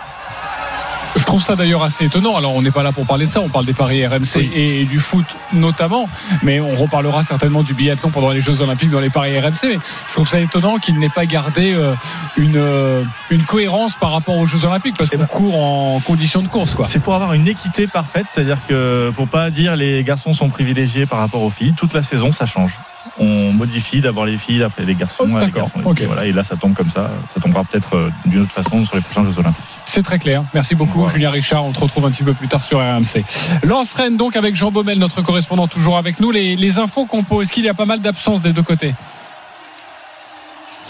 Je 1.16 1.24
trouve 1.24 1.42
ça 1.42 1.56
d'ailleurs 1.56 1.84
assez 1.84 2.06
étonnant. 2.06 2.36
Alors, 2.36 2.54
on 2.54 2.62
n'est 2.62 2.72
pas 2.72 2.84
là 2.84 2.92
pour 2.92 3.06
parler 3.06 3.26
de 3.26 3.30
ça. 3.30 3.42
On 3.42 3.50
parle 3.50 3.66
des 3.66 3.74
paris 3.74 4.06
RMC 4.06 4.50
et, 4.54 4.86
du 4.86 5.00
foot 5.00 5.26
notamment. 5.54 6.10
Mais 6.44 6.60
on 6.60 6.76
reparlera 6.76 7.24
certainement 7.24 7.64
du 7.64 7.74
biathlon 7.74 8.10
pendant 8.10 8.32
les 8.32 8.42
Jeux 8.42 8.62
Olympiques 8.62 8.90
dans 8.90 9.00
les 9.00 9.10
paris 9.10 9.38
RMC. 9.40 9.64
Mais 9.64 9.80
je 10.08 10.14
trouve 10.14 10.28
ça 10.28 10.40
étonnant 10.40 10.78
qu'il 10.78 11.00
n'ait 11.00 11.10
pas 11.10 11.26
gardé 11.26 11.74
euh, 11.74 11.94
une, 12.38 12.58
euh, 12.58 13.04
une 13.30 13.44
cohérence 13.44 13.94
par 13.94 14.12
rapport 14.12 14.38
aux 14.38 14.46
Jeux 14.46 14.66
Olympiques 14.66 14.96
parce 14.98 15.10
qu'on 15.10 15.26
court 15.26 15.56
en 15.56 16.00
conditions 16.02 16.42
de 16.42 16.48
course, 16.48 16.74
quoi. 16.74 16.88
C'est 16.90 17.00
pour 17.00 17.16
avoir 17.16 17.34
une 17.34 17.48
équité 17.48 17.88
parfaite, 17.88 18.26
c'est-à-dire 18.32 18.58
que 18.68 19.12
pour 19.16 19.28
pas 19.28 19.50
dire 19.50 19.76
les 19.76 20.04
garçons 20.04 20.34
sont 20.34 20.50
privilégiés 20.50 21.06
par 21.06 21.20
rapport 21.20 21.42
aux 21.42 21.50
filles, 21.50 21.74
toute 21.74 21.94
la 21.94 22.04
saison 22.04 22.32
ça 22.32 22.46
change. 22.46 22.74
On 23.18 23.54
modifie 23.54 24.02
d'abord 24.02 24.26
les 24.26 24.38
filles, 24.38 24.64
après 24.64 24.84
les 24.84 24.96
garçons, 24.96 25.24
Oh, 25.32 25.40
les 25.40 25.50
garçons, 25.52 25.94
les 25.98 26.06
voilà, 26.06 26.26
et 26.26 26.32
là 26.34 26.44
ça 26.44 26.56
tombe 26.58 26.74
comme 26.74 26.90
ça. 26.90 27.10
Ça 27.34 27.40
tombera 27.40 27.64
peut-être 27.64 27.96
euh, 27.96 28.10
d'une 28.26 28.42
autre 28.42 28.52
façon 28.52 28.86
sur 28.86 28.96
les 28.96 29.02
prochains 29.02 29.24
Jeux 29.24 29.40
Olympiques. 29.40 29.64
C'est 29.86 30.04
très 30.04 30.20
clair. 30.20 30.44
Merci 30.54 30.76
beaucoup, 30.76 31.00
Voilà. 31.00 31.14
Julien 31.14 31.30
Richard. 31.30 31.64
On 31.64 31.72
te 31.72 31.80
retrouve 31.80 32.06
un 32.06 32.12
petit 32.12 32.24
peu 32.24 32.34
plus 32.34 32.48
tard 32.48 32.62
sur 32.62 32.80
RMC. 32.80 33.24
Lance 33.64 33.94
Rennes, 33.94 34.18
donc, 34.18 34.36
avec 34.36 34.56
Jean 34.56 34.72
Baumel, 34.72 35.00
notre 35.00 35.22
correspondant, 35.22 35.68
toujours 35.68 35.98
avec 35.98 36.20
nous. 36.20 36.32
Les, 36.32 36.56
les 36.56 36.80
infos 36.80 37.06
qu'on 37.06 37.24
pose, 37.24 37.46
est-ce 37.46 37.54
qu'il 37.54 37.64
y 37.64 37.70
a 37.70 37.74
pas 37.74 37.86
mal 37.86 38.02
d'absences 38.02 38.42
des 38.42 38.52
deux 38.52 38.64
côtés? 38.64 38.94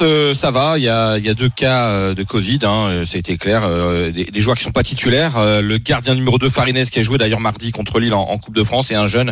Euh, 0.01 0.33
ça 0.33 0.51
va, 0.51 0.77
il 0.77 0.83
y 0.83 0.89
a, 0.89 1.17
y 1.17 1.29
a 1.29 1.33
deux 1.33 1.49
cas 1.49 1.85
euh, 1.87 2.13
de 2.13 2.23
Covid, 2.23 2.59
hein, 2.63 2.87
euh, 2.89 3.05
clair, 3.39 3.69
des, 4.11 4.25
des 4.25 4.41
joueurs 4.41 4.57
qui 4.57 4.63
sont 4.63 4.71
pas 4.71 4.83
titulaires, 4.83 5.61
le 5.61 5.77
gardien 5.77 6.15
numéro 6.15 6.37
2 6.37 6.49
Farines 6.49 6.85
qui 6.85 6.99
a 6.99 7.03
joué 7.03 7.17
d'ailleurs 7.17 7.39
mardi 7.39 7.71
contre 7.71 7.99
Lille 7.99 8.13
en, 8.13 8.37
Coupe 8.37 8.55
de 8.55 8.63
France 8.63 8.91
et 8.91 8.95
un 8.95 9.07
jeune 9.07 9.31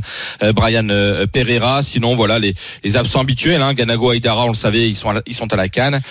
Brian 0.56 0.88
Pereira, 1.32 1.84
sinon 1.84 2.16
voilà 2.16 2.40
les, 2.40 2.54
les 2.84 2.98
absents 2.98 3.22
habituels, 3.22 3.62
hein, 3.62 3.74
Ganago 3.74 4.10
Aïdara 4.10 4.46
on 4.46 4.50
le 4.50 4.54
savait, 4.54 4.88
ils 4.90 4.96
sont 4.96 5.10
à 5.10 5.14
la, 5.14 5.22
ils 5.26 5.36
sont 5.36 5.52
à 5.54 5.56
la 5.56 5.70
canne. 5.70 6.02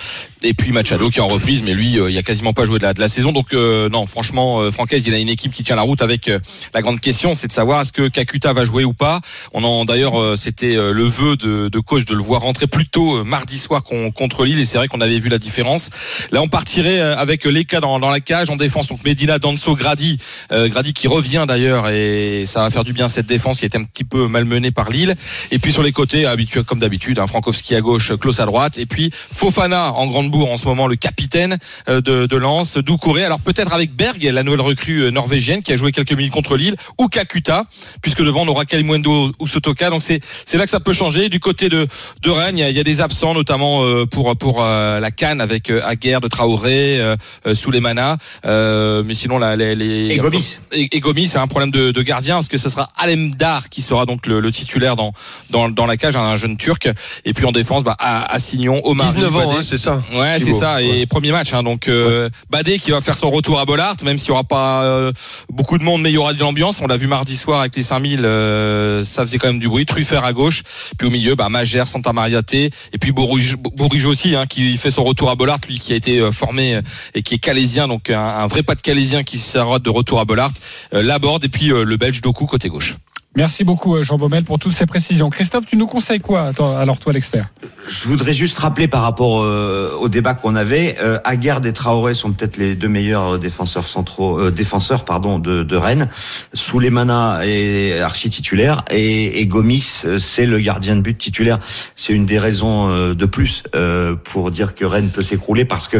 Et 0.43 0.53
puis 0.53 0.71
Machado 0.73 1.09
qui 1.09 1.19
est 1.19 1.21
en 1.21 1.27
reprise 1.27 1.63
mais 1.63 1.73
lui 1.73 1.93
il 2.09 2.17
a 2.17 2.21
quasiment 2.21 2.53
pas 2.53 2.65
joué 2.65 2.77
de 2.77 2.83
la, 2.83 2.93
de 2.93 2.99
la 2.99 3.09
saison. 3.09 3.31
Donc 3.31 3.53
euh, 3.53 3.89
non 3.89 4.05
franchement 4.07 4.69
Francaise 4.71 5.03
il 5.07 5.13
a 5.13 5.17
une 5.17 5.29
équipe 5.29 5.53
qui 5.53 5.63
tient 5.63 5.75
la 5.75 5.81
route 5.83 6.01
avec 6.01 6.29
la 6.73 6.81
grande 6.81 6.99
question 6.99 7.33
c'est 7.33 7.47
de 7.47 7.53
savoir 7.53 7.81
est-ce 7.81 7.93
que 7.93 8.07
Kakuta 8.07 8.53
va 8.53 8.65
jouer 8.65 8.83
ou 8.83 8.93
pas. 8.93 9.21
On 9.53 9.63
en 9.63 9.85
d'ailleurs 9.85 10.37
c'était 10.37 10.75
le 10.75 11.03
vœu 11.03 11.35
de, 11.37 11.69
de 11.69 11.79
coach 11.79 12.05
de 12.05 12.15
le 12.15 12.21
voir 12.23 12.41
rentrer 12.41 12.67
plus 12.67 12.87
tôt 12.87 13.23
mardi 13.23 13.57
soir 13.57 13.83
qu'on- 13.83 14.11
Lille 14.45 14.59
et 14.59 14.65
c'est 14.65 14.77
vrai 14.77 14.87
qu'on 14.87 15.01
avait 15.01 15.19
vu 15.19 15.29
la 15.29 15.37
différence. 15.37 15.89
Là 16.31 16.41
on 16.41 16.47
partirait 16.47 16.99
euh, 16.99 17.17
avec 17.17 17.45
les 17.45 17.65
cas 17.65 17.79
dans, 17.79 17.99
la 17.99 18.19
cage. 18.19 18.49
En 18.49 18.55
défense 18.55 18.87
donc 18.87 19.03
Medina 19.03 19.39
Danso 19.39 19.75
Grady 19.75 20.17
euh, 20.51 20.67
Grady 20.67 20.93
qui 20.93 21.07
revient 21.07 21.45
d'ailleurs 21.47 21.89
et 21.89 22.45
ça 22.47 22.61
va 22.61 22.69
faire 22.69 22.83
du 22.83 22.93
bien 22.93 23.07
cette 23.07 23.25
défense 23.25 23.59
qui 23.59 23.65
était 23.65 23.77
un 23.77 23.83
petit 23.83 24.03
peu 24.03 24.27
malmenée 24.27 24.71
par 24.71 24.89
Lille. 24.89 25.15
Et 25.51 25.59
puis 25.59 25.71
sur 25.71 25.83
les 25.83 25.91
côtés 25.91 26.25
habituel 26.25 26.63
comme 26.63 26.79
d'habitude 26.79 27.19
hein, 27.19 27.27
Frankowski 27.27 27.75
à 27.75 27.81
gauche 27.81 28.13
Klaus 28.17 28.39
à 28.39 28.45
droite. 28.45 28.77
Et 28.77 28.85
puis 28.85 29.11
Fofana 29.31 29.93
en 29.93 30.07
grande 30.07 30.31
bourre 30.31 30.51
en 30.51 30.57
ce 30.57 30.65
moment 30.65 30.87
le 30.87 30.95
capitaine 30.95 31.57
euh, 31.89 32.01
de, 32.01 32.25
de 32.25 32.37
Lens 32.37 32.77
Doucouré 32.77 33.23
alors 33.23 33.39
peut-être 33.39 33.73
avec 33.73 33.95
Berg 33.95 34.23
la 34.23 34.43
nouvelle 34.43 34.61
recrue 34.61 35.11
norvégienne 35.11 35.61
qui 35.61 35.73
a 35.73 35.75
joué 35.75 35.91
quelques 35.91 36.13
minutes 36.13 36.33
contre 36.33 36.57
Lille 36.57 36.75
ou 36.97 37.07
Kakuta 37.07 37.65
puisque 38.01 38.23
devant 38.23 38.41
on 38.41 38.47
aura 38.47 38.65
Kalimundo 38.65 39.31
ou 39.39 39.47
Sotoka 39.47 39.89
donc 39.89 40.01
c'est 40.01 40.21
là 40.57 40.63
que 40.63 40.69
ça 40.69 40.79
peut 40.79 40.93
changer. 40.93 41.29
Du 41.29 41.39
côté 41.39 41.69
de 41.69 41.87
de 42.21 42.29
Rennes 42.29 42.57
il 42.57 42.75
y 42.75 42.79
a, 42.79 42.83
des 42.83 43.01
absents 43.01 43.33
notamment 43.33 43.85
euh, 43.85 44.05
pour 44.23 44.53
pour 44.53 44.63
euh, 44.63 44.99
la 44.99 45.11
canne 45.11 45.41
avec 45.41 45.69
euh, 45.69 45.81
Aguerre 45.85 46.21
de 46.21 46.27
Traoré 46.27 46.99
euh, 46.99 47.15
euh, 47.47 47.55
Souleymana 47.55 48.17
euh, 48.45 49.03
mais 49.05 49.15
sinon 49.15 49.37
la, 49.37 49.55
les, 49.55 49.75
les 49.75 50.13
Et 50.13 50.17
Gomis. 50.17 50.59
et, 50.71 50.95
et 50.95 50.99
Gomis 50.99 51.27
c'est 51.27 51.39
un 51.39 51.47
problème 51.47 51.71
de, 51.71 51.91
de 51.91 52.01
gardien 52.01 52.35
parce 52.35 52.47
que 52.47 52.57
ce 52.57 52.69
sera 52.69 52.89
Alemdar 52.97 53.69
qui 53.69 53.81
sera 53.81 54.05
donc 54.05 54.27
le, 54.27 54.39
le 54.39 54.51
titulaire 54.51 54.95
dans, 54.95 55.11
dans 55.49 55.69
dans 55.69 55.85
la 55.85 55.97
cage 55.97 56.15
un 56.15 56.35
jeune 56.35 56.57
turc 56.57 56.87
et 57.25 57.33
puis 57.33 57.45
en 57.45 57.51
défense 57.51 57.83
bah 57.83 57.95
à, 57.99 58.31
Assignon 58.33 58.81
Omar 58.83 59.13
19 59.13 59.35
ans, 59.35 59.51
hein, 59.57 59.61
c'est 59.61 59.77
ça 59.77 60.01
Ouais, 60.13 60.37
c'est 60.39 60.53
ça. 60.53 60.81
Et 60.81 61.05
premier 61.05 61.31
match, 61.31 61.53
hein, 61.53 61.63
donc 61.63 61.87
euh, 61.87 62.29
Badé 62.49 62.79
qui 62.79 62.91
va 62.91 63.01
faire 63.01 63.15
son 63.15 63.31
retour 63.31 63.59
à 63.59 63.65
Bollard, 63.65 63.95
même 64.03 64.17
s'il 64.17 64.29
y 64.29 64.31
aura 64.31 64.43
pas 64.43 64.83
euh, 64.83 65.11
beaucoup 65.51 65.77
de 65.77 65.83
monde, 65.83 66.01
mais 66.01 66.11
il 66.11 66.13
y 66.13 66.17
aura 66.17 66.33
de 66.33 66.39
l'ambiance. 66.39 66.81
On 66.81 66.87
l'a 66.87 66.97
vu 66.97 67.07
mardi 67.07 67.35
soir 67.37 67.61
avec 67.61 67.75
les 67.75 67.83
5000, 67.83 68.21
euh, 68.23 69.03
ça 69.03 69.23
faisait 69.23 69.37
quand 69.37 69.47
même 69.47 69.59
du 69.59 69.67
bruit. 69.67 69.85
Truffert 69.85 70.25
à 70.25 70.33
gauche, 70.33 70.63
puis 70.97 71.07
au 71.07 71.11
milieu, 71.11 71.35
bah, 71.35 71.49
Magère, 71.49 71.87
Santa 71.87 72.13
Maria 72.13 72.41
T, 72.41 72.69
et 72.93 72.97
puis 72.97 73.11
Bourrigeau 73.11 74.12
aussi, 74.13 74.35
hein, 74.35 74.45
qui 74.45 74.77
fait 74.77 74.91
son 74.91 75.03
retour 75.03 75.31
à 75.31 75.35
Bollard, 75.35 75.57
lui 75.67 75.79
qui 75.79 75.91
a 75.91 75.95
été 75.95 76.19
euh, 76.19 76.31
formé 76.31 76.75
euh, 76.75 76.81
et 77.15 77.23
qui 77.23 77.33
est 77.33 77.39
calésien, 77.39 77.87
donc 77.87 78.11
un, 78.11 78.19
un 78.19 78.45
vrai 78.45 78.61
pas 78.61 78.75
de 78.75 78.81
calésien 78.81 79.23
qui 79.23 79.39
sera 79.39 79.79
de 79.79 79.89
retour 79.89 80.19
à 80.19 80.25
Bollard. 80.25 80.51
Euh, 80.93 81.01
Laborde 81.01 81.43
et 81.45 81.49
puis 81.49 81.71
euh, 81.71 81.83
le 81.83 81.97
Belge 81.97 82.21
Doku 82.21 82.45
côté 82.45 82.69
gauche. 82.69 82.97
Merci 83.35 83.63
beaucoup 83.63 83.95
euh, 83.95 84.03
Jean 84.03 84.17
Baumel 84.17 84.43
pour 84.43 84.59
toutes 84.59 84.73
ces 84.73 84.85
précisions. 84.85 85.29
Christophe, 85.29 85.65
tu 85.65 85.75
nous 85.75 85.87
conseilles 85.87 86.19
quoi 86.19 86.51
alors 86.59 86.99
toi 86.99 87.13
l'expert? 87.13 87.47
Je 87.87 88.07
voudrais 88.07 88.33
juste 88.33 88.59
rappeler 88.59 88.87
par 88.87 89.01
rapport 89.01 89.41
euh, 89.41 89.91
au 89.99 90.07
débat 90.07 90.35
qu'on 90.35 90.55
avait, 90.55 90.95
euh, 91.01 91.17
et 91.65 91.73
Traoré 91.73 92.13
sont 92.13 92.31
peut-être 92.31 92.57
les 92.57 92.75
deux 92.75 92.87
meilleurs 92.87 93.39
défenseurs 93.39 93.87
centraux, 93.87 94.39
euh, 94.39 94.51
défenseurs 94.51 95.03
pardon 95.03 95.39
de, 95.39 95.63
de 95.63 95.75
Rennes. 95.75 96.09
Souleymana 96.53 97.39
est 97.43 97.99
archi 97.99 98.29
titulaire 98.29 98.83
et, 98.91 99.41
et 99.41 99.47
Gomis 99.47 100.03
euh, 100.05 100.19
c'est 100.19 100.45
le 100.45 100.59
gardien 100.59 100.95
de 100.95 101.01
but 101.01 101.17
titulaire. 101.17 101.59
C'est 101.95 102.13
une 102.13 102.25
des 102.25 102.39
raisons 102.39 102.89
euh, 102.89 103.15
de 103.15 103.25
plus 103.25 103.63
euh, 103.75 104.15
pour 104.15 104.51
dire 104.51 104.75
que 104.75 104.85
Rennes 104.85 105.09
peut 105.09 105.23
s'écrouler 105.23 105.65
parce 105.65 105.87
que 105.87 105.97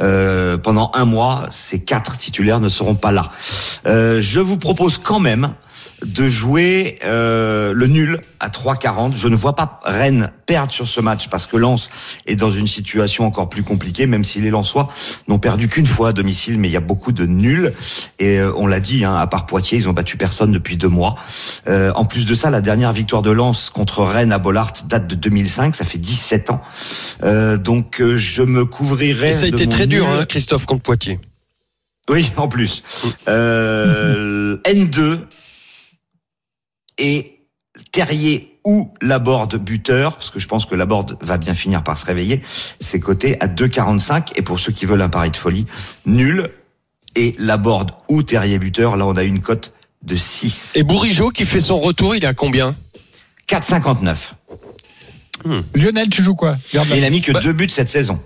euh, 0.00 0.58
pendant 0.58 0.90
un 0.94 1.06
mois 1.06 1.46
ces 1.50 1.82
quatre 1.82 2.18
titulaires 2.18 2.60
ne 2.60 2.68
seront 2.68 2.94
pas 2.94 3.10
là. 3.10 3.30
Euh, 3.86 4.20
je 4.20 4.40
vous 4.40 4.58
propose 4.58 4.98
quand 4.98 5.20
même 5.20 5.54
de 6.04 6.28
jouer 6.28 6.98
euh, 7.04 7.72
le 7.72 7.86
nul 7.86 8.20
à 8.40 8.48
3,40. 8.48 9.16
Je 9.16 9.28
ne 9.28 9.36
vois 9.36 9.56
pas 9.56 9.80
Rennes 9.84 10.30
perdre 10.46 10.72
sur 10.72 10.86
ce 10.86 11.00
match 11.00 11.28
parce 11.28 11.46
que 11.46 11.56
Lens 11.56 11.90
est 12.26 12.36
dans 12.36 12.50
une 12.50 12.66
situation 12.66 13.26
encore 13.26 13.48
plus 13.48 13.62
compliquée, 13.62 14.06
même 14.06 14.24
si 14.24 14.40
les 14.40 14.50
Lensois 14.50 14.88
n'ont 15.28 15.38
perdu 15.38 15.68
qu'une 15.68 15.86
fois 15.86 16.10
à 16.10 16.12
domicile, 16.12 16.58
mais 16.58 16.68
il 16.68 16.72
y 16.72 16.76
a 16.76 16.80
beaucoup 16.80 17.12
de 17.12 17.24
nuls. 17.24 17.72
Et 18.18 18.38
euh, 18.38 18.52
on 18.56 18.66
l'a 18.66 18.80
dit, 18.80 19.04
hein, 19.04 19.16
à 19.16 19.26
part 19.26 19.46
Poitiers, 19.46 19.78
ils 19.78 19.88
ont 19.88 19.92
battu 19.92 20.16
personne 20.16 20.52
depuis 20.52 20.76
deux 20.76 20.88
mois. 20.88 21.16
Euh, 21.68 21.92
en 21.94 22.04
plus 22.04 22.26
de 22.26 22.34
ça, 22.34 22.50
la 22.50 22.60
dernière 22.60 22.92
victoire 22.92 23.22
de 23.22 23.30
Lens 23.30 23.70
contre 23.70 24.02
Rennes 24.02 24.32
à 24.32 24.38
Bollard 24.38 24.72
date 24.86 25.06
de 25.06 25.14
2005, 25.14 25.74
ça 25.74 25.84
fait 25.84 25.98
17 25.98 26.50
ans. 26.50 26.60
Euh, 27.22 27.56
donc 27.56 28.00
euh, 28.00 28.16
je 28.16 28.42
me 28.42 28.64
couvrirai. 28.64 29.30
Et 29.30 29.32
ça 29.32 29.44
a 29.44 29.48
été 29.48 29.68
très 29.68 29.86
dur, 29.86 30.06
hein, 30.08 30.24
Christophe 30.26 30.66
contre 30.66 30.82
Poitiers. 30.82 31.18
Oui, 32.08 32.30
en 32.36 32.48
plus. 32.48 32.82
Euh, 33.26 34.58
N2 34.64 35.18
et 36.98 37.24
Terrier 37.92 38.58
ou 38.64 38.92
Laborde 39.02 39.56
buteur, 39.56 40.16
parce 40.16 40.30
que 40.30 40.38
je 40.38 40.46
pense 40.48 40.64
que 40.64 40.74
Laborde 40.74 41.18
va 41.20 41.36
bien 41.36 41.54
finir 41.54 41.82
par 41.82 41.96
se 41.98 42.06
réveiller, 42.06 42.40
c'est 42.78 43.00
coté 43.00 43.36
à 43.40 43.46
2,45. 43.48 44.32
Et 44.36 44.42
pour 44.42 44.58
ceux 44.60 44.72
qui 44.72 44.86
veulent 44.86 45.02
un 45.02 45.08
pari 45.08 45.30
de 45.30 45.36
folie, 45.36 45.66
nul 46.06 46.44
et 47.16 47.34
Laborde 47.38 47.90
ou 48.08 48.22
Terrier 48.22 48.58
buteur, 48.58 48.96
là 48.96 49.06
on 49.06 49.16
a 49.16 49.22
une 49.24 49.40
cote 49.40 49.72
de 50.02 50.16
6. 50.16 50.72
Et 50.76 50.82
Bourigeau 50.82 51.30
qui 51.30 51.44
fait 51.46 51.60
son 51.60 51.78
retour, 51.80 52.14
il 52.16 52.24
est 52.24 52.26
à 52.28 52.34
combien? 52.34 52.74
4,59. 53.48 54.32
Lionel, 55.74 56.08
tu 56.08 56.22
joues 56.22 56.34
quoi? 56.36 56.56
Il 56.72 57.04
a 57.04 57.10
mis 57.10 57.20
que 57.20 57.32
Bah- 57.32 57.40
deux 57.40 57.52
buts 57.52 57.68
cette 57.68 57.90
saison. 57.90 58.20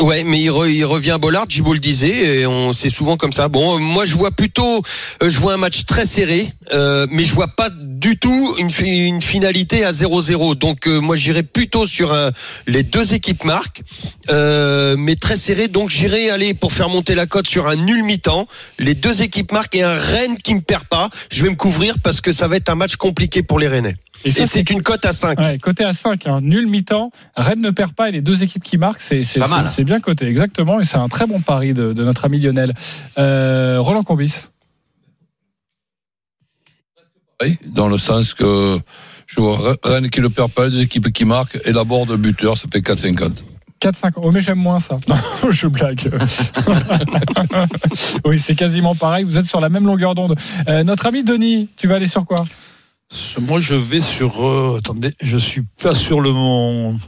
Ouais, 0.00 0.22
mais 0.22 0.40
il, 0.40 0.48
re- 0.50 0.70
il 0.70 0.84
revient 0.84 1.10
à 1.12 1.18
Bollard, 1.18 1.46
Gibo 1.48 1.72
le 1.74 1.80
disait, 1.80 2.40
et 2.42 2.46
on 2.46 2.72
c'est 2.72 2.88
souvent 2.88 3.16
comme 3.16 3.32
ça. 3.32 3.48
Bon, 3.48 3.74
euh, 3.76 3.78
moi 3.80 4.04
je 4.04 4.14
vois 4.16 4.30
plutôt, 4.30 4.80
euh, 5.22 5.28
je 5.28 5.40
vois 5.40 5.54
un 5.54 5.56
match 5.56 5.86
très 5.86 6.06
serré, 6.06 6.52
euh, 6.72 7.08
mais 7.10 7.24
je 7.24 7.34
vois 7.34 7.48
pas 7.48 7.68
du 7.98 8.18
tout 8.18 8.54
une, 8.58 8.70
fi- 8.70 9.06
une 9.06 9.22
finalité 9.22 9.84
à 9.84 9.90
0-0. 9.90 10.54
Donc 10.56 10.86
euh, 10.86 11.00
moi 11.00 11.16
j'irai 11.16 11.42
plutôt 11.42 11.86
sur 11.86 12.12
un, 12.12 12.30
les 12.66 12.82
deux 12.82 13.14
équipes 13.14 13.44
marquent, 13.44 13.82
euh, 14.30 14.96
mais 14.98 15.16
très 15.16 15.36
serré. 15.36 15.68
Donc 15.68 15.90
j'irai 15.90 16.30
aller 16.30 16.54
pour 16.54 16.72
faire 16.72 16.88
monter 16.88 17.14
la 17.14 17.26
cote 17.26 17.46
sur 17.46 17.66
un 17.68 17.76
nul 17.76 18.02
mi-temps, 18.04 18.46
les 18.78 18.94
deux 18.94 19.22
équipes 19.22 19.52
marquent 19.52 19.74
et 19.76 19.82
un 19.82 19.94
Rennes 19.96 20.36
qui 20.42 20.54
me 20.54 20.60
perd 20.60 20.84
pas. 20.84 21.10
Je 21.30 21.42
vais 21.42 21.50
me 21.50 21.56
couvrir 21.56 21.96
parce 22.02 22.20
que 22.20 22.32
ça 22.32 22.48
va 22.48 22.56
être 22.56 22.68
un 22.68 22.74
match 22.74 22.96
compliqué 22.96 23.42
pour 23.42 23.58
les 23.58 23.68
Rennais. 23.68 23.96
Et 24.24 24.30
c'est 24.46 24.70
une 24.70 24.82
cote 24.82 25.04
à 25.04 25.12
5. 25.12 25.38
Ouais, 25.38 25.58
côté 25.58 25.84
à 25.84 25.92
5, 25.92 26.26
hein, 26.26 26.40
nul 26.42 26.66
mi-temps, 26.66 27.12
Rennes 27.36 27.60
ne 27.60 27.70
perd 27.70 27.92
pas 27.92 28.08
et 28.08 28.12
les 28.12 28.20
deux 28.20 28.42
équipes 28.42 28.64
qui 28.64 28.76
marquent, 28.76 29.00
c'est 29.00 29.84
bien 29.84 30.00
coté, 30.00 30.26
exactement, 30.26 30.80
et 30.80 30.84
c'est 30.84 30.96
un 30.96 31.06
très 31.06 31.26
bon 31.26 31.40
pari 31.40 31.72
de, 31.72 31.92
de 31.92 32.04
notre 32.04 32.24
ami 32.24 32.40
Lionel. 32.40 32.74
Euh, 33.18 33.78
Roland 33.80 34.02
Combis. 34.02 34.48
Oui, 37.42 37.56
dans 37.66 37.88
le 37.88 37.98
sens 37.98 38.34
que 38.34 38.78
je 39.26 39.40
vois 39.40 39.76
Rennes 39.84 40.10
qui 40.10 40.20
ne 40.20 40.28
perd 40.28 40.50
pas, 40.50 40.68
les 40.68 40.82
équipes 40.82 41.12
qui 41.12 41.24
marquent, 41.24 41.58
et 41.64 41.72
la 41.72 41.84
borde 41.84 42.16
buteur, 42.16 42.56
ça 42.56 42.66
fait 42.72 42.80
4,50. 42.80 43.30
4-5. 43.80 44.12
Oh, 44.16 44.32
mais 44.32 44.40
j'aime 44.40 44.58
moins 44.58 44.80
ça. 44.80 44.98
Non, 45.08 45.50
je 45.50 45.68
blague. 45.68 46.10
oui, 48.24 48.38
c'est 48.38 48.56
quasiment 48.56 48.94
pareil. 48.96 49.24
Vous 49.24 49.38
êtes 49.38 49.46
sur 49.46 49.60
la 49.60 49.68
même 49.68 49.86
longueur 49.86 50.14
d'onde. 50.16 50.34
Euh, 50.68 50.82
notre 50.82 51.06
ami 51.06 51.22
Denis, 51.22 51.68
tu 51.76 51.86
vas 51.86 51.94
aller 51.96 52.08
sur 52.08 52.24
quoi? 52.24 52.44
Moi, 53.40 53.60
je 53.60 53.74
vais 53.74 54.00
sur. 54.00 54.44
euh, 54.44 54.78
attendez, 54.78 55.12
je 55.22 55.38
suis 55.38 55.62
pas 55.80 55.94
sur 55.94 56.20
le 56.20 56.32
mon. 56.32 56.98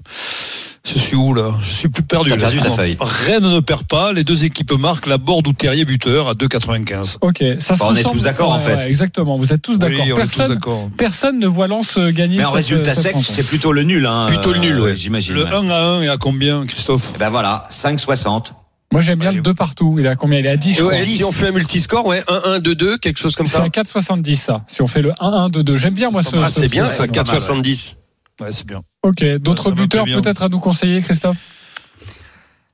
Je 0.93 0.99
suis 0.99 1.17
où 1.17 1.35
là? 1.35 1.51
Je 1.63 1.71
suis 1.71 1.89
plus 1.89 2.03
perdu. 2.03 2.31
T'as 2.31 2.37
perdu 2.37 2.59
ta 2.61 2.71
feuille. 2.71 2.97
Rennes 3.01 3.49
ne 3.49 3.61
perd 3.61 3.85
pas. 3.85 4.13
Les 4.13 4.25
deux 4.25 4.45
équipes 4.45 4.73
marquent. 4.73 5.07
La 5.07 5.19
Borde 5.19 5.47
ou 5.47 5.53
Terrier 5.53 5.85
buteur 5.85 6.29
à 6.29 6.35
2,95. 6.35 7.19
Ok, 7.21 7.45
ça 7.61 7.75
se 7.75 7.81
Bah, 7.81 7.87
on 7.91 7.95
est 7.95 8.03
tous 8.03 8.23
d'accord, 8.23 8.51
en 8.51 8.59
fait. 8.59 8.77
ouais, 8.77 8.89
exactement, 8.89 9.39
vous 9.39 9.53
êtes 9.53 9.63
tous 9.63 9.79
d'accord. 9.79 10.07
Oui, 10.07 10.91
personne, 10.99 11.39
ne 11.39 11.47
voit 11.47 11.67
Lens 11.69 11.97
euh, 11.99 12.11
gagner. 12.11 12.39
Mais 12.39 12.45
en 12.45 12.49
cette- 12.49 12.57
résultat 12.57 12.95
cette 12.95 13.17
sec, 13.17 13.25
c'est 13.29 13.47
plutôt 13.47 13.73
le 13.73 13.83
nul. 13.85 14.05
Hein, 14.07 14.27
Plutôt 14.29 14.53
le 14.53 14.59
nul, 14.59 14.77
euh, 14.77 14.83
ouais. 14.85 14.95
J'imagine. 14.97 15.35
Le 15.35 15.45
ouais. 15.45 15.55
1 15.55 15.71
à 15.71 15.81
1 15.81 16.03
est 16.03 16.09
à 16.09 16.17
combien, 16.17 16.67
Christophe? 16.67 17.13
Eh 17.15 17.19
Ben 17.19 17.29
voilà, 17.31 17.67
5,60. 17.71 18.53
Moi, 18.93 19.01
j'aime 19.03 19.21
bien 19.21 19.31
le 19.31 19.41
2 19.41 19.55
partout. 19.55 19.95
Il 20.01 20.07
est 20.07 20.09
à 20.09 20.17
combien? 20.17 20.41
Il 20.41 20.47
est 20.47 20.51
à 20.51 20.57
10, 20.57 20.75
je 20.75 20.83
Ouais, 20.83 20.95
crois. 20.97 21.07
si 21.07 21.23
on 21.23 21.31
fait 21.31 21.47
un 21.49 21.53
multiscore, 21.53 22.07
ouais, 22.07 22.23
1-1, 22.27 22.59
2-2, 22.59 22.99
quelque 22.99 23.19
chose 23.21 23.37
comme 23.37 23.47
C'est 23.47 23.59
ça. 23.59 23.63
à 23.63 23.69
4,70 23.69 24.35
ça. 24.37 24.65
Si 24.67 24.83
on 24.83 24.89
fait 24.89 25.03
le 25.03 25.13
1-1-2-2. 25.21 25.77
J'aime 25.77 25.95
bien 25.95 26.11
moi 26.11 26.23
ce. 26.25 26.31
Ah, 26.43 26.49
ce- 26.51 26.61
c'est 26.63 26.69
bien 26.69 26.89
ça, 26.91 27.05
ce- 27.07 27.11
4,70. 27.11 27.97
Ouais, 28.41 28.49
c'est 28.53 28.67
bien. 28.67 28.81
Ok, 29.03 29.25
d'autres 29.39 29.71
buteurs 29.73 30.05
peut-être 30.05 30.43
à 30.43 30.49
nous 30.49 30.61
conseiller, 30.61 31.01
Christophe? 31.01 31.39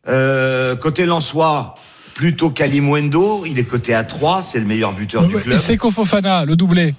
Euh, 0.09 0.77
côté 0.77 1.07
Lensois, 1.07 1.75
plutôt 2.15 2.51
Kalimwendo, 2.51 3.45
il 3.47 3.59
est 3.59 3.65
coté 3.65 3.95
à 3.95 4.05
3, 4.05 4.43
c'est 4.43 4.59
le 4.59 4.65
meilleur 4.65 4.93
buteur 4.93 5.27
du 5.27 5.37
club. 5.37 5.59
C'est 5.59 5.79
Fofana, 5.79 6.45
le 6.45 6.57
doublé. 6.57 6.95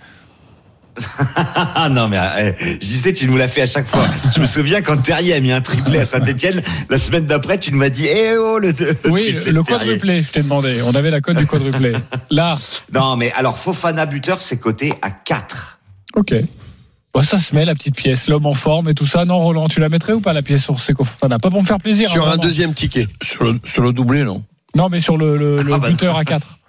Ah 1.35 1.89
non 1.91 2.07
mais 2.07 2.17
euh, 2.17 2.51
je 2.59 2.77
disais 2.77 3.13
tu 3.13 3.27
nous 3.27 3.37
l'as 3.37 3.47
fait 3.47 3.61
à 3.61 3.65
chaque 3.67 3.85
fois. 3.85 4.03
je 4.35 4.39
me 4.39 4.47
souviens 4.47 4.81
quand 4.81 4.97
Terrier 4.97 5.35
a 5.35 5.39
mis 5.39 5.51
un 5.51 5.61
triplé 5.61 5.99
à 5.99 6.05
Saint-Etienne, 6.05 6.61
la 6.89 6.97
semaine 6.97 7.25
d'après 7.25 7.59
tu 7.59 7.71
nous 7.71 7.77
m'as 7.77 7.89
dit 7.89 8.07
eh 8.07 8.35
oh 8.37 8.57
le, 8.57 8.69
le 8.69 9.11
Oui, 9.11 9.33
triplé 9.33 9.51
le 9.51 9.63
quadruplé, 9.63 10.21
je 10.23 10.31
t'ai 10.31 10.41
demandé. 10.41 10.79
On 10.83 10.95
avait 10.95 11.11
la 11.11 11.21
cote 11.21 11.37
du 11.37 11.45
quadruplé. 11.45 11.91
Là, 12.31 12.57
Non 12.93 13.15
mais 13.15 13.31
alors 13.33 13.59
Fofana 13.59 14.07
buteur 14.07 14.41
c'est 14.41 14.57
coté 14.57 14.93
à 15.03 15.11
4. 15.11 15.79
ok. 16.15 16.33
Bon, 17.13 17.21
ça 17.23 17.39
se 17.39 17.55
met 17.55 17.65
la 17.65 17.73
petite 17.73 17.95
pièce, 17.95 18.27
l'homme 18.27 18.45
en 18.45 18.53
forme 18.53 18.89
et 18.89 18.93
tout 18.93 19.07
ça. 19.07 19.25
Non, 19.25 19.39
Roland, 19.39 19.67
tu 19.69 19.79
la 19.79 19.89
mettrais 19.89 20.13
ou 20.13 20.19
pas 20.21 20.33
la 20.33 20.41
pièce 20.41 20.63
sur 20.63 20.79
Seko 20.79 21.03
Fofana 21.03 21.39
Pas 21.39 21.49
pour 21.49 21.61
me 21.61 21.65
faire 21.67 21.79
plaisir. 21.79 22.09
Sur 22.09 22.21
hein, 22.21 22.25
un 22.25 22.27
vraiment. 22.29 22.43
deuxième 22.43 22.73
ticket. 22.73 23.07
Sur 23.23 23.43
le, 23.45 23.59
sur 23.65 23.81
le 23.81 23.91
doublé, 23.93 24.23
non? 24.23 24.43
Non, 24.75 24.89
mais 24.89 24.99
sur 24.99 25.17
le, 25.17 25.35
le- 25.37 25.57
le 25.63 25.73
Ah 25.73 25.79
bah 25.79 25.89
buteur 25.89 26.15
à 26.17 26.23
4. 26.25 26.59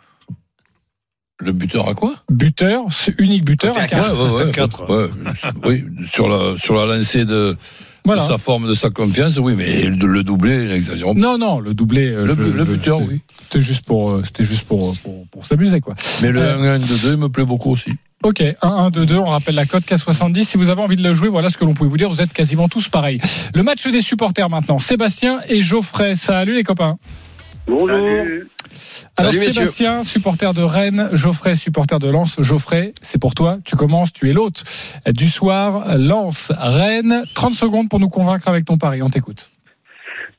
Le 1.41 1.53
buteur 1.53 1.89
à 1.89 1.95
quoi? 1.95 2.15
Buteur, 2.31 2.85
unique 3.19 3.45
buteur 3.45 3.77
à 3.77 3.83
à 3.83 3.87
4. 3.87 4.89
Ouais, 4.89 4.97
ouais, 4.97 5.03
ouais. 5.03 5.11
Oui, 5.67 5.85
sur 6.11 6.29
la, 6.29 6.57
sur 6.57 6.75
la 6.75 6.87
lancée 6.97 7.25
de, 7.25 7.57
Voilà. 8.05 8.23
de 8.23 8.29
sa 8.29 8.39
forme, 8.39 8.67
de 8.67 8.75
sa 8.75 8.91
confiance, 8.91 9.37
oui, 9.39 9.55
mais 9.57 9.83
le, 9.85 10.07
le 10.07 10.23
doublé, 10.25 10.65
n'exagérons 10.67 11.15
pas. 11.15 11.21
Non, 11.21 11.37
non, 11.39 11.61
le 11.61 11.75
doublé. 11.75 12.09
euh, 12.09 12.25
Le, 12.25 12.35
je- 12.35 12.43
le 12.43 12.65
je- 12.65 12.73
buteur, 12.73 13.01
oui. 13.03 13.21
C'était 13.43 13.61
juste 13.61 13.85
pour, 13.85 14.13
euh, 14.13 14.23
c'était 14.25 14.43
juste 14.45 14.65
pour, 14.67 14.97
pour, 15.03 15.27
pour 15.29 15.47
s'amuser, 15.47 15.81
quoi. 15.81 15.95
Mais 16.23 16.33
le 16.33 16.41
Euh, 16.43 16.79
1-1-2-2 16.79 17.17
me 17.17 17.29
plaît 17.29 17.45
beaucoup 17.45 17.71
aussi. 17.73 17.93
Ok, 18.25 18.41
1-1-2-2, 18.41 19.15
on 19.19 19.25
rappelle 19.27 19.55
la 19.55 19.65
cote 19.65 19.85
K70. 19.85 20.43
Si 20.43 20.57
vous 20.57 20.71
avez 20.71 20.83
envie 20.83 20.97
de 20.97 21.05
le 21.05 21.15
jouer, 21.15 21.29
voilà 21.29 21.51
ce 21.51 21.57
que 21.57 21.65
l'on 21.65 21.75
pouvait 21.75 21.89
vous 21.89 21.97
dire. 21.97 22.09
Vous 22.09 22.21
êtes 22.21 22.33
quasiment 22.33 22.69
tous 22.69 22.89
pareils. 22.89 23.21
Le 23.55 23.63
match 23.63 23.87
des 23.87 24.01
supporters 24.01 24.51
maintenant. 24.51 24.81
Sébastien 24.81 25.39
et 25.49 25.61
Geoffrey. 25.61 26.17
Salut 26.17 26.55
les 26.55 26.65
copains. 26.65 26.97
Bonjour. 27.69 27.91
Alors 27.91 28.07
Salut, 28.73 29.39
messieurs. 29.39 29.53
Sébastien, 29.53 30.03
supporter 30.03 30.53
de 30.53 30.63
Rennes, 30.63 31.11
Geoffrey, 31.13 31.55
supporter 31.55 32.01
de 32.01 32.09
Lens. 32.09 32.43
Geoffrey, 32.43 32.93
c'est 33.03 33.21
pour 33.21 33.35
toi. 33.35 33.59
Tu 33.65 33.77
commences, 33.77 34.13
tu 34.13 34.29
es 34.29 34.33
l'hôte 34.33 34.65
du 35.07 35.29
soir. 35.29 35.97
Lens, 35.97 36.51
Rennes. 36.59 37.23
30 37.35 37.55
secondes 37.55 37.89
pour 37.89 38.01
nous 38.01 38.09
convaincre 38.09 38.49
avec 38.49 38.65
ton 38.65 38.79
pari. 38.79 39.01
On 39.01 39.11
t'écoute. 39.11 39.51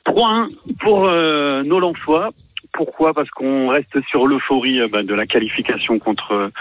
3-1 0.06 0.48
pour 0.80 1.08
euh, 1.08 1.64
nos 1.64 1.80
Lensois. 1.80 2.32
Pourquoi? 2.74 3.14
Parce 3.14 3.30
qu'on 3.30 3.70
reste 3.70 4.00
sur 4.10 4.28
l'euphorie 4.28 4.82
euh, 4.82 4.88
bah, 4.92 5.04
de 5.04 5.14
la 5.14 5.26
qualification 5.26 5.98
contre 5.98 6.52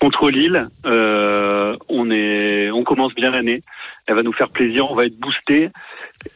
contre 0.00 0.30
Lille. 0.30 0.66
Euh, 0.86 1.76
on 1.88 2.10
est, 2.10 2.70
on 2.70 2.82
commence 2.82 3.14
bien 3.14 3.30
l'année. 3.30 3.62
Elle 4.06 4.16
va 4.16 4.22
nous 4.22 4.32
faire 4.32 4.48
plaisir. 4.48 4.90
On 4.90 4.94
va 4.94 5.04
être 5.04 5.18
boosté. 5.18 5.68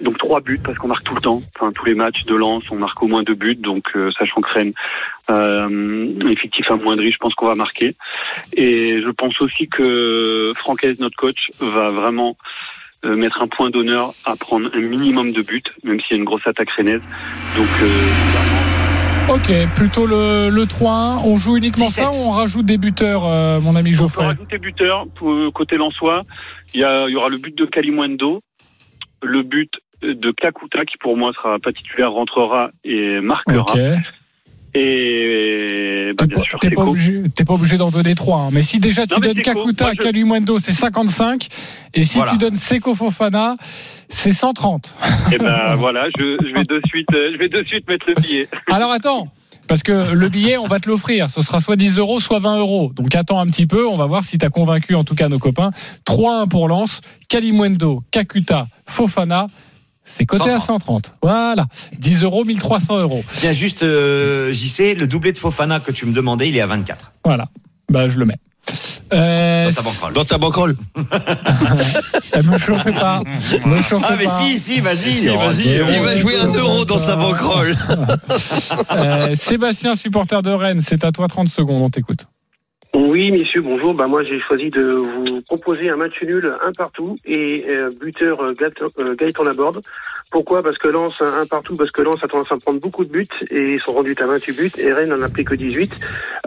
Donc 0.00 0.18
trois 0.18 0.40
buts 0.40 0.60
parce 0.62 0.78
qu'on 0.78 0.88
marque 0.88 1.04
tout 1.04 1.14
le 1.14 1.20
temps. 1.20 1.42
Enfin 1.56 1.70
tous 1.72 1.84
les 1.86 1.94
matchs 1.94 2.24
de 2.24 2.34
Lens, 2.34 2.62
on 2.70 2.76
marque 2.76 3.02
au 3.02 3.06
moins 3.06 3.22
deux 3.22 3.34
buts. 3.34 3.56
Donc 3.56 3.90
euh, 3.96 4.10
sachant 4.18 4.40
que 4.40 4.50
Rennes 4.50 4.72
euh, 5.30 6.30
effectif 6.30 6.70
amoindri, 6.70 7.10
je 7.10 7.18
pense 7.18 7.34
qu'on 7.34 7.46
va 7.46 7.54
marquer. 7.54 7.94
Et 8.52 9.00
je 9.00 9.10
pense 9.10 9.40
aussi 9.40 9.68
que 9.68 10.52
Francaise, 10.56 10.98
notre 11.00 11.16
coach, 11.16 11.50
va 11.60 11.90
vraiment 11.90 12.36
euh, 13.04 13.16
mettre 13.16 13.42
un 13.42 13.46
point 13.46 13.70
d'honneur 13.70 14.14
à 14.24 14.36
prendre 14.36 14.70
un 14.74 14.80
minimum 14.80 15.32
de 15.32 15.42
buts, 15.42 15.62
même 15.82 16.00
s'il 16.00 16.12
y 16.12 16.14
a 16.14 16.16
une 16.18 16.24
grosse 16.24 16.46
attaque 16.46 16.70
rennaise. 16.70 17.02
Donc, 17.56 17.68
euh, 17.82 18.73
Ok, 19.30 19.50
plutôt 19.74 20.06
le, 20.06 20.48
le 20.50 20.64
3-1. 20.64 21.22
On 21.24 21.36
joue 21.36 21.56
uniquement 21.56 21.86
ça 21.86 22.10
ou 22.10 22.16
on 22.16 22.30
rajoute 22.30 22.66
des 22.66 22.78
buteurs, 22.78 23.24
euh, 23.24 23.60
mon 23.60 23.74
ami 23.74 23.90
on 23.90 23.92
peut 23.92 23.98
Geoffrey 23.98 24.26
rajouter 24.26 24.58
buteur 24.58 25.06
pour 25.14 25.32
euh, 25.32 25.50
côté 25.50 25.76
Lensois. 25.76 26.22
Il 26.74 26.80
y, 26.80 26.82
y 26.82 27.16
aura 27.16 27.28
le 27.28 27.38
but 27.38 27.56
de 27.56 27.64
Kalimwendo, 27.64 28.40
le 29.22 29.42
but 29.42 29.70
de 30.02 30.30
Kakuta 30.32 30.84
qui 30.84 30.96
pour 30.98 31.16
moi 31.16 31.32
sera 31.34 31.58
pas 31.58 31.72
titulaire, 31.72 32.12
rentrera 32.12 32.70
et 32.84 33.20
marquera. 33.20 33.74
Et 34.74 36.12
bah, 36.18 36.26
bien 36.26 36.42
sûr, 36.42 36.58
T'es 36.58 36.70
pas, 36.70 36.82
obligé, 36.82 37.22
t'es 37.34 37.44
pas 37.44 37.54
obligé 37.54 37.76
d'en 37.76 37.90
donner 37.90 38.14
trois. 38.14 38.40
hein. 38.40 38.48
Mais 38.52 38.62
si 38.62 38.78
déjà 38.80 39.06
tu 39.06 39.14
Non, 39.14 39.20
donnes. 39.20 39.40
Kakuta, 39.40 39.92
je- 39.92 39.98
Kalumuendo, 39.98 40.58
c'est 40.58 40.72
55. 40.72 41.46
Et 41.94 42.04
si 42.04 42.16
Voilà. 42.18 42.32
tu 42.32 42.38
donnes 42.38 42.56
Seko 42.56 42.94
Fofana, 42.94 43.56
c'est 44.08 44.32
130. 44.32 44.94
Et 45.32 45.38
ben 45.38 45.76
voilà, 45.78 46.06
je, 46.18 46.36
je 46.40 46.54
vais 46.54 46.62
de 46.62 46.80
suite, 46.86 47.08
euh, 47.14 47.30
je 47.32 47.38
vais 47.38 47.48
de 47.48 47.62
suite 47.64 47.88
mettre 47.88 48.06
le 48.08 48.14
billet. 48.20 48.48
Alors 48.70 48.90
attends. 48.92 49.24
Parce 49.66 49.82
que 49.82 50.12
le 50.12 50.28
billet, 50.28 50.58
on 50.58 50.66
va 50.66 50.78
te 50.78 50.90
l'offrir. 50.90 51.30
Ce 51.30 51.40
sera 51.40 51.58
soit 51.58 51.76
10 51.76 51.96
euros, 51.98 52.20
soit 52.20 52.38
20 52.38 52.58
euros. 52.58 52.92
Donc 52.94 53.14
attends 53.14 53.40
un 53.40 53.46
petit 53.46 53.66
peu. 53.66 53.86
On 53.88 53.96
va 53.96 54.04
voir 54.04 54.22
si 54.22 54.36
tu 54.36 54.44
as 54.44 54.50
convaincu, 54.50 54.94
en 54.94 55.04
tout 55.04 55.14
cas, 55.14 55.30
nos 55.30 55.38
copains. 55.38 55.70
3-1 56.04 56.48
pour 56.48 56.68
Lens. 56.68 57.00
Kalimuendo, 57.30 58.02
Kakuta, 58.10 58.66
Fofana. 58.86 59.46
C'est 60.04 60.26
coté 60.26 60.50
à 60.50 60.60
130. 60.60 61.14
Voilà. 61.22 61.66
10 61.98 62.22
euros, 62.24 62.44
1300 62.44 62.98
euros. 63.00 63.24
Tiens, 63.36 63.52
juste, 63.52 63.82
euh, 63.82 64.52
JC, 64.52 64.94
le 64.98 65.06
doublé 65.06 65.32
de 65.32 65.38
Fofana 65.38 65.80
que 65.80 65.92
tu 65.92 66.04
me 66.06 66.12
demandais, 66.12 66.48
il 66.48 66.56
est 66.56 66.60
à 66.60 66.66
24. 66.66 67.12
Voilà. 67.24 67.46
Bah, 67.90 68.06
je 68.08 68.18
le 68.18 68.26
mets. 68.26 68.36
Euh, 69.12 69.70
Dans 69.70 69.74
ta 69.74 69.82
banquerolle. 69.82 70.12
Dans 70.14 70.24
ta 70.24 70.38
banquerolle. 70.38 70.76
me 72.44 72.58
chauffez 72.58 72.92
pas. 72.92 73.20
Me 73.66 73.80
chauffez 73.82 74.06
Ah, 74.08 74.14
mais 74.18 74.24
pas. 74.24 74.40
si, 74.40 74.58
si, 74.58 74.80
vas-y. 74.80 75.12
Si, 75.12 75.26
vas-y, 75.28 75.74
il 75.76 76.00
va 76.02 76.16
jouer 76.16 76.38
un 76.38 76.52
euro 76.52 76.84
dans 76.84 76.98
sa 76.98 77.16
banquerolle. 77.16 77.74
Euh, 78.96 79.34
Sébastien, 79.34 79.94
supporter 79.94 80.42
de 80.42 80.50
Rennes, 80.50 80.80
c'est 80.82 81.04
à 81.04 81.12
toi 81.12 81.28
30 81.28 81.48
secondes, 81.48 81.82
on 81.82 81.88
t'écoute. 81.90 82.26
Oui, 83.14 83.30
messieurs, 83.30 83.60
bonjour. 83.60 83.94
Bah, 83.94 84.08
moi, 84.08 84.24
j'ai 84.24 84.40
choisi 84.40 84.70
de 84.70 84.82
vous 84.82 85.40
proposer 85.42 85.88
un 85.88 85.94
match 85.94 86.20
nul, 86.20 86.52
un 86.64 86.72
partout, 86.72 87.14
et 87.24 87.64
euh, 87.70 87.88
buteur 88.00 88.40
euh, 88.40 88.54
Gaëtan, 88.54 88.86
euh, 88.98 89.14
Gaëtan 89.14 89.44
Laborde. 89.44 89.82
Pourquoi? 90.32 90.64
Parce 90.64 90.76
que 90.78 90.88
Lens, 90.88 91.14
un 91.20 91.46
partout, 91.46 91.76
parce 91.76 91.92
que 91.92 92.02
Lens 92.02 92.24
a 92.24 92.26
tendance 92.26 92.50
à 92.50 92.56
prendre 92.56 92.80
beaucoup 92.80 93.04
de 93.04 93.10
buts, 93.10 93.28
et 93.52 93.74
ils 93.74 93.78
sont 93.78 93.92
rendus 93.92 94.16
à 94.18 94.26
28 94.26 94.52
buts, 94.56 94.72
et 94.78 94.92
Rennes 94.92 95.10
n'en 95.10 95.22
a 95.22 95.28
pris 95.28 95.44
que 95.44 95.54
18. 95.54 95.94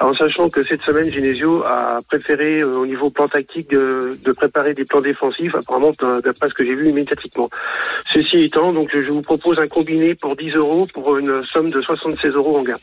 En 0.01 0.13
sachant 0.13 0.49
que 0.49 0.62
cette 0.65 0.82
semaine, 0.82 1.10
Genesio 1.10 1.63
a 1.63 1.99
préféré, 2.06 2.60
euh, 2.60 2.80
au 2.80 2.86
niveau 2.86 3.10
plan 3.12 3.30
tactique, 3.30 3.69
de, 3.69 4.19
préparer 4.36 4.73
des 4.73 4.84
plans 4.84 4.99
défensifs, 4.99 5.56
apparemment, 5.56 5.93
d'après 6.21 6.49
ce 6.49 6.53
que 6.53 6.65
j'ai 6.65 6.75
vu 6.75 6.91
médiatiquement. 6.91 7.49
Ceci 8.13 8.43
étant, 8.43 8.73
donc, 8.73 8.89
je 8.91 9.10
vous 9.10 9.21
propose 9.21 9.58
un 9.58 9.67
combiné 9.67 10.15
pour 10.15 10.36
10 10.36 10.58
euros, 10.58 10.86
pour 10.93 11.17
une 11.17 11.45
somme 11.45 11.69
de 11.69 11.80
76 11.80 12.36
euros 12.36 12.58
en 12.58 12.63
gain. 12.63 12.75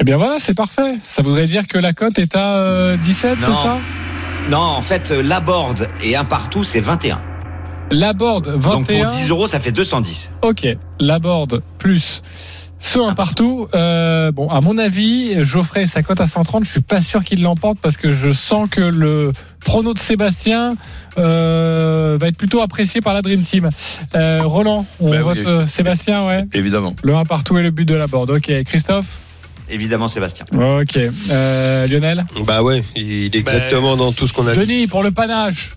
Eh 0.00 0.04
bien 0.04 0.16
voilà, 0.16 0.36
c'est 0.38 0.54
parfait. 0.54 0.94
Ça 1.04 1.22
voudrait 1.22 1.46
dire 1.46 1.66
que 1.66 1.76
la 1.78 1.92
cote 1.92 2.18
est 2.18 2.34
à 2.34 2.54
euh, 2.56 2.96
17, 2.96 3.36
c'est 3.38 3.48
Non. 3.48 3.54
ça? 3.54 3.78
Non, 4.48 4.58
en 4.58 4.80
fait, 4.80 5.10
euh, 5.10 5.22
la 5.22 5.40
board 5.40 5.86
et 6.02 6.16
un 6.16 6.24
partout, 6.24 6.64
c'est 6.64 6.80
21. 6.80 7.20
La 7.90 8.12
board, 8.14 8.48
21. 8.48 8.70
Donc 8.70 8.86
pour 8.86 9.06
10 9.06 9.30
euros, 9.30 9.46
ça 9.46 9.60
fait 9.60 9.72
210. 9.72 10.32
Ok, 10.42 10.66
la 11.00 11.18
board 11.18 11.62
plus 11.78 12.22
ce 12.78 12.98
un 12.98 13.12
partout. 13.14 13.68
Euh, 13.74 14.32
bon, 14.32 14.48
à 14.48 14.62
mon 14.62 14.78
avis, 14.78 15.44
Geoffrey, 15.44 15.84
sa 15.84 16.02
cote 16.02 16.20
à 16.22 16.26
130, 16.26 16.64
je 16.64 16.70
suis 16.70 16.80
pas 16.80 17.02
sûr 17.02 17.22
qu'il 17.22 17.42
l'emporte 17.42 17.78
parce 17.82 17.98
que 17.98 18.10
je 18.10 18.32
sens 18.32 18.70
que 18.70 18.80
le 18.80 19.32
prono 19.62 19.92
de 19.92 19.98
Sébastien 19.98 20.76
euh, 21.18 22.16
va 22.18 22.28
être 22.28 22.38
plutôt 22.38 22.62
apprécié 22.62 23.02
par 23.02 23.12
la 23.12 23.20
Dream 23.20 23.42
Team. 23.42 23.68
Euh, 24.14 24.40
Roland, 24.44 24.86
on 24.98 25.10
Ben 25.10 25.20
vote 25.20 25.36
oui. 25.36 25.44
euh, 25.46 25.66
Sébastien, 25.66 26.26
ouais. 26.26 26.46
Évidemment. 26.54 26.94
Le 27.02 27.14
1 27.14 27.24
partout 27.24 27.58
et 27.58 27.62
le 27.62 27.70
but 27.70 27.84
de 27.84 27.96
la 27.96 28.06
board. 28.06 28.30
Ok, 28.30 28.50
Christophe? 28.64 29.18
Évidemment, 29.70 30.08
Sébastien. 30.08 30.46
Ok. 30.52 30.96
Euh, 31.30 31.86
Lionel 31.86 32.24
Bah 32.44 32.62
ouais, 32.62 32.82
il 32.96 33.24
est 33.26 33.34
exactement 33.36 33.96
dans 33.96 34.12
tout 34.12 34.26
ce 34.26 34.32
qu'on 34.32 34.46
a 34.46 34.54
dit. 34.54 34.60
Denis, 34.60 34.86
pour 34.86 35.02
le 35.02 35.10
panache 35.10 35.70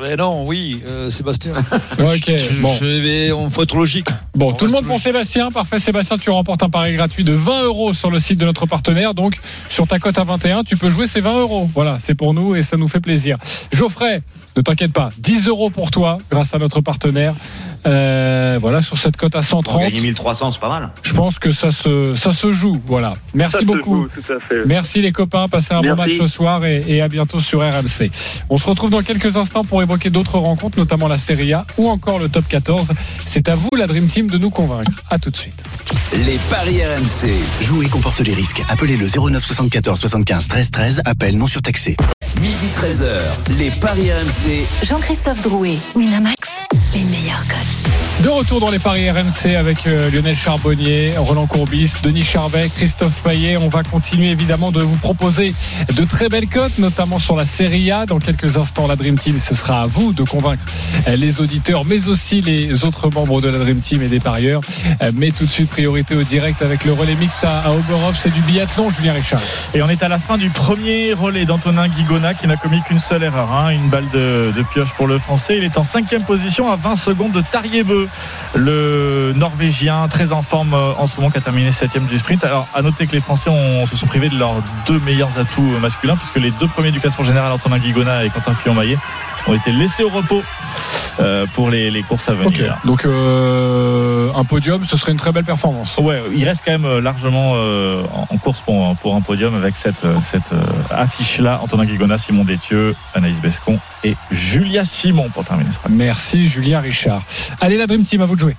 Mais 0.00 0.14
non, 0.16 0.46
oui, 0.46 0.82
euh, 0.86 1.10
Sébastien. 1.10 1.52
Ok, 1.98 2.24
Je- 2.36 2.60
bon. 2.60 2.74
je 2.80 2.84
vais- 2.84 3.32
on 3.32 3.48
faut 3.50 3.62
être 3.62 3.76
logique. 3.76 4.08
Bon, 4.34 4.50
On 4.50 4.52
tout 4.52 4.66
le 4.66 4.72
monde 4.72 4.84
pour. 4.86 4.98
Sébastien. 5.00 5.50
Parfait, 5.50 5.78
Sébastien, 5.78 6.18
tu 6.18 6.28
remportes 6.30 6.62
un 6.62 6.68
pari 6.70 6.94
gratuit 6.94 7.24
de 7.24 7.32
20 7.32 7.64
euros 7.64 7.92
sur 7.94 8.10
le 8.10 8.18
site 8.18 8.38
de 8.38 8.44
notre 8.44 8.66
partenaire. 8.66 9.14
Donc, 9.14 9.36
sur 9.70 9.86
ta 9.86 9.98
cote 9.98 10.18
à 10.18 10.24
21, 10.24 10.64
tu 10.64 10.76
peux 10.76 10.90
jouer 10.90 11.06
ces 11.06 11.20
20 11.20 11.38
euros. 11.40 11.68
Voilà, 11.74 11.98
c'est 12.02 12.14
pour 12.14 12.34
nous 12.34 12.54
et 12.56 12.62
ça 12.62 12.76
nous 12.76 12.88
fait 12.88 13.00
plaisir. 13.00 13.38
Geoffrey, 13.72 14.22
ne 14.56 14.62
t'inquiète 14.62 14.92
pas, 14.92 15.10
10 15.18 15.48
euros 15.48 15.70
pour 15.70 15.90
toi 15.90 16.18
grâce 16.30 16.54
à 16.54 16.58
notre 16.58 16.80
partenaire. 16.80 17.34
Euh, 17.86 18.58
voilà, 18.60 18.82
sur 18.82 18.98
cette 18.98 19.16
cote 19.16 19.36
à 19.36 19.40
Pour 19.40 19.48
130. 19.62 19.82
gagner 19.82 20.00
1300, 20.00 20.50
c'est 20.50 20.58
pas 20.60 20.68
mal. 20.68 20.90
Je 21.04 21.12
pense 21.12 21.38
que 21.38 21.52
ça 21.52 21.70
se, 21.70 22.16
ça 22.16 22.32
se 22.32 22.52
joue. 22.52 22.80
Voilà. 22.86 23.12
Merci 23.32 23.52
Ça 23.52 23.58
se 23.60 23.64
beaucoup. 23.64 23.96
joue, 23.96 24.08
tout 24.08 24.32
à 24.32 24.40
fait. 24.40 24.64
Merci 24.66 25.02
les 25.02 25.12
copains, 25.12 25.46
passez 25.46 25.72
un 25.72 25.82
bon 25.82 25.94
match 25.94 26.18
ce 26.18 26.26
soir 26.26 26.64
et, 26.64 26.82
et 26.88 27.00
à 27.00 27.06
bientôt 27.08 27.38
sur 27.38 27.60
RMC. 27.60 28.10
On 28.50 28.58
se 28.58 28.66
retrouve 28.66 28.90
dans 28.90 29.02
quelques 29.02 29.36
instants 29.36 29.62
pour 29.62 29.82
évoquer 29.82 30.10
d'autres 30.10 30.38
rencontres, 30.38 30.78
notamment 30.78 31.06
la 31.06 31.18
Serie 31.18 31.52
A 31.52 31.64
ou 31.78 31.88
encore 31.88 32.18
le 32.18 32.28
top 32.28 32.48
14. 32.48 32.88
C'est 33.24 33.48
à 33.48 33.54
vous 33.54 33.68
la 33.78 33.86
Dream 33.86 34.06
Team 34.08 34.28
de 34.28 34.38
nous 34.38 34.50
convaincre. 34.50 34.90
À 35.10 35.18
tout 35.20 35.30
de 35.30 35.36
suite. 35.36 35.54
Les 36.26 36.38
paris 36.50 36.80
RMC. 36.84 37.30
Jouer 37.62 37.86
comporte 37.86 38.18
les 38.20 38.34
risques. 38.34 38.62
Appelez 38.68 38.96
le 38.96 39.06
09 39.08 39.44
74 39.44 40.00
75 40.00 40.48
13 40.48 40.70
13. 40.72 41.02
Appel 41.04 41.36
non 41.38 41.46
surtaxé. 41.46 41.96
Midi 42.56 42.72
13h. 42.72 43.58
Les 43.58 43.70
paris 43.70 44.10
RMC. 44.10 44.64
Jean-Christophe 44.86 45.42
Drouet, 45.42 45.76
Winamax, 45.94 46.48
les 46.94 47.04
meilleurs 47.04 47.46
codes. 47.46 47.76
De 48.24 48.30
retour 48.30 48.60
dans 48.60 48.70
les 48.70 48.78
paris 48.78 49.10
RMC 49.10 49.54
avec 49.56 49.86
euh, 49.86 50.10
Lionel 50.10 50.34
Charbonnier, 50.34 51.12
Roland 51.18 51.46
Courbis, 51.46 51.92
Denis 52.02 52.22
Charvet, 52.22 52.70
Christophe 52.70 53.22
Payet. 53.22 53.58
On 53.58 53.68
va 53.68 53.82
continuer 53.82 54.30
évidemment 54.30 54.72
de 54.72 54.82
vous 54.82 54.96
proposer 54.96 55.54
de 55.94 56.02
très 56.02 56.30
belles 56.30 56.48
cotes, 56.48 56.78
notamment 56.78 57.18
sur 57.18 57.36
la 57.36 57.44
Serie 57.44 57.92
A. 57.92 58.06
Dans 58.06 58.18
quelques 58.18 58.56
instants, 58.56 58.86
la 58.86 58.96
Dream 58.96 59.18
Team, 59.18 59.38
ce 59.38 59.54
sera 59.54 59.82
à 59.82 59.86
vous 59.86 60.14
de 60.14 60.22
convaincre 60.22 60.64
euh, 61.08 61.16
les 61.16 61.42
auditeurs, 61.42 61.84
mais 61.84 62.08
aussi 62.08 62.40
les 62.40 62.86
autres 62.86 63.10
membres 63.10 63.42
de 63.42 63.48
la 63.48 63.58
Dream 63.58 63.80
Team 63.80 64.02
et 64.02 64.08
des 64.08 64.20
parieurs. 64.20 64.62
Euh, 65.02 65.12
Mais 65.14 65.30
tout 65.30 65.44
de 65.44 65.50
suite, 65.50 65.68
priorité 65.68 66.16
au 66.16 66.22
direct 66.22 66.62
avec 66.62 66.86
le 66.86 66.94
relais 66.94 67.16
mixte 67.16 67.44
à, 67.44 67.60
à 67.60 67.70
Oberhof. 67.72 68.18
C'est 68.18 68.32
du 68.32 68.40
biathlon, 68.40 68.88
Julien 68.88 69.12
Richard. 69.12 69.42
Et 69.74 69.82
on 69.82 69.90
est 69.90 70.02
à 70.02 70.08
la 70.08 70.18
fin 70.18 70.38
du 70.38 70.48
premier 70.48 71.12
relais 71.12 71.44
d'Antonin 71.44 71.86
Guigona 71.86 72.32
qui 72.32 72.46
n'a 72.46 72.55
commis 72.56 72.82
qu'une 72.82 72.98
seule 72.98 73.22
erreur. 73.22 73.50
hein. 73.52 73.70
Une 73.70 73.88
balle 73.88 74.08
de, 74.12 74.52
pioche 74.72 74.92
pour 74.94 75.06
le 75.06 75.18
français. 75.18 75.56
Il 75.58 75.64
est 75.64 75.78
en 75.78 75.84
cinquième 75.84 76.22
position 76.22 76.70
à 76.70 76.76
20 76.76 76.96
secondes 76.96 77.32
de 77.32 77.40
Tariebeu, 77.40 78.08
le 78.54 79.32
norvégien 79.36 80.08
très 80.08 80.32
en 80.32 80.42
forme 80.42 80.74
euh, 80.74 80.92
en 80.98 81.06
ce 81.06 81.16
moment 81.16 81.30
qui 81.30 81.38
a 81.38 81.40
terminé 81.40 81.72
septième 81.72 82.06
du 82.06 82.18
sprint. 82.18 82.44
Alors 82.44 82.66
à 82.74 82.82
noter 82.82 83.06
que 83.06 83.12
les 83.12 83.20
Français 83.20 83.50
se 83.90 83.96
sont 83.96 84.06
privés 84.06 84.28
de 84.28 84.38
leurs 84.38 84.54
deux 84.86 84.98
meilleurs 85.00 85.38
atouts 85.38 85.62
masculins 85.80 86.16
puisque 86.16 86.36
les 86.36 86.50
deux 86.52 86.68
premiers 86.68 86.90
du 86.90 87.00
classement 87.00 87.24
général, 87.24 87.52
Antonin 87.52 87.78
Guigona 87.78 88.24
et 88.24 88.30
Quentin 88.30 88.54
Fillon-Maillet, 88.54 88.98
ont 89.46 89.54
été 89.54 89.72
laissés 89.72 90.02
au 90.02 90.08
repos 90.08 90.42
euh, 91.20 91.46
pour 91.54 91.70
les, 91.70 91.90
les 91.90 92.02
courses 92.02 92.28
à 92.28 92.34
venir. 92.34 92.76
Donc 92.84 93.04
euh, 93.04 94.30
un 94.34 94.44
podium, 94.44 94.84
ce 94.84 94.96
serait 94.96 95.12
une 95.12 95.18
très 95.18 95.32
belle 95.32 95.44
performance. 95.44 95.96
Ouais, 95.98 96.20
il 96.34 96.44
reste 96.44 96.62
quand 96.64 96.72
même 96.72 96.84
euh, 96.84 97.00
largement 97.00 97.52
euh, 97.54 98.02
en 98.30 98.36
course 98.36 98.60
pour, 98.60 98.94
pour 98.96 99.14
un 99.14 99.20
podium 99.20 99.54
avec 99.54 99.74
cette, 99.82 100.04
cette 100.24 100.52
affiche-là. 100.90 101.60
Antonin 101.62 101.84
Guigona, 101.84 102.18
Simon 102.18 102.44
Détieux, 102.44 102.94
Anaïs 103.14 103.38
Bescon 103.38 103.78
et 104.04 104.14
Julia 104.30 104.84
Simon 104.84 105.28
pour 105.32 105.44
terminer 105.44 105.70
ce. 105.72 105.78
Merci 105.90 106.48
Julien 106.48 106.80
Richard. 106.80 107.22
Allez 107.60 107.78
la 107.78 107.86
Dream 107.86 108.04
Team, 108.04 108.22
à 108.22 108.26
vous 108.26 108.34
de 108.34 108.40
jouer. 108.40 108.56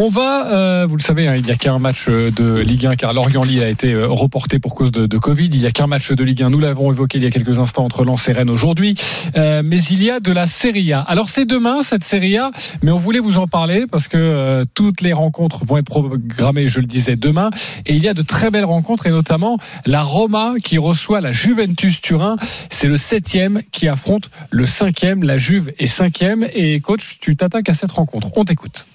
On 0.00 0.10
va, 0.10 0.46
euh, 0.52 0.86
vous 0.88 0.96
le 0.96 1.02
savez, 1.02 1.26
hein, 1.26 1.34
il 1.34 1.42
n'y 1.42 1.50
a 1.50 1.56
qu'un 1.56 1.80
match 1.80 2.06
euh, 2.08 2.30
de 2.30 2.60
Ligue 2.60 2.86
1 2.86 2.94
car 2.94 3.12
Lorient-Lille 3.12 3.64
a 3.64 3.68
été 3.68 3.94
euh, 3.94 4.06
reporté 4.06 4.60
pour 4.60 4.76
cause 4.76 4.92
de, 4.92 5.06
de 5.06 5.18
Covid. 5.18 5.46
Il 5.46 5.58
n'y 5.58 5.66
a 5.66 5.72
qu'un 5.72 5.88
match 5.88 6.12
de 6.12 6.22
Ligue 6.22 6.44
1. 6.44 6.50
Nous 6.50 6.60
l'avons 6.60 6.92
évoqué 6.92 7.18
il 7.18 7.24
y 7.24 7.26
a 7.26 7.32
quelques 7.32 7.58
instants 7.58 7.84
entre 7.84 8.04
Lens 8.04 8.28
et 8.28 8.32
Rennes 8.32 8.48
aujourd'hui. 8.48 8.94
Euh, 9.36 9.62
mais 9.64 9.82
il 9.82 10.04
y 10.04 10.08
a 10.08 10.20
de 10.20 10.30
la 10.30 10.46
Serie 10.46 10.92
A. 10.92 11.00
Alors 11.00 11.30
c'est 11.30 11.46
demain 11.46 11.82
cette 11.82 12.04
Serie 12.04 12.38
A, 12.38 12.52
mais 12.80 12.92
on 12.92 12.96
voulait 12.96 13.18
vous 13.18 13.38
en 13.38 13.48
parler 13.48 13.86
parce 13.90 14.06
que 14.06 14.16
euh, 14.16 14.64
toutes 14.72 15.00
les 15.00 15.12
rencontres 15.12 15.64
vont 15.64 15.78
être 15.78 15.86
programmées, 15.86 16.68
je 16.68 16.78
le 16.78 16.86
disais, 16.86 17.16
demain. 17.16 17.50
Et 17.84 17.96
il 17.96 18.02
y 18.04 18.06
a 18.06 18.14
de 18.14 18.22
très 18.22 18.50
belles 18.50 18.66
rencontres 18.66 19.08
et 19.08 19.10
notamment 19.10 19.58
la 19.84 20.02
Roma 20.02 20.54
qui 20.62 20.78
reçoit 20.78 21.20
la 21.20 21.32
Juventus 21.32 22.00
Turin. 22.00 22.36
C'est 22.70 22.86
le 22.86 22.96
septième 22.96 23.62
qui 23.72 23.88
affronte 23.88 24.30
le 24.50 24.64
cinquième. 24.64 25.24
La 25.24 25.38
Juve 25.38 25.72
est 25.76 25.88
cinquième. 25.88 26.46
Et 26.54 26.78
coach, 26.78 27.16
tu 27.20 27.34
t'attaques 27.34 27.68
à 27.68 27.74
cette 27.74 27.90
rencontre. 27.90 28.30
On 28.36 28.44
t'écoute. 28.44 28.86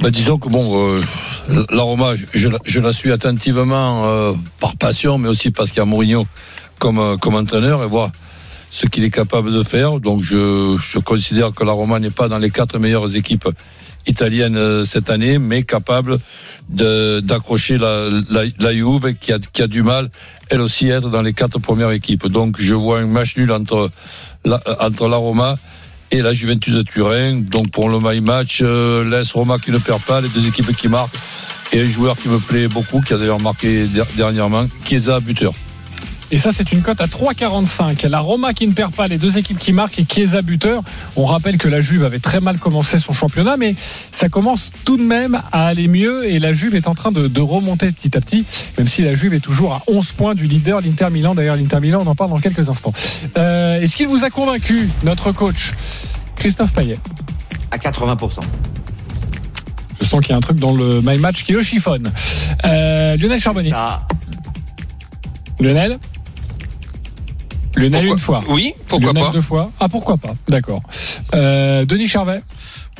Bah, 0.00 0.10
disons 0.10 0.36
que 0.38 0.48
bon, 0.48 0.98
euh, 0.98 1.02
la 1.70 1.82
Roma, 1.82 2.12
je, 2.32 2.48
la- 2.48 2.58
je 2.64 2.80
la 2.80 2.92
suis 2.92 3.12
attentivement 3.12 4.04
euh, 4.04 4.32
par 4.60 4.76
passion, 4.76 5.16
mais 5.16 5.28
aussi 5.28 5.50
parce 5.50 5.70
qu'il 5.70 5.78
y 5.78 5.82
a 5.82 5.86
Mourinho 5.86 6.26
comme, 6.78 6.98
euh, 6.98 7.16
comme 7.16 7.34
entraîneur 7.34 7.82
et 7.82 7.86
voir 7.88 8.10
ce 8.70 8.86
qu'il 8.86 9.04
est 9.04 9.10
capable 9.10 9.52
de 9.52 9.62
faire. 9.62 9.98
Donc 10.00 10.22
je, 10.22 10.76
je 10.78 10.98
considère 10.98 11.52
que 11.52 11.64
la 11.64 11.72
Roma 11.72 11.98
n'est 11.98 12.10
pas 12.10 12.28
dans 12.28 12.36
les 12.38 12.50
quatre 12.50 12.78
meilleures 12.78 13.16
équipes 13.16 13.48
italiennes 14.06 14.56
euh, 14.56 14.84
cette 14.84 15.08
année, 15.08 15.38
mais 15.38 15.62
capable 15.62 16.18
d'accrocher 16.68 17.78
la, 17.78 18.08
la, 18.28 18.42
la 18.58 18.72
Juve 18.74 19.14
qui 19.20 19.32
a, 19.32 19.38
qui 19.38 19.62
a 19.62 19.66
du 19.66 19.82
mal, 19.82 20.10
elle 20.50 20.60
aussi, 20.60 20.92
à 20.92 20.96
être 20.96 21.08
dans 21.10 21.22
les 21.22 21.32
quatre 21.32 21.58
premières 21.58 21.90
équipes. 21.92 22.26
Donc 22.26 22.56
je 22.58 22.74
vois 22.74 23.00
un 23.00 23.06
match 23.06 23.36
nul 23.36 23.50
entre 23.50 23.90
entre 24.80 25.08
la 25.08 25.16
Roma 25.16 25.56
et 26.10 26.22
la 26.22 26.32
Juventus 26.34 26.74
de 26.74 26.82
Turin. 26.82 27.40
Donc 27.40 27.70
pour 27.70 27.88
le 27.88 27.98
my 28.00 28.20
match, 28.20 28.60
euh, 28.62 29.04
l'AS 29.04 29.32
Roma 29.32 29.58
qui 29.58 29.70
ne 29.70 29.78
perd 29.78 30.00
pas, 30.02 30.20
les 30.20 30.28
deux 30.28 30.46
équipes 30.46 30.74
qui 30.76 30.88
marquent 30.88 31.14
et 31.72 31.80
un 31.80 31.84
joueur 31.90 32.16
qui 32.16 32.28
me 32.28 32.38
plaît 32.38 32.68
beaucoup, 32.68 33.00
qui 33.00 33.12
a 33.12 33.18
d'ailleurs 33.18 33.40
marqué 33.40 33.86
der- 33.86 34.06
dernièrement, 34.16 34.66
Chiesa 34.84 35.18
buteur. 35.20 35.52
Et 36.32 36.38
ça, 36.38 36.50
c'est 36.52 36.72
une 36.72 36.82
cote 36.82 37.00
à 37.00 37.06
3,45. 37.06 38.06
La 38.08 38.18
Roma 38.18 38.52
qui 38.52 38.66
ne 38.66 38.72
perd 38.72 38.92
pas, 38.92 39.06
les 39.06 39.18
deux 39.18 39.38
équipes 39.38 39.58
qui 39.58 39.72
marquent 39.72 39.98
et 40.00 40.06
Chiesa 40.08 40.42
buteur. 40.42 40.82
On 41.14 41.24
rappelle 41.24 41.56
que 41.56 41.68
la 41.68 41.80
Juve 41.80 42.02
avait 42.04 42.18
très 42.18 42.40
mal 42.40 42.58
commencé 42.58 42.98
son 42.98 43.12
championnat, 43.12 43.56
mais 43.56 43.74
ça 44.10 44.28
commence 44.28 44.70
tout 44.84 44.96
de 44.96 45.02
même 45.02 45.40
à 45.52 45.66
aller 45.66 45.86
mieux 45.86 46.28
et 46.28 46.38
la 46.38 46.52
Juve 46.52 46.74
est 46.74 46.88
en 46.88 46.94
train 46.94 47.12
de, 47.12 47.28
de 47.28 47.40
remonter 47.40 47.92
petit 47.92 48.16
à 48.16 48.20
petit, 48.20 48.44
même 48.76 48.88
si 48.88 49.02
la 49.02 49.14
Juve 49.14 49.34
est 49.34 49.40
toujours 49.40 49.72
à 49.72 49.82
11 49.86 50.06
points 50.12 50.34
du 50.34 50.44
leader, 50.46 50.80
l'Inter 50.80 51.10
Milan. 51.10 51.34
D'ailleurs, 51.34 51.56
l'Inter 51.56 51.80
Milan, 51.80 52.00
on 52.04 52.08
en 52.08 52.14
parle 52.16 52.30
dans 52.30 52.40
quelques 52.40 52.68
instants. 52.68 52.92
Euh, 53.36 53.80
Est-ce 53.80 53.94
qu'il 53.94 54.08
vous 54.08 54.24
a 54.24 54.30
convaincu, 54.30 54.88
notre 55.04 55.30
coach 55.32 55.74
Christophe 56.34 56.72
Payet? 56.72 56.98
À 57.70 57.78
80%. 57.78 58.40
Je 60.00 60.06
sens 60.06 60.20
qu'il 60.20 60.30
y 60.30 60.32
a 60.32 60.36
un 60.36 60.40
truc 60.40 60.58
dans 60.58 60.72
le 60.74 61.00
My 61.02 61.18
Match 61.18 61.44
qui 61.44 61.52
le 61.52 61.62
chiffonne. 61.62 62.12
Euh, 62.64 63.16
Lionel 63.16 63.38
Charbonnier. 63.38 63.70
Ça, 63.70 64.06
Lionel? 65.60 65.98
Lionel 67.76 68.06
Pourquoi- 68.06 68.14
une 68.14 68.18
fois. 68.20 68.44
Oui, 68.48 68.74
pourquoi 68.88 69.12
Lionel 69.12 69.24
pas 69.24 69.32
deux 69.32 69.40
fois. 69.42 69.70
Ah 69.80 69.88
pourquoi 69.88 70.16
pas 70.16 70.34
D'accord. 70.48 70.80
Euh, 71.34 71.84
Denis 71.84 72.08
Charvet. 72.08 72.42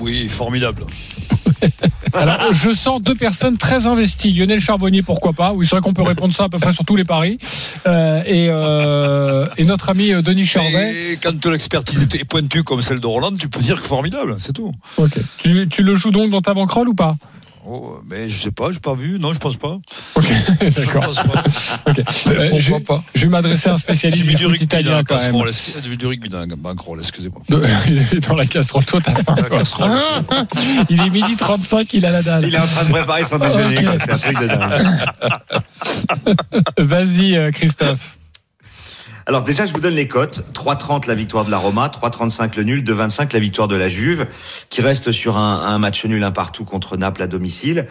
Oui, 0.01 0.29
formidable. 0.29 0.83
Alors 2.13 2.53
je 2.53 2.71
sens 2.71 3.01
deux 3.03 3.15
personnes 3.15 3.57
très 3.57 3.87
investies. 3.87 4.33
Lionel 4.33 4.61
Charbonnier, 4.61 5.03
pourquoi 5.03 5.33
pas 5.33 5.53
Oui, 5.53 5.65
c'est 5.67 5.75
vrai 5.77 5.81
qu'on 5.81 5.93
peut 5.93 6.03
répondre 6.03 6.35
ça 6.35 6.45
à 6.45 6.49
peu 6.49 6.59
près 6.59 6.73
sur 6.73 6.85
tous 6.85 6.97
les 6.97 7.05
paris. 7.05 7.39
Euh, 7.87 8.23
et, 8.27 8.49
euh, 8.51 9.47
et 9.57 9.65
notre 9.65 9.89
ami 9.91 10.11
Denis 10.23 10.45
Charvet. 10.47 11.13
Et 11.13 11.17
quand 11.17 11.45
l'expertise 11.47 12.03
est 12.15 12.25
pointue 12.25 12.63
comme 12.63 12.83
celle 12.83 13.01
de 13.01 13.07
Roland, 13.07 13.33
tu 13.39 13.49
peux 13.49 13.61
dire 13.61 13.81
que 13.81 13.87
formidable, 13.89 14.37
c'est 14.39 14.53
tout. 14.53 14.73
Ok. 14.99 15.13
Tu, 15.39 15.67
tu 15.69 15.83
le 15.83 15.95
joues 15.95 16.11
donc 16.11 16.31
dans 16.31 16.43
ta 16.43 16.53
banquerolle 16.55 16.89
ou 16.91 16.95
pas? 16.95 17.17
Oh, 17.69 17.99
mais 18.09 18.29
je 18.29 18.39
sais 18.39 18.51
pas, 18.53 18.71
j'ai 18.71 18.79
pas 18.79 18.95
vu. 18.95 19.19
Non, 19.19 19.33
je 19.35 19.39
pense 19.39 19.57
pas. 19.57 19.77
Ok, 20.15 20.25
Je 20.61 20.69
d'accord. 20.69 21.03
pense 21.07 21.17
pas. 21.17 21.43
Ok. 21.89 22.01
Euh, 22.29 22.51
je, 22.59 22.73
je 23.15 23.23
vais 23.23 23.29
m'adresser 23.29 23.69
à 23.71 23.73
un 23.75 23.77
spécialiste 23.77 24.23
du 24.25 24.35
du 24.35 24.47
rugby 24.47 24.65
italien 24.65 24.91
la 24.97 25.03
quand 25.05 25.17
même. 25.17 25.43
casserole. 25.43 25.97
du 25.97 26.07
rugby 26.07 26.29
dans 26.29 26.41
la 26.41 26.57
banquerolle, 26.57 26.99
excusez-moi. 27.01 27.43
Dans 28.29 28.35
la 28.35 28.47
casserole, 28.47 28.85
toi 28.85 29.01
t'as 29.03 29.15
faim. 29.15 29.35
Toi. 29.35 29.59
casserole. 29.59 29.99
Il 30.91 31.01
est 31.01 31.11
midi 31.11 31.37
35, 31.37 31.93
il 31.95 32.07
a 32.07 32.11
la 32.11 32.23
dalle. 32.23 32.45
il 32.47 32.55
est 32.55 32.59
en 32.59 32.67
train 32.67 32.85
de 32.85 32.91
préparer 32.93 33.25
son 33.25 33.39
déjeuner. 33.39 33.79
Ok. 33.79 33.85
quoi. 33.85 33.99
C'est 33.99 34.13
un 34.13 34.19
truc 34.19 34.41
de 34.41 34.47
dingue. 34.47 34.87
Vas-y, 36.79 37.37
euh, 37.37 37.51
Christophe. 37.51 38.16
Alors 39.29 39.43
déjà, 39.43 39.67
je 39.67 39.73
vous 39.73 39.81
donne 39.81 39.95
les 39.95 40.07
cotes. 40.07 40.45
3,30 40.55 41.09
la 41.09 41.17
victoire 41.17 41.45
de 41.45 41.51
la 41.51 41.59
Roma, 41.59 41.89
3,35 41.89 42.57
le 42.57 42.63
nul, 42.63 42.85
2,25 42.85 43.33
la 43.33 43.41
victoire 43.41 43.67
de 43.67 43.75
la 43.75 43.89
Juve, 43.89 44.27
qui 44.71 44.83
reste 44.83 45.11
sur 45.11 45.37
un, 45.37 45.63
un 45.67 45.79
match 45.79 46.05
nul 46.05 46.23
un 46.23 46.31
partout 46.31 46.65
contre 46.65 46.97
Naples 46.97 47.23
à 47.23 47.27
domicile. 47.27 47.87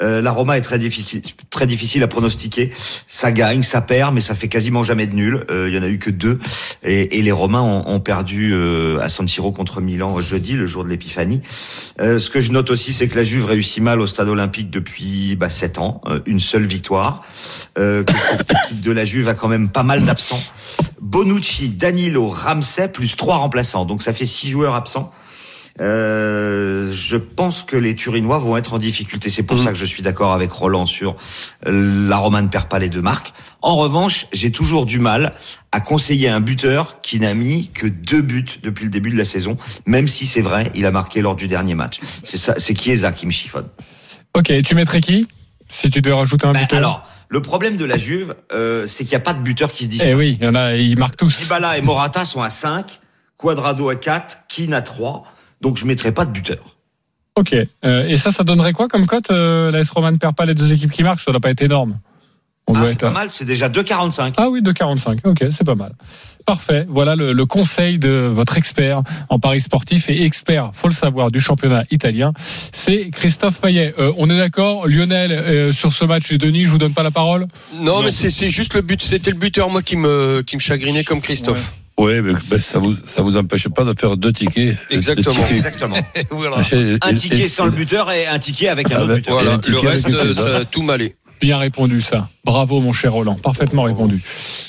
Euh, 0.00 0.22
la 0.22 0.30
Roma 0.30 0.56
est 0.56 0.62
très 0.62 0.78
difficile, 0.78 1.20
très 1.50 1.66
difficile 1.66 2.02
à 2.02 2.06
pronostiquer. 2.08 2.72
Ça 3.06 3.32
gagne, 3.32 3.62
ça 3.62 3.82
perd, 3.82 4.14
mais 4.14 4.22
ça 4.22 4.34
fait 4.34 4.48
quasiment 4.48 4.82
jamais 4.82 5.06
de 5.06 5.14
nul. 5.14 5.44
Euh, 5.50 5.68
Il 5.68 5.74
y 5.74 5.78
en 5.78 5.82
a 5.82 5.88
eu 5.88 5.98
que 5.98 6.10
deux, 6.10 6.38
et, 6.82 7.18
et 7.18 7.22
les 7.22 7.32
Romains 7.32 7.60
ont, 7.60 7.86
ont 7.86 8.00
perdu 8.00 8.52
euh, 8.54 8.98
à 9.00 9.10
San 9.10 9.28
Siro 9.28 9.52
contre 9.52 9.82
Milan 9.82 10.18
jeudi, 10.22 10.54
le 10.54 10.64
jour 10.66 10.84
de 10.84 10.88
l'Épiphanie. 10.88 11.42
Euh, 12.00 12.18
ce 12.18 12.30
que 12.30 12.40
je 12.40 12.50
note 12.52 12.70
aussi, 12.70 12.92
c'est 12.92 13.08
que 13.08 13.16
la 13.16 13.24
Juve 13.24 13.44
réussit 13.44 13.82
mal 13.82 14.00
au 14.00 14.06
Stade 14.06 14.28
Olympique 14.28 14.70
depuis 14.70 15.36
bah, 15.36 15.50
7 15.50 15.78
ans, 15.78 16.00
euh, 16.06 16.20
une 16.26 16.40
seule 16.40 16.64
victoire. 16.64 17.24
Euh, 17.78 18.04
que 18.04 18.12
cette 18.18 18.50
équipe 18.50 18.80
de 18.80 18.90
la 18.90 19.04
Juve 19.04 19.28
a 19.28 19.34
quand 19.34 19.48
même 19.48 19.68
pas 19.68 19.82
mal 19.82 20.04
d'absents. 20.04 20.40
Bonucci, 21.08 21.70
Danilo, 21.70 22.28
Ramsey, 22.28 22.88
plus 22.88 23.16
trois 23.16 23.38
remplaçants. 23.38 23.86
Donc 23.86 24.02
ça 24.02 24.12
fait 24.12 24.26
six 24.26 24.50
joueurs 24.50 24.74
absents. 24.74 25.10
Euh, 25.80 26.92
je 26.92 27.16
pense 27.16 27.62
que 27.62 27.76
les 27.76 27.94
Turinois 27.94 28.38
vont 28.40 28.56
être 28.56 28.74
en 28.74 28.78
difficulté. 28.78 29.30
C'est 29.30 29.44
pour 29.44 29.58
ça 29.58 29.70
que 29.70 29.78
je 29.78 29.84
suis 29.86 30.02
d'accord 30.02 30.32
avec 30.32 30.50
Roland 30.50 30.86
sur 30.86 31.14
euh, 31.66 32.08
la 32.08 32.16
Roma 32.18 32.42
ne 32.42 32.48
perd 32.48 32.68
pas 32.68 32.78
les 32.78 32.88
deux 32.88 33.00
marques. 33.00 33.32
En 33.62 33.76
revanche, 33.76 34.26
j'ai 34.32 34.50
toujours 34.50 34.86
du 34.86 34.98
mal 34.98 35.32
à 35.72 35.80
conseiller 35.80 36.28
un 36.28 36.40
buteur 36.40 37.00
qui 37.00 37.20
n'a 37.20 37.32
mis 37.32 37.70
que 37.72 37.86
deux 37.86 38.22
buts 38.22 38.44
depuis 38.62 38.84
le 38.84 38.90
début 38.90 39.10
de 39.10 39.16
la 39.16 39.24
saison, 39.24 39.56
même 39.86 40.08
si 40.08 40.26
c'est 40.26 40.40
vrai, 40.40 40.70
il 40.74 40.84
a 40.84 40.90
marqué 40.90 41.22
lors 41.22 41.36
du 41.36 41.46
dernier 41.46 41.74
match. 41.74 42.00
C'est 42.24 42.38
ça, 42.38 42.54
c'est 42.58 42.76
Chiesa 42.78 43.12
qui 43.12 43.26
me 43.26 43.30
chiffonne. 43.32 43.68
Ok, 44.34 44.52
tu 44.64 44.74
mettrais 44.74 45.00
qui? 45.00 45.26
Si 45.72 45.90
tu 45.90 46.00
devais 46.02 46.14
rajouter 46.16 46.46
un 46.46 46.52
Ben, 46.52 46.62
buteur. 46.62 46.78
alors, 46.78 47.06
le 47.28 47.42
problème 47.42 47.76
de 47.76 47.84
la 47.84 47.96
Juve, 47.96 48.34
euh, 48.52 48.86
c'est 48.86 49.04
qu'il 49.04 49.12
n'y 49.12 49.22
a 49.22 49.24
pas 49.24 49.34
de 49.34 49.40
buteur 49.40 49.72
qui 49.72 49.84
se 49.84 49.88
distingue. 49.88 50.10
Eh 50.10 50.14
oui, 50.14 50.38
il 50.40 50.44
y 50.44 50.48
en 50.48 50.54
a, 50.54 50.74
ils 50.74 50.98
marquent 50.98 51.16
tous. 51.16 51.38
Dybala 51.38 51.76
et 51.76 51.82
Morata 51.82 52.24
sont 52.24 52.40
à 52.40 52.50
5, 52.50 53.00
Quadrado 53.36 53.88
à 53.90 53.96
4, 53.96 54.46
Keane 54.48 54.72
à 54.72 54.82
3. 54.82 55.24
Donc 55.60 55.76
je 55.76 55.86
mettrai 55.86 56.12
pas 56.12 56.24
de 56.24 56.30
buteur. 56.30 56.76
Ok. 57.36 57.54
Euh, 57.84 58.06
et 58.08 58.16
ça, 58.16 58.32
ça 58.32 58.44
donnerait 58.44 58.72
quoi 58.72 58.88
comme 58.88 59.06
cote 59.06 59.30
euh, 59.30 59.70
La 59.70 59.80
S 59.80 59.90
Roma 59.90 60.10
ne 60.10 60.16
perd 60.16 60.34
pas 60.34 60.46
les 60.46 60.54
deux 60.54 60.72
équipes 60.72 60.90
qui 60.90 61.02
marquent, 61.02 61.20
ça 61.20 61.30
doit 61.30 61.40
pas 61.40 61.50
être 61.50 61.62
énorme. 61.62 61.98
On 62.70 62.74
Ah, 62.74 62.84
c'est 62.86 63.00
pas 63.00 63.08
à- 63.08 63.12
mal, 63.12 63.28
c'est 63.30 63.44
déjà 63.46 63.68
2,45. 63.68 64.34
Ah 64.36 64.50
oui, 64.50 64.60
2,45. 64.62 65.20
Ok, 65.24 65.38
c'est 65.56 65.64
pas 65.64 65.74
mal. 65.74 65.92
Parfait. 66.44 66.86
Voilà 66.88 67.16
le, 67.16 67.32
le 67.32 67.46
conseil 67.46 67.98
de 67.98 68.30
votre 68.32 68.56
expert 68.56 69.02
en 69.28 69.38
paris 69.38 69.60
sportif 69.60 70.08
et 70.08 70.22
expert, 70.24 70.70
faut 70.74 70.88
le 70.88 70.94
savoir, 70.94 71.30
du 71.30 71.40
championnat 71.40 71.84
italien. 71.90 72.32
C'est 72.72 73.10
Christophe 73.10 73.58
Payet. 73.60 73.94
Euh, 73.98 74.12
on 74.18 74.30
est 74.30 74.36
d'accord, 74.36 74.86
Lionel, 74.86 75.32
euh, 75.32 75.72
sur 75.72 75.92
ce 75.92 76.04
match 76.04 76.30
et 76.30 76.38
Denis, 76.38 76.64
je 76.64 76.70
vous 76.70 76.78
donne 76.78 76.94
pas 76.94 77.02
la 77.02 77.10
parole. 77.10 77.46
Non, 77.80 78.02
mais 78.02 78.10
c'est 78.10 78.48
juste 78.48 78.74
le 78.74 78.82
but. 78.82 79.02
C'était 79.02 79.30
le 79.30 79.36
buteur, 79.38 79.68
moi, 79.70 79.82
qui 79.82 79.96
me, 79.96 80.42
qui 80.46 80.56
me 80.56 80.60
chagrinait 80.60 81.04
comme 81.04 81.20
Christophe. 81.20 81.72
Oui, 81.98 82.20
mais 82.22 82.32
ben, 82.48 82.60
ça 82.60 82.78
vous 82.78 82.94
ça 83.08 83.22
vous 83.22 83.36
empêche 83.36 83.68
pas 83.68 83.82
de 83.84 83.92
faire 83.98 84.16
deux 84.16 84.32
tickets. 84.32 84.76
Exactement. 84.88 85.34
Tickets. 85.34 85.50
Exactement. 85.50 85.96
Voilà. 86.30 86.58
Et- 86.72 86.96
Un 87.02 87.10
et- 87.10 87.14
ticket 87.14 87.38
et- 87.40 87.48
sans 87.48 87.64
le 87.64 87.72
buteur 87.72 88.08
et 88.12 88.26
un 88.28 88.38
ticket 88.38 88.68
avec 88.68 88.92
un 88.92 88.98
autre 89.00 89.10
Avec- 89.10 89.16
buteur. 89.24 89.34
Voilà. 89.34 89.54
un 89.54 89.58
ticket 89.58 89.82
Le 89.82 89.88
reste, 89.88 90.06
euh, 90.14 90.24
buteur. 90.28 90.44
ça 90.44 90.56
a 90.58 90.64
tout 90.64 90.82
m'allait. 90.82 91.16
Bien 91.40 91.58
répondu 91.58 92.02
ça. 92.02 92.28
Bravo 92.44 92.80
mon 92.80 92.92
cher 92.92 93.12
Roland, 93.12 93.34
parfaitement 93.34 93.82
répondu. 93.82 94.22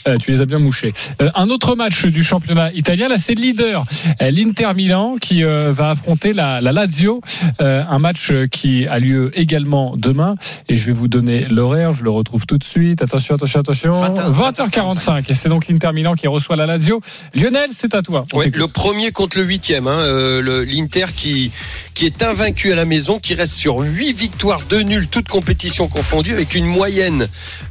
Euh, 0.07 0.17
tu 0.17 0.31
les 0.31 0.41
as 0.41 0.45
bien 0.45 0.59
mouchés. 0.59 0.93
Euh, 1.21 1.29
un 1.35 1.49
autre 1.49 1.75
match 1.75 2.05
du 2.05 2.23
championnat 2.23 2.71
italien, 2.73 3.07
là 3.07 3.17
c'est 3.17 3.35
le 3.35 3.41
leader, 3.41 3.85
euh, 4.21 4.31
l'Inter 4.31 4.73
Milan 4.75 5.15
qui 5.19 5.43
euh, 5.43 5.71
va 5.71 5.91
affronter 5.91 6.33
la, 6.33 6.61
la 6.61 6.71
Lazio, 6.71 7.21
Euh, 7.61 7.83
un 7.89 7.99
match 7.99 8.31
qui 8.51 8.85
a 8.87 8.99
lieu 8.99 9.31
également 9.33 9.95
demain. 9.97 10.35
Et 10.67 10.77
je 10.77 10.85
vais 10.85 10.93
vous 10.93 11.07
donner 11.07 11.45
l'horaire, 11.49 11.93
je 11.93 12.03
le 12.03 12.09
retrouve 12.09 12.45
tout 12.45 12.57
de 12.57 12.63
suite. 12.63 13.01
Attention, 13.01 13.35
attention, 13.35 13.59
attention. 13.61 13.91
20, 13.91 14.31
20h45 14.31 15.23
et 15.29 15.33
c'est 15.33 15.49
donc 15.49 15.67
l'Inter 15.67 15.91
Milan 15.93 16.13
qui 16.15 16.27
reçoit 16.27 16.55
la 16.55 16.65
Lazio. 16.65 17.01
Lionel, 17.35 17.69
c'est 17.77 17.93
à 17.95 18.01
toi. 18.01 18.25
Ouais, 18.33 18.45
t'écoute. 18.45 18.59
le 18.59 18.67
premier 18.67 19.11
contre 19.11 19.37
le 19.37 19.43
huitième, 19.45 19.87
hein, 19.87 19.99
euh, 19.99 20.65
l'Inter 20.65 21.05
qui 21.15 21.51
qui 21.99 22.05
est 22.05 22.23
invaincu 22.23 22.71
à 22.71 22.75
la 22.75 22.85
maison, 22.85 23.19
qui 23.19 23.33
reste 23.33 23.55
sur 23.55 23.79
huit 23.79 24.13
victoires, 24.13 24.61
deux 24.69 24.83
nuls, 24.83 25.09
toutes 25.09 25.27
compétitions 25.27 25.89
confondues, 25.89 26.31
avec 26.31 26.55
une 26.55 26.65
moyenne 26.65 27.27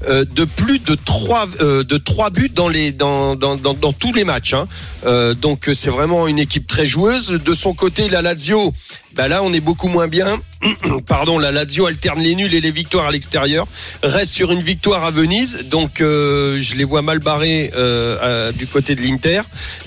euh, 0.07 0.27
de 0.27 0.45
plus 0.45 0.81
de 0.81 0.95
trois 0.95 1.49
euh, 1.63 1.83
de 1.83 1.97
trois 1.97 2.29
buts 2.29 2.51
dans 2.51 2.69
tous 3.99 4.13
les 4.13 4.25
matchs. 4.25 4.53
hein. 4.53 4.69
Euh, 5.07 5.33
donc 5.33 5.71
c'est 5.73 5.89
vraiment 5.89 6.27
une 6.27 6.39
équipe 6.39 6.67
très 6.67 6.85
joueuse. 6.85 7.29
De 7.43 7.55
son 7.55 7.73
côté, 7.73 8.11
la 8.11 8.21
Lazio, 8.21 8.75
bah 9.15 9.29
là 9.29 9.43
on 9.43 9.53
est 9.53 9.61
beaucoup 9.61 9.89
moins 9.89 10.09
bien. 10.09 10.39
Pardon, 11.07 11.39
la 11.39 11.53
Lazio 11.53 11.87
alterne 11.87 12.21
les 12.21 12.35
nuls 12.35 12.53
et 12.53 12.61
les 12.61 12.73
victoires 12.73 13.07
à 13.07 13.11
l'extérieur. 13.13 13.67
Reste 14.03 14.33
sur 14.33 14.51
une 14.51 14.61
victoire 14.61 15.05
à 15.05 15.13
Venise, 15.13 15.61
donc 15.67 16.01
euh, 16.01 16.59
je 16.61 16.75
les 16.75 16.83
vois 16.83 17.01
mal 17.01 17.21
barrés 17.21 17.71
euh, 17.77 18.49
à- 18.49 18.53
du 18.53 18.67
côté 18.67 18.97
de 18.97 19.03
l'Inter 19.03 19.43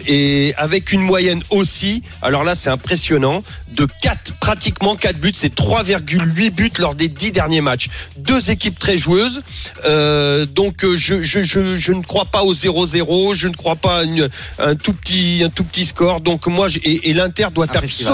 et 0.08 0.54
avec 0.58 0.94
une 0.94 1.02
moyenne 1.02 1.44
aussi. 1.50 2.04
Alors 2.22 2.46
là, 2.46 2.56
c'est 2.56 2.70
impressionnant 2.70 3.44
de 3.74 3.86
4 4.02 4.34
pratiquement 4.40 4.96
4 4.96 5.18
buts, 5.18 5.32
c'est 5.36 5.54
3,8 5.54 6.50
buts 6.52 6.72
lors 6.80 6.96
des 6.96 7.10
10 7.10 7.32
derniers 7.34 7.62
matchs. 7.62 7.90
Deux 8.18 8.50
équipes 8.50 8.80
très 8.80 8.98
joueuses. 8.98 9.44
Euh, 9.86 10.46
donc 10.46 10.86
je, 10.96 11.22
je, 11.22 11.44
je, 11.44 11.78
je 11.78 11.92
ne 11.94 12.02
crois 12.02 12.26
pas 12.26 12.44
au 12.44 12.54
0-0, 12.54 13.36
je 13.36 13.48
ne 13.50 13.54
crois 13.54 13.76
pas 13.76 14.00
à 14.00 14.04
une- 14.04 14.30
un 14.58 14.76
tout 14.76 14.94
petit 14.94 15.42
un 15.46 15.50
tout 15.50 15.66
petit 15.66 15.86
score. 15.86 16.22
Donc 16.22 16.48
moi 16.48 16.70
je- 16.70 16.80
et, 16.80 17.10
et 17.10 17.14
l'Inter 17.14 17.48
doit 17.54 17.66
Un 17.66 17.82
festival. 17.82 18.14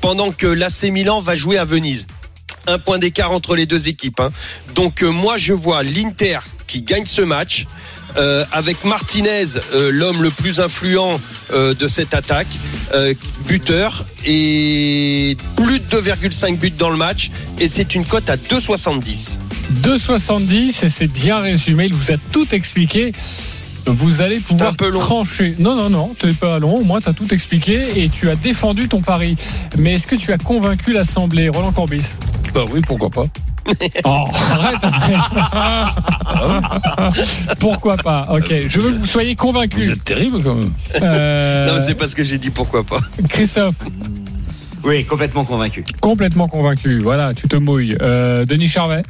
Pendant 0.00 0.32
que 0.32 0.46
l'AC 0.46 0.84
Milan 0.84 1.20
va 1.20 1.34
jouer 1.36 1.58
à 1.58 1.64
Venise. 1.64 2.06
Un 2.66 2.78
point 2.78 2.98
d'écart 2.98 3.32
entre 3.32 3.56
les 3.56 3.66
deux 3.66 3.88
équipes. 3.88 4.20
hein. 4.20 4.30
Donc 4.74 5.02
euh, 5.02 5.08
moi 5.10 5.38
je 5.38 5.52
vois 5.54 5.82
l'Inter 5.82 6.38
qui 6.66 6.82
gagne 6.82 7.06
ce 7.06 7.22
match. 7.22 7.66
euh, 8.16 8.44
avec 8.52 8.84
Martinez, 8.84 9.44
euh, 9.74 9.90
l'homme 9.92 10.22
le 10.22 10.30
plus 10.30 10.60
influent 10.60 11.20
de 11.52 11.88
cette 11.88 12.12
attaque, 12.14 12.48
buteur, 13.46 14.04
et 14.26 15.36
plus 15.56 15.80
de 15.80 15.84
2,5 15.86 16.58
buts 16.58 16.70
dans 16.76 16.90
le 16.90 16.96
match, 16.96 17.30
et 17.58 17.68
c'est 17.68 17.94
une 17.94 18.04
cote 18.04 18.28
à 18.28 18.36
2,70. 18.36 19.38
2,70 19.82 20.84
et 20.84 20.88
c'est 20.88 21.06
bien 21.06 21.38
résumé. 21.38 21.86
Il 21.86 21.94
vous 21.94 22.12
a 22.12 22.16
tout 22.32 22.46
expliqué. 22.52 23.12
Vous 23.88 24.22
allez 24.22 24.38
pouvoir 24.40 24.70
un 24.70 24.74
peu 24.74 24.90
long. 24.90 25.00
trancher. 25.00 25.54
Non, 25.58 25.74
non, 25.74 25.90
non, 25.90 26.14
tu 26.18 26.26
n'es 26.26 26.32
pas 26.32 26.58
long. 26.58 26.74
Au 26.76 26.84
moins, 26.84 27.00
tu 27.00 27.08
as 27.08 27.12
tout 27.12 27.32
expliqué 27.32 28.02
et 28.02 28.08
tu 28.08 28.28
as 28.30 28.36
défendu 28.36 28.88
ton 28.88 29.00
pari. 29.00 29.36
Mais 29.78 29.94
est-ce 29.94 30.06
que 30.06 30.16
tu 30.16 30.32
as 30.32 30.38
convaincu 30.38 30.92
l'Assemblée, 30.92 31.48
Roland 31.48 31.72
Corbis 31.72 32.04
Bah 32.54 32.64
oui, 32.72 32.80
pourquoi 32.86 33.10
pas. 33.10 33.24
Oh, 34.04 34.24
arrête 34.50 34.78
après. 34.82 35.14
Pourquoi 37.60 37.96
pas? 37.98 38.26
Ok, 38.34 38.54
je 38.66 38.80
veux 38.80 38.92
que 38.92 38.96
vous 38.98 39.06
soyez 39.06 39.30
Vous 39.30 39.36
convaincus. 39.46 39.90
êtes 39.92 40.04
terrible 40.04 40.42
quand 40.42 40.54
même. 40.54 40.72
Euh, 41.02 41.66
Non, 41.66 41.74
mais 41.74 41.80
c'est 41.80 41.94
parce 41.94 42.14
que 42.14 42.22
j'ai 42.24 42.38
dit 42.38 42.48
pourquoi 42.50 42.82
pas. 42.84 42.98
Christophe, 43.28 43.74
Oui, 44.84 45.04
complètement 45.04 45.44
convaincu. 45.44 45.84
complètement 46.00 46.48
convaincu. 46.48 46.98
Voilà, 46.98 47.34
tu 47.34 47.48
te 47.48 47.56
mouilles. 47.56 47.96
Euh, 48.00 48.44
Denis 48.44 48.68
Charvet 48.68 49.02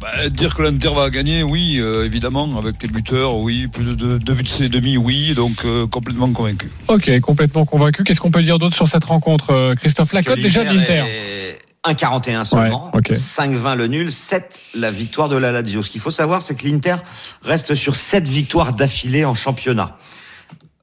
Bah, 0.00 0.28
dire 0.30 0.54
que 0.54 0.62
l'Inter 0.62 0.90
va 0.94 1.10
gagner, 1.10 1.42
oui, 1.42 1.78
euh, 1.80 2.04
évidemment, 2.06 2.56
avec 2.58 2.82
les 2.82 2.88
buteurs, 2.88 3.36
oui, 3.36 3.66
plus 3.66 3.84
de 3.84 3.94
deux, 3.94 4.18
deux 4.18 4.34
buts 4.34 4.46
et 4.60 4.68
demi, 4.68 4.96
oui, 4.96 5.34
donc 5.34 5.64
euh, 5.64 5.86
complètement 5.86 6.30
convaincu. 6.32 6.70
Ok, 6.88 7.20
complètement 7.20 7.64
convaincu. 7.64 8.04
Qu'est-ce 8.04 8.20
qu'on 8.20 8.30
peut 8.30 8.42
dire 8.42 8.58
d'autre 8.58 8.76
sur 8.76 8.88
cette 8.88 9.04
rencontre, 9.04 9.50
euh, 9.50 9.74
Christophe 9.74 10.12
La 10.12 10.22
Que 10.22 10.30
cote 10.30 10.40
déjà 10.40 10.64
de 10.64 10.74
l'Inter. 10.74 11.02
est 11.06 11.58
1,41 11.84 12.44
seulement, 12.44 12.90
Ouais, 12.94 13.00
ok. 13.00 13.12
5,20 13.12 13.74
le 13.76 13.86
nul, 13.86 14.12
7 14.12 14.60
la 14.74 14.90
victoire 14.90 15.28
de 15.28 15.36
la 15.36 15.52
Lazio. 15.52 15.82
Ce 15.82 15.90
qu'il 15.90 16.00
faut 16.00 16.10
savoir, 16.10 16.42
c'est 16.42 16.54
que 16.54 16.66
l'Inter 16.66 16.96
reste 17.42 17.74
sur 17.74 17.96
7 17.96 18.26
victoires 18.28 18.72
d'affilée 18.72 19.24
en 19.24 19.34
championnat. 19.34 19.96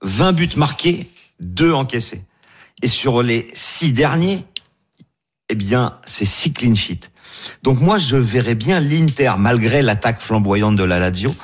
20 0.01 0.33
buts 0.33 0.49
marqués, 0.55 1.09
2 1.41 1.73
encaissés. 1.73 2.23
Et 2.81 2.88
sur 2.88 3.23
les 3.23 3.47
6 3.53 3.93
derniers, 3.93 4.45
eh 5.49 5.55
bien, 5.55 5.97
c'est 6.05 6.25
6 6.25 6.53
clean 6.53 6.75
sheets. 6.75 7.09
Donc 7.63 7.79
moi, 7.79 7.97
je 7.97 8.15
verrais 8.15 8.55
bien 8.55 8.79
l'Inter, 8.79 9.33
malgré 9.38 9.81
l'attaque 9.81 10.21
flamboyante 10.21 10.75
de 10.75 10.83
la 10.83 10.99
Lazio, 10.99 11.35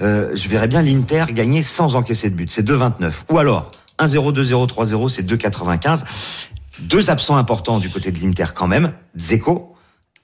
euh, 0.00 0.34
je 0.34 0.48
verrais 0.48 0.68
bien 0.68 0.82
l'Inter 0.82 1.26
gagner 1.30 1.62
sans 1.62 1.96
encaisser 1.96 2.30
de 2.30 2.34
but. 2.34 2.50
C'est 2.50 2.66
2,29. 2.66 3.24
Ou 3.30 3.38
alors, 3.38 3.70
1-0, 3.98 4.32
2-0, 4.32 4.66
3-0, 4.68 5.08
c'est 5.08 5.22
2,95. 5.22 6.04
Deux 6.80 7.10
absents 7.10 7.36
importants 7.36 7.78
du 7.78 7.88
côté 7.88 8.10
de 8.10 8.18
l'Inter 8.20 8.46
quand 8.54 8.66
même, 8.66 8.92
Dzeko 9.16 9.74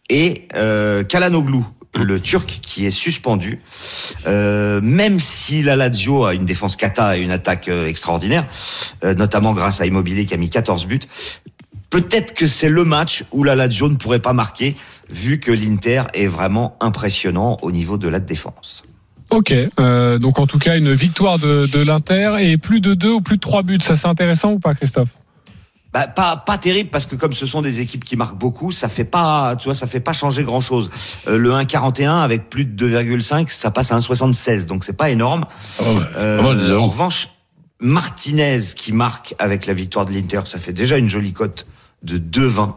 et 0.09 0.49
euh, 0.57 1.05
Kalanoglu, 1.05 1.61
le 1.99 2.21
Turc 2.21 2.61
qui 2.63 2.87
est 2.87 2.91
suspendu. 2.91 3.61
Euh, 4.27 4.81
même 4.83 5.21
si 5.21 5.63
la 5.63 5.77
Lazio 5.77 6.25
a 6.25 6.35
une 6.35 6.45
défense 6.45 6.77
cata 6.77 7.19
et 7.19 7.23
une 7.23 7.31
attaque 7.31 7.69
euh, 7.69 7.87
extraordinaire, 7.87 8.47
euh, 9.05 9.15
notamment 9.15 9.53
grâce 9.53 9.81
à 9.81 9.87
Immobilier 9.87 10.27
qui 10.27 10.35
a 10.35 10.37
mis 10.37 10.51
14 10.51 10.87
buts, 10.87 11.01
peut-être 11.91 12.35
que 12.35 12.47
c'est 12.47 12.69
le 12.69 12.85
match 12.85 13.25
où 13.33 13.43
la 13.45 13.57
Lazio 13.57 13.89
ne 13.89 13.97
pourrait 13.97 14.21
pas 14.21 14.33
marquer, 14.33 14.77
vu 15.11 15.41
que 15.41 15.51
l'Inter 15.51 16.05
est 16.15 16.29
vraiment 16.29 16.77
impressionnant 16.81 17.59
au 17.63 17.73
niveau 17.73 17.99
de 17.99 18.09
la 18.09 18.21
défense. 18.21 18.83
Ok, 19.31 19.55
donc 20.19 20.41
en 20.41 20.47
tout 20.49 20.59
cas 20.59 20.77
une 20.77 20.93
victoire 20.93 21.39
de, 21.39 21.67
de 21.67 21.79
l'Inter 21.81 22.37
et 22.41 22.57
plus 22.57 22.81
de 22.81 22.95
2 22.95 23.13
ou 23.13 23.21
plus 23.21 23.37
de 23.37 23.41
3 23.41 23.63
buts. 23.63 23.79
Ça 23.81 23.95
c'est 23.95 24.09
intéressant 24.09 24.53
ou 24.53 24.59
pas, 24.59 24.75
Christophe? 24.75 25.11
Bah, 25.93 26.07
pas 26.07 26.37
pas 26.37 26.57
terrible 26.57 26.89
parce 26.91 27.07
que 27.07 27.17
comme 27.17 27.33
ce 27.33 27.47
sont 27.47 27.63
des 27.63 27.81
équipes 27.81 28.05
qui 28.05 28.17
marquent 28.17 28.39
beaucoup, 28.39 28.71
ça 28.71 28.89
fait 28.89 29.05
pas 29.05 29.57
tu 29.57 29.65
vois 29.65 29.75
ça 29.75 29.89
fait 29.89 29.99
pas 29.99 30.13
changer 30.13 30.45
grand 30.45 30.61
chose. 30.61 30.89
le 31.27 31.51
1,41 31.51 32.23
avec 32.23 32.49
plus 32.49 32.65
de 32.65 32.89
2,5, 32.89 33.49
ça 33.49 33.73
passe 33.73 33.91
à 33.91 33.99
1,76 33.99 34.67
donc 34.67 34.85
c'est 34.85 34.97
pas 34.97 35.11
énorme. 35.11 35.47
Euh, 36.17 36.43
mal, 36.43 36.59
déjà. 36.59 36.79
en 36.79 36.87
revanche, 36.87 37.31
Martinez 37.81 38.61
qui 38.77 38.93
marque 38.93 39.35
avec 39.41 39.67
la 39.67 39.75
victoire 39.75 40.07
de 40.07 40.13
l'Inter, 40.13 40.43
ça 40.45 40.59
fait 40.59 40.73
déjà 40.73 40.97
une 40.97 41.09
jolie 41.09 41.33
cote 41.33 41.67
de 42.05 42.19
2,20. 42.19 42.75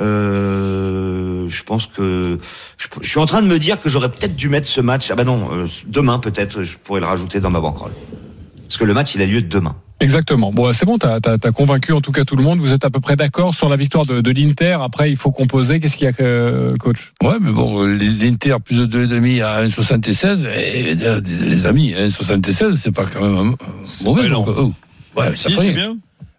Euh, 0.00 1.48
je 1.48 1.62
pense 1.64 1.86
que 1.86 2.38
je, 2.78 2.88
je 3.02 3.08
suis 3.08 3.18
en 3.20 3.26
train 3.26 3.42
de 3.42 3.46
me 3.46 3.58
dire 3.58 3.78
que 3.80 3.88
j'aurais 3.88 4.10
peut-être 4.10 4.34
dû 4.34 4.48
mettre 4.48 4.66
ce 4.66 4.80
match. 4.80 5.10
Ah 5.10 5.14
bah 5.14 5.24
non, 5.24 5.48
euh, 5.52 5.66
demain 5.86 6.18
peut-être 6.18 6.62
je 6.62 6.76
pourrais 6.78 7.00
le 7.00 7.06
rajouter 7.06 7.40
dans 7.40 7.50
ma 7.50 7.60
banquerolle. 7.60 7.92
Parce 8.64 8.78
que 8.78 8.84
le 8.84 8.94
match 8.94 9.14
il 9.14 9.22
a 9.22 9.26
lieu 9.26 9.42
demain. 9.42 9.76
Exactement. 10.00 10.52
Bon, 10.52 10.72
c'est 10.72 10.84
bon, 10.84 10.98
t'as 10.98 11.18
as, 11.24 11.52
convaincu 11.52 11.92
en 11.92 12.00
tout 12.00 12.12
cas 12.12 12.24
tout 12.24 12.36
le 12.36 12.42
monde. 12.42 12.58
Vous 12.58 12.72
êtes 12.72 12.84
à 12.84 12.90
peu 12.90 13.00
près 13.00 13.16
d'accord 13.16 13.54
sur 13.54 13.68
la 13.68 13.76
victoire 13.76 14.04
de, 14.04 14.20
de 14.20 14.30
l'Inter. 14.30 14.78
Après, 14.82 15.10
il 15.10 15.16
faut 15.16 15.30
composer. 15.30 15.78
Qu'est-ce 15.80 15.96
qu'il 15.96 16.08
y 16.08 16.10
a, 16.10 16.14
euh, 16.20 16.74
coach? 16.76 17.12
Ouais, 17.22 17.36
mais 17.40 17.52
bon, 17.52 17.84
l'Inter 17.84 18.56
plus 18.64 18.86
de 18.86 19.06
2,5 19.06 19.42
à 19.42 19.64
1,76, 19.64 20.46
et, 20.46 20.94
les 20.94 21.66
amis, 21.66 21.92
1,76, 21.92 22.74
c'est 22.74 22.92
pas 22.92 23.06
quand 23.06 23.20
même 23.20 23.54
mauvais. 24.04 24.28
pas 24.28 24.36
oh. 24.38 24.72
Ouais, 25.16 25.36
ça 25.36 25.50
Si, 25.50 25.56
c'est 25.56 25.72
bien. 25.72 25.96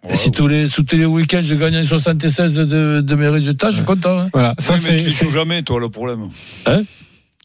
Et 0.08 0.16
si 0.16 0.30
tous 0.30 0.46
les, 0.48 0.68
tous 0.68 0.84
les 0.92 1.06
week-ends 1.06 1.40
je 1.42 1.54
gagne 1.54 1.80
1,76 1.80 2.66
de, 2.66 3.00
de 3.00 3.14
mes 3.14 3.28
résultats, 3.28 3.70
je 3.70 3.76
suis 3.76 3.84
content. 3.84 4.18
Hein. 4.18 4.28
Voilà, 4.34 4.54
ça 4.58 4.74
Oui, 4.74 4.80
mais 4.84 4.96
tu 4.98 5.06
ne 5.06 5.10
joues 5.10 5.30
jamais, 5.30 5.62
toi, 5.62 5.80
le 5.80 5.88
problème. 5.88 6.20
Hein? 6.66 6.82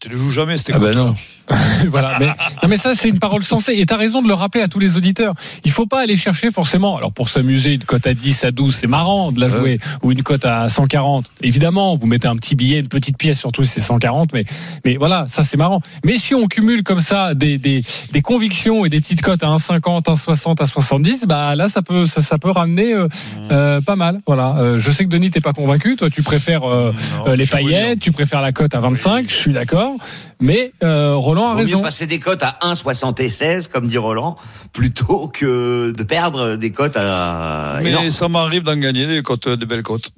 Tu 0.01 0.09
ne 0.09 0.17
joues 0.17 0.31
jamais, 0.31 0.57
c'était 0.57 0.73
Ah 0.75 0.79
ben 0.79 0.93
non. 0.93 1.15
voilà. 1.89 2.17
Mais, 2.19 2.27
non, 2.27 2.69
mais 2.69 2.77
ça, 2.77 2.95
c'est 2.95 3.09
une 3.09 3.19
parole 3.19 3.43
sensée. 3.43 3.73
Et 3.77 3.85
t'as 3.85 3.97
raison 3.97 4.21
de 4.21 4.27
le 4.27 4.33
rappeler 4.33 4.61
à 4.61 4.67
tous 4.67 4.79
les 4.79 4.97
auditeurs. 4.97 5.33
Il 5.63 5.71
faut 5.71 5.85
pas 5.85 6.01
aller 6.01 6.15
chercher 6.15 6.51
forcément. 6.51 6.97
Alors, 6.97 7.11
pour 7.11 7.29
s'amuser, 7.29 7.73
une 7.73 7.83
cote 7.83 8.07
à 8.07 8.13
10, 8.13 8.43
à 8.43 8.51
12, 8.51 8.75
c'est 8.75 8.87
marrant 8.87 9.31
de 9.31 9.39
la 9.39 9.49
jouer. 9.49 9.79
Ou 10.03 10.11
une 10.11 10.23
cote 10.23 10.45
à 10.45 10.69
140. 10.69 11.25
Évidemment, 11.41 11.95
vous 11.95 12.07
mettez 12.07 12.27
un 12.27 12.35
petit 12.35 12.55
billet, 12.55 12.79
une 12.79 12.87
petite 12.87 13.17
pièce, 13.17 13.39
surtout 13.39 13.63
si 13.63 13.69
c'est 13.69 13.81
140. 13.81 14.33
Mais, 14.33 14.45
mais 14.85 14.97
voilà, 14.97 15.25
ça, 15.27 15.43
c'est 15.43 15.57
marrant. 15.57 15.81
Mais 16.03 16.17
si 16.17 16.35
on 16.35 16.47
cumule 16.47 16.83
comme 16.83 17.01
ça 17.01 17.33
des, 17.33 17.57
des, 17.57 17.83
des 18.11 18.21
convictions 18.21 18.85
et 18.85 18.89
des 18.89 19.01
petites 19.01 19.21
cotes 19.21 19.43
à 19.43 19.47
1,50, 19.47 20.05
1,60, 20.05 20.61
à 20.61 20.65
70, 20.65 21.25
bah 21.25 21.55
là, 21.55 21.67
ça 21.67 21.81
peut, 21.81 22.05
ça, 22.05 22.21
ça 22.21 22.37
peut 22.37 22.51
ramener 22.51 22.93
euh, 22.93 23.07
euh, 23.51 23.81
pas 23.81 23.95
mal. 23.95 24.21
Voilà. 24.27 24.55
Euh, 24.57 24.79
je 24.79 24.91
sais 24.91 25.05
que 25.05 25.09
Denis, 25.09 25.31
t'es 25.31 25.41
pas 25.41 25.53
convaincu. 25.53 25.95
Toi, 25.95 26.09
tu 26.09 26.23
préfères 26.23 26.63
euh, 26.63 26.93
Non, 27.17 27.31
euh, 27.31 27.35
les 27.35 27.45
paillettes, 27.45 27.99
tu 27.99 28.11
préfères 28.11 28.41
la 28.41 28.51
cote 28.51 28.75
à 28.75 28.79
25. 28.79 29.29
Je 29.29 29.35
suis 29.35 29.53
d'accord. 29.53 29.95
Mais 30.41 30.71
euh, 30.83 31.15
Roland 31.15 31.47
a 31.49 31.53
Vaut 31.53 31.59
mieux 31.59 31.65
raison. 31.65 31.81
passer 31.81 32.07
des 32.07 32.19
cotes 32.19 32.43
à 32.43 32.57
1,76 32.63 33.67
comme 33.67 33.87
dit 33.87 33.97
Roland, 33.97 34.37
plutôt 34.71 35.27
que 35.27 35.91
de 35.91 36.03
perdre 36.03 36.55
des 36.55 36.71
cotes 36.71 36.95
à. 36.97 37.79
Mais 37.83 38.09
ça 38.09 38.27
m'arrive 38.29 38.63
d'en 38.63 38.77
gagner 38.77 39.05
des 39.05 39.21
cotes, 39.21 39.49
des 39.49 39.65
belles 39.65 39.83
cotes. 39.83 40.11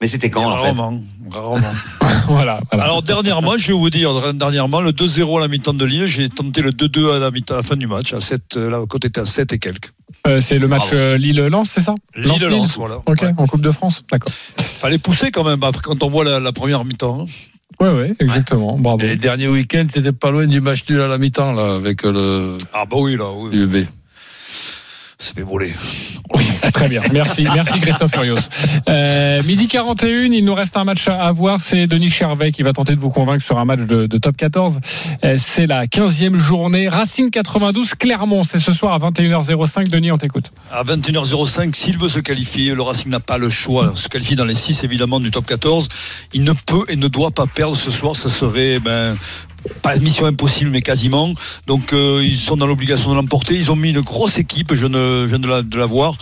Mais 0.00 0.06
c'était 0.06 0.30
quand 0.30 0.44
en 0.50 0.56
fait? 0.56 0.62
Rarement, 0.70 0.92
rarement. 1.30 1.58
voilà, 2.28 2.60
voilà. 2.70 2.84
Alors 2.84 3.02
dernièrement, 3.02 3.56
je 3.56 3.68
vais 3.68 3.72
vous 3.78 3.90
dire, 3.90 4.32
dernièrement, 4.34 4.80
le 4.80 4.92
2-0 4.92 5.38
à 5.38 5.40
la 5.40 5.48
mi-temps 5.48 5.74
de 5.74 5.84
Lille, 5.84 6.06
j'ai 6.06 6.28
tenté 6.28 6.62
le 6.62 6.70
2-2 6.70 7.16
à 7.16 7.18
la, 7.18 7.30
mi-temps- 7.32 7.54
à 7.54 7.56
la 7.58 7.62
fin 7.64 7.74
du 7.76 7.86
match. 7.88 8.12
À 8.14 8.20
7, 8.20 8.54
la 8.56 8.84
cote 8.86 9.04
était 9.04 9.20
à 9.20 9.26
7 9.26 9.52
et 9.54 9.58
quelques. 9.58 9.92
Euh, 10.26 10.40
c'est 10.40 10.58
le 10.58 10.68
match 10.68 10.90
euh, 10.92 11.16
Lille-Lens, 11.16 11.70
c'est 11.72 11.80
ça? 11.80 11.94
Lille-Lens, 12.14 12.76
voilà. 12.76 12.96
Ok, 13.06 13.22
Ouais. 13.22 13.32
en 13.36 13.46
Coupe 13.46 13.60
de 13.60 13.70
France, 13.72 14.02
d'accord. 14.10 14.32
Fallait 14.32 14.98
pousser 14.98 15.30
quand 15.32 15.44
même, 15.44 15.62
après, 15.64 15.82
quand 15.82 16.02
on 16.04 16.10
voit 16.10 16.24
la, 16.24 16.38
la 16.38 16.52
première 16.52 16.84
mi-temps. 16.84 17.22
hein. 17.22 17.26
Ouais, 17.80 17.90
ouais, 17.90 18.14
exactement. 18.18 18.76
Bravo. 18.78 19.00
Et 19.00 19.08
les 19.08 19.16
derniers 19.16 19.48
week-ends, 19.48 19.86
c'était 19.92 20.12
pas 20.12 20.30
loin 20.30 20.46
du 20.46 20.60
match 20.60 20.88
nul 20.88 21.00
à 21.00 21.06
la 21.06 21.18
mi-temps, 21.18 21.52
là, 21.52 21.76
avec 21.76 22.02
le 22.02 22.56
Ah 22.72 22.84
bah 22.90 22.96
oui, 22.98 23.16
là, 23.16 23.30
oui. 23.32 23.56
UB. 23.56 23.86
C'est 25.20 25.34
fait 25.34 25.42
voler. 25.42 25.74
Oui, 26.32 26.44
très 26.72 26.88
bien. 26.88 27.02
Merci, 27.12 27.42
merci 27.52 27.80
Christophe 27.80 28.12
Furios. 28.12 28.36
Euh, 28.88 29.42
midi 29.42 29.66
41, 29.66 30.32
il 30.32 30.44
nous 30.44 30.54
reste 30.54 30.76
un 30.76 30.84
match 30.84 31.08
à 31.08 31.26
à 31.26 31.32
voir. 31.32 31.60
C'est 31.60 31.88
Denis 31.88 32.08
Charvet 32.08 32.52
qui 32.52 32.62
va 32.62 32.72
tenter 32.72 32.94
de 32.94 33.00
vous 33.00 33.10
convaincre 33.10 33.44
sur 33.44 33.58
un 33.58 33.64
match 33.64 33.80
de, 33.80 34.06
de 34.06 34.18
top 34.18 34.36
14. 34.36 34.78
Euh, 35.24 35.34
c'est 35.36 35.66
la 35.66 35.86
15e 35.86 36.36
journée. 36.36 36.88
Racing 36.88 37.30
92, 37.30 37.94
Clermont. 37.96 38.44
C'est 38.44 38.60
ce 38.60 38.72
soir 38.72 38.92
à 38.92 39.10
21h05. 39.10 39.88
Denis, 39.88 40.12
on 40.12 40.18
t'écoute. 40.18 40.52
À 40.70 40.84
21h05, 40.84 41.74
s'il 41.74 41.98
veut 41.98 42.08
se 42.08 42.20
qualifier, 42.20 42.76
le 42.76 42.82
Racing 42.82 43.10
n'a 43.10 43.18
pas 43.18 43.38
le 43.38 43.50
choix. 43.50 43.94
Se 43.96 44.08
qualifier 44.08 44.36
dans 44.36 44.44
les 44.44 44.54
6 44.54 44.84
évidemment 44.84 45.18
du 45.18 45.32
top 45.32 45.46
14. 45.46 45.88
Il 46.32 46.44
ne 46.44 46.52
peut 46.52 46.84
et 46.88 46.94
ne 46.94 47.08
doit 47.08 47.32
pas 47.32 47.46
perdre 47.46 47.76
ce 47.76 47.90
soir. 47.90 48.14
Ça 48.14 48.28
serait 48.28 48.78
ben, 48.78 49.16
pas 49.82 49.96
mission 49.96 50.26
impossible, 50.26 50.70
mais 50.70 50.82
quasiment. 50.82 51.28
Donc 51.66 51.92
euh, 51.92 52.22
ils 52.24 52.36
sont 52.36 52.56
dans 52.56 52.66
l'obligation 52.66 53.10
de 53.10 53.16
l'emporter. 53.16 53.54
Ils 53.54 53.70
ont 53.70 53.76
mis 53.76 53.90
une 53.90 54.00
grosse 54.00 54.38
équipe, 54.38 54.74
je, 54.74 54.86
viens 55.26 55.38
de 55.38 55.76
la, 55.78 55.86
voir, 55.86 56.16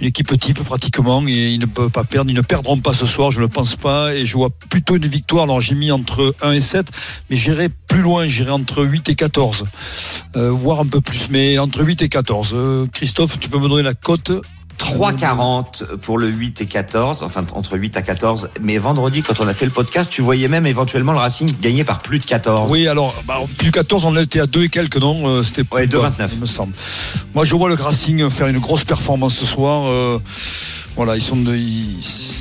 une 0.00 0.06
équipe 0.06 0.38
type 0.38 0.62
pratiquement, 0.62 1.22
et 1.26 1.50
ils 1.50 1.58
ne 1.58 1.66
peuvent 1.66 1.90
pas 1.90 2.04
perdre. 2.04 2.30
Ils 2.30 2.36
ne 2.36 2.42
perdront 2.42 2.78
pas 2.78 2.92
ce 2.92 3.06
soir, 3.06 3.30
je 3.30 3.40
ne 3.40 3.46
pense 3.46 3.76
pas. 3.76 4.14
Et 4.14 4.24
je 4.24 4.36
vois 4.36 4.50
plutôt 4.50 4.96
une 4.96 5.06
victoire. 5.06 5.44
Alors 5.44 5.60
j'ai 5.60 5.74
mis 5.74 5.90
entre 5.90 6.34
1 6.42 6.52
et 6.52 6.60
7, 6.60 6.88
mais 7.30 7.36
j'irai 7.36 7.68
plus 7.88 8.02
loin, 8.02 8.26
j'irai 8.26 8.50
entre 8.50 8.84
8 8.84 9.08
et 9.08 9.14
14, 9.14 9.64
euh, 10.36 10.50
voire 10.50 10.80
un 10.80 10.86
peu 10.86 11.00
plus, 11.00 11.28
mais 11.30 11.58
entre 11.58 11.84
8 11.84 12.02
et 12.02 12.08
14. 12.08 12.50
Euh, 12.52 12.86
Christophe, 12.92 13.38
tu 13.38 13.48
peux 13.48 13.58
me 13.58 13.68
donner 13.68 13.82
la 13.82 13.94
cote 13.94 14.32
3,40 14.92 15.96
pour 16.02 16.18
le 16.18 16.28
8 16.28 16.60
et 16.62 16.66
14, 16.66 17.22
enfin 17.22 17.44
entre 17.52 17.76
8 17.78 17.96
à 17.96 18.02
14. 18.02 18.50
Mais 18.60 18.78
vendredi, 18.78 19.22
quand 19.22 19.40
on 19.40 19.48
a 19.48 19.54
fait 19.54 19.64
le 19.66 19.70
podcast, 19.70 20.10
tu 20.10 20.22
voyais 20.22 20.48
même 20.48 20.66
éventuellement 20.66 21.12
le 21.12 21.18
Racing 21.18 21.52
gagner 21.60 21.84
par 21.84 21.98
plus 21.98 22.18
de 22.18 22.24
14. 22.24 22.70
Oui, 22.70 22.88
alors, 22.88 23.14
bah, 23.26 23.38
plus 23.58 23.70
14, 23.70 24.04
on 24.04 24.16
était 24.16 24.40
à 24.40 24.46
2 24.46 24.64
et 24.64 24.68
quelques, 24.68 24.96
non 24.96 25.26
Euh, 25.28 25.42
C'était 25.42 25.62
Ouais, 25.72 25.86
plus 25.86 25.98
bas, 25.98 26.10
2,29. 26.18 26.28
il 26.34 26.40
me 26.40 26.46
semble. 26.46 26.72
Moi, 27.34 27.44
je 27.44 27.54
vois 27.54 27.68
le 27.68 27.74
Racing 27.74 28.28
faire 28.30 28.46
une 28.48 28.58
grosse 28.58 28.84
performance 28.84 29.34
ce 29.36 29.46
soir. 29.46 29.88
euh, 29.88 30.18
voilà, 30.96 31.14
ils 31.16 31.22
sont, 31.22 31.36
de- 31.36 31.54
ils, 31.54 31.96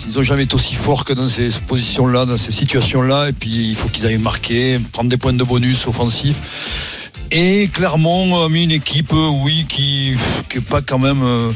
ils 0.09 0.17
ont 0.17 0.23
jamais 0.23 0.43
été 0.43 0.55
aussi 0.55 0.73
forts 0.75 1.05
que 1.05 1.13
dans 1.13 1.27
ces 1.27 1.49
positions-là, 1.67 2.25
dans 2.25 2.37
ces 2.37 2.51
situations-là. 2.51 3.29
Et 3.29 3.33
puis, 3.33 3.69
il 3.69 3.75
faut 3.75 3.87
qu'ils 3.89 4.05
aillent 4.07 4.17
marquer, 4.17 4.79
prendre 4.91 5.09
des 5.09 5.17
points 5.17 5.33
de 5.33 5.43
bonus 5.43 5.85
offensifs. 5.87 7.11
Et 7.29 7.69
Clermont 7.73 8.41
a 8.45 8.49
mis 8.49 8.63
une 8.63 8.71
équipe, 8.71 9.11
euh, 9.13 9.27
oui, 9.43 9.65
qui, 9.67 10.13
qui 10.49 10.57
est 10.59 10.61
pas 10.61 10.81
quand 10.81 10.97
même, 10.97 11.21
euh, 11.23 11.51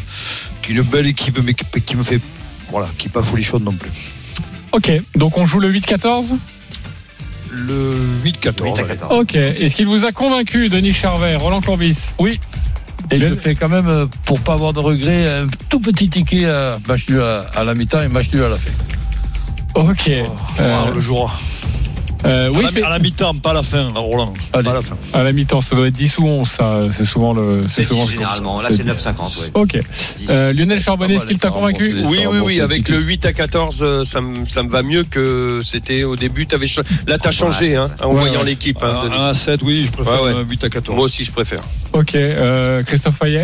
qui 0.61 0.71
est 0.71 0.75
une 0.75 0.81
belle 0.83 1.07
équipe, 1.07 1.39
mais 1.43 1.53
qui, 1.53 1.65
qui 1.81 1.95
me 1.97 2.03
fait, 2.03 2.19
voilà, 2.69 2.87
qui 2.97 3.07
est 3.07 3.11
pas 3.11 3.23
folichonne 3.23 3.63
non 3.63 3.73
plus. 3.73 3.89
Ok, 4.71 4.91
donc 5.15 5.37
on 5.37 5.45
joue 5.45 5.59
le 5.59 5.71
8-14 5.71 6.35
Le 7.49 7.93
8-14. 8.23 8.23
8 8.23 8.47
à 8.47 8.79
allez. 8.79 8.87
14. 8.87 9.19
Ok, 9.21 9.35
est-ce 9.35 9.75
qu'il 9.75 9.87
vous 9.87 10.05
a 10.05 10.11
convaincu, 10.11 10.69
Denis 10.69 10.93
Charvet, 10.93 11.35
Roland 11.35 11.61
Courbis 11.61 11.97
Oui. 12.19 12.39
Et 13.09 13.19
je 13.19 13.33
fais 13.33 13.55
quand 13.55 13.67
même, 13.67 13.87
euh, 13.89 14.05
pour 14.25 14.39
pas 14.39 14.53
avoir 14.53 14.71
de 14.71 14.79
regrets, 14.79 15.27
un 15.27 15.47
tout 15.69 15.79
petit 15.81 16.07
ticket 16.09 16.45
à 16.45 16.77
match 16.87 17.09
nul 17.09 17.19
à, 17.21 17.41
à 17.53 17.63
la 17.65 17.73
mi-temps 17.73 18.01
et 18.01 18.07
match 18.07 18.31
nul 18.31 18.43
à 18.43 18.49
la 18.49 18.57
fin. 18.57 18.71
Ok. 19.75 20.09
Oh, 20.25 20.31
Euh, 20.59 20.75
on 20.87 20.91
le 20.91 21.01
jouera. 21.01 21.31
Euh, 22.23 22.49
oui, 22.53 22.63
à, 22.65 22.79
la, 22.79 22.87
à 22.87 22.89
la 22.91 22.99
mi-temps, 22.99 23.33
pas 23.35 23.49
à 23.51 23.53
la 23.55 23.63
fin, 23.63 23.89
Roland. 23.95 24.33
Pas 24.51 24.59
à 24.59 24.61
la 24.61 24.81
fin. 24.81 24.95
à 25.13 25.23
la 25.23 25.31
mi-temps, 25.33 25.61
ça 25.61 25.75
doit 25.75 25.87
être 25.87 25.93
10 25.95 26.19
ou 26.19 26.27
11, 26.27 26.47
ça. 26.47 26.83
C'est 26.91 27.05
souvent 27.05 27.33
le. 27.33 27.61
C'est 27.67 27.83
souvent 27.83 28.03
10 28.05 28.11
le- 28.11 28.17
généralement. 28.17 28.61
Là, 28.61 28.69
c'est 28.71 28.83
9,50. 28.85 29.39
Ouais. 29.41 29.47
Ok. 29.55 29.79
Euh, 30.29 30.53
Lionel 30.53 30.79
Charbonnet, 30.81 31.13
Ah 31.13 31.17
est-ce 31.17 31.23
bah, 31.25 31.29
qu'il 31.31 31.39
t'a 31.39 31.49
convaincu 31.49 31.95
Oui, 32.05 32.19
oui, 32.29 32.37
oui. 32.43 32.61
Avec 32.61 32.89
le 32.89 32.99
8 32.99 33.25
à 33.25 33.33
14, 33.33 33.79
euh, 33.81 34.03
ça 34.03 34.21
me, 34.21 34.45
ça 34.47 34.61
me 34.63 34.69
va 34.69 34.83
mieux 34.83 35.03
que 35.03 35.61
c'était 35.63 36.03
au 36.03 36.15
début. 36.15 36.47
Avais, 36.53 36.67
là, 37.07 37.17
t'as 37.17 37.31
changé 37.31 37.75
hein, 37.75 37.89
en 38.03 38.09
Ouais, 38.13 38.19
voyant 38.21 38.39
ouais. 38.41 38.45
l'équipe. 38.45 38.77
hein, 38.83 39.01
Denis. 39.05 39.15
1 39.15 39.19
à 39.29 39.33
7, 39.33 39.61
oui, 39.63 39.83
je 39.87 39.91
préfère 39.91 40.21
Ouais, 40.23 40.31
ouais. 40.33 40.37
euh, 40.39 40.43
8 40.47 40.63
à 40.65 40.69
14. 40.69 40.95
Moi 40.95 41.05
aussi, 41.05 41.23
je 41.23 41.31
préfère. 41.31 41.61
Ok. 41.93 42.13
Euh, 42.15 42.83
Christophe 42.83 43.15
Fayet 43.17 43.43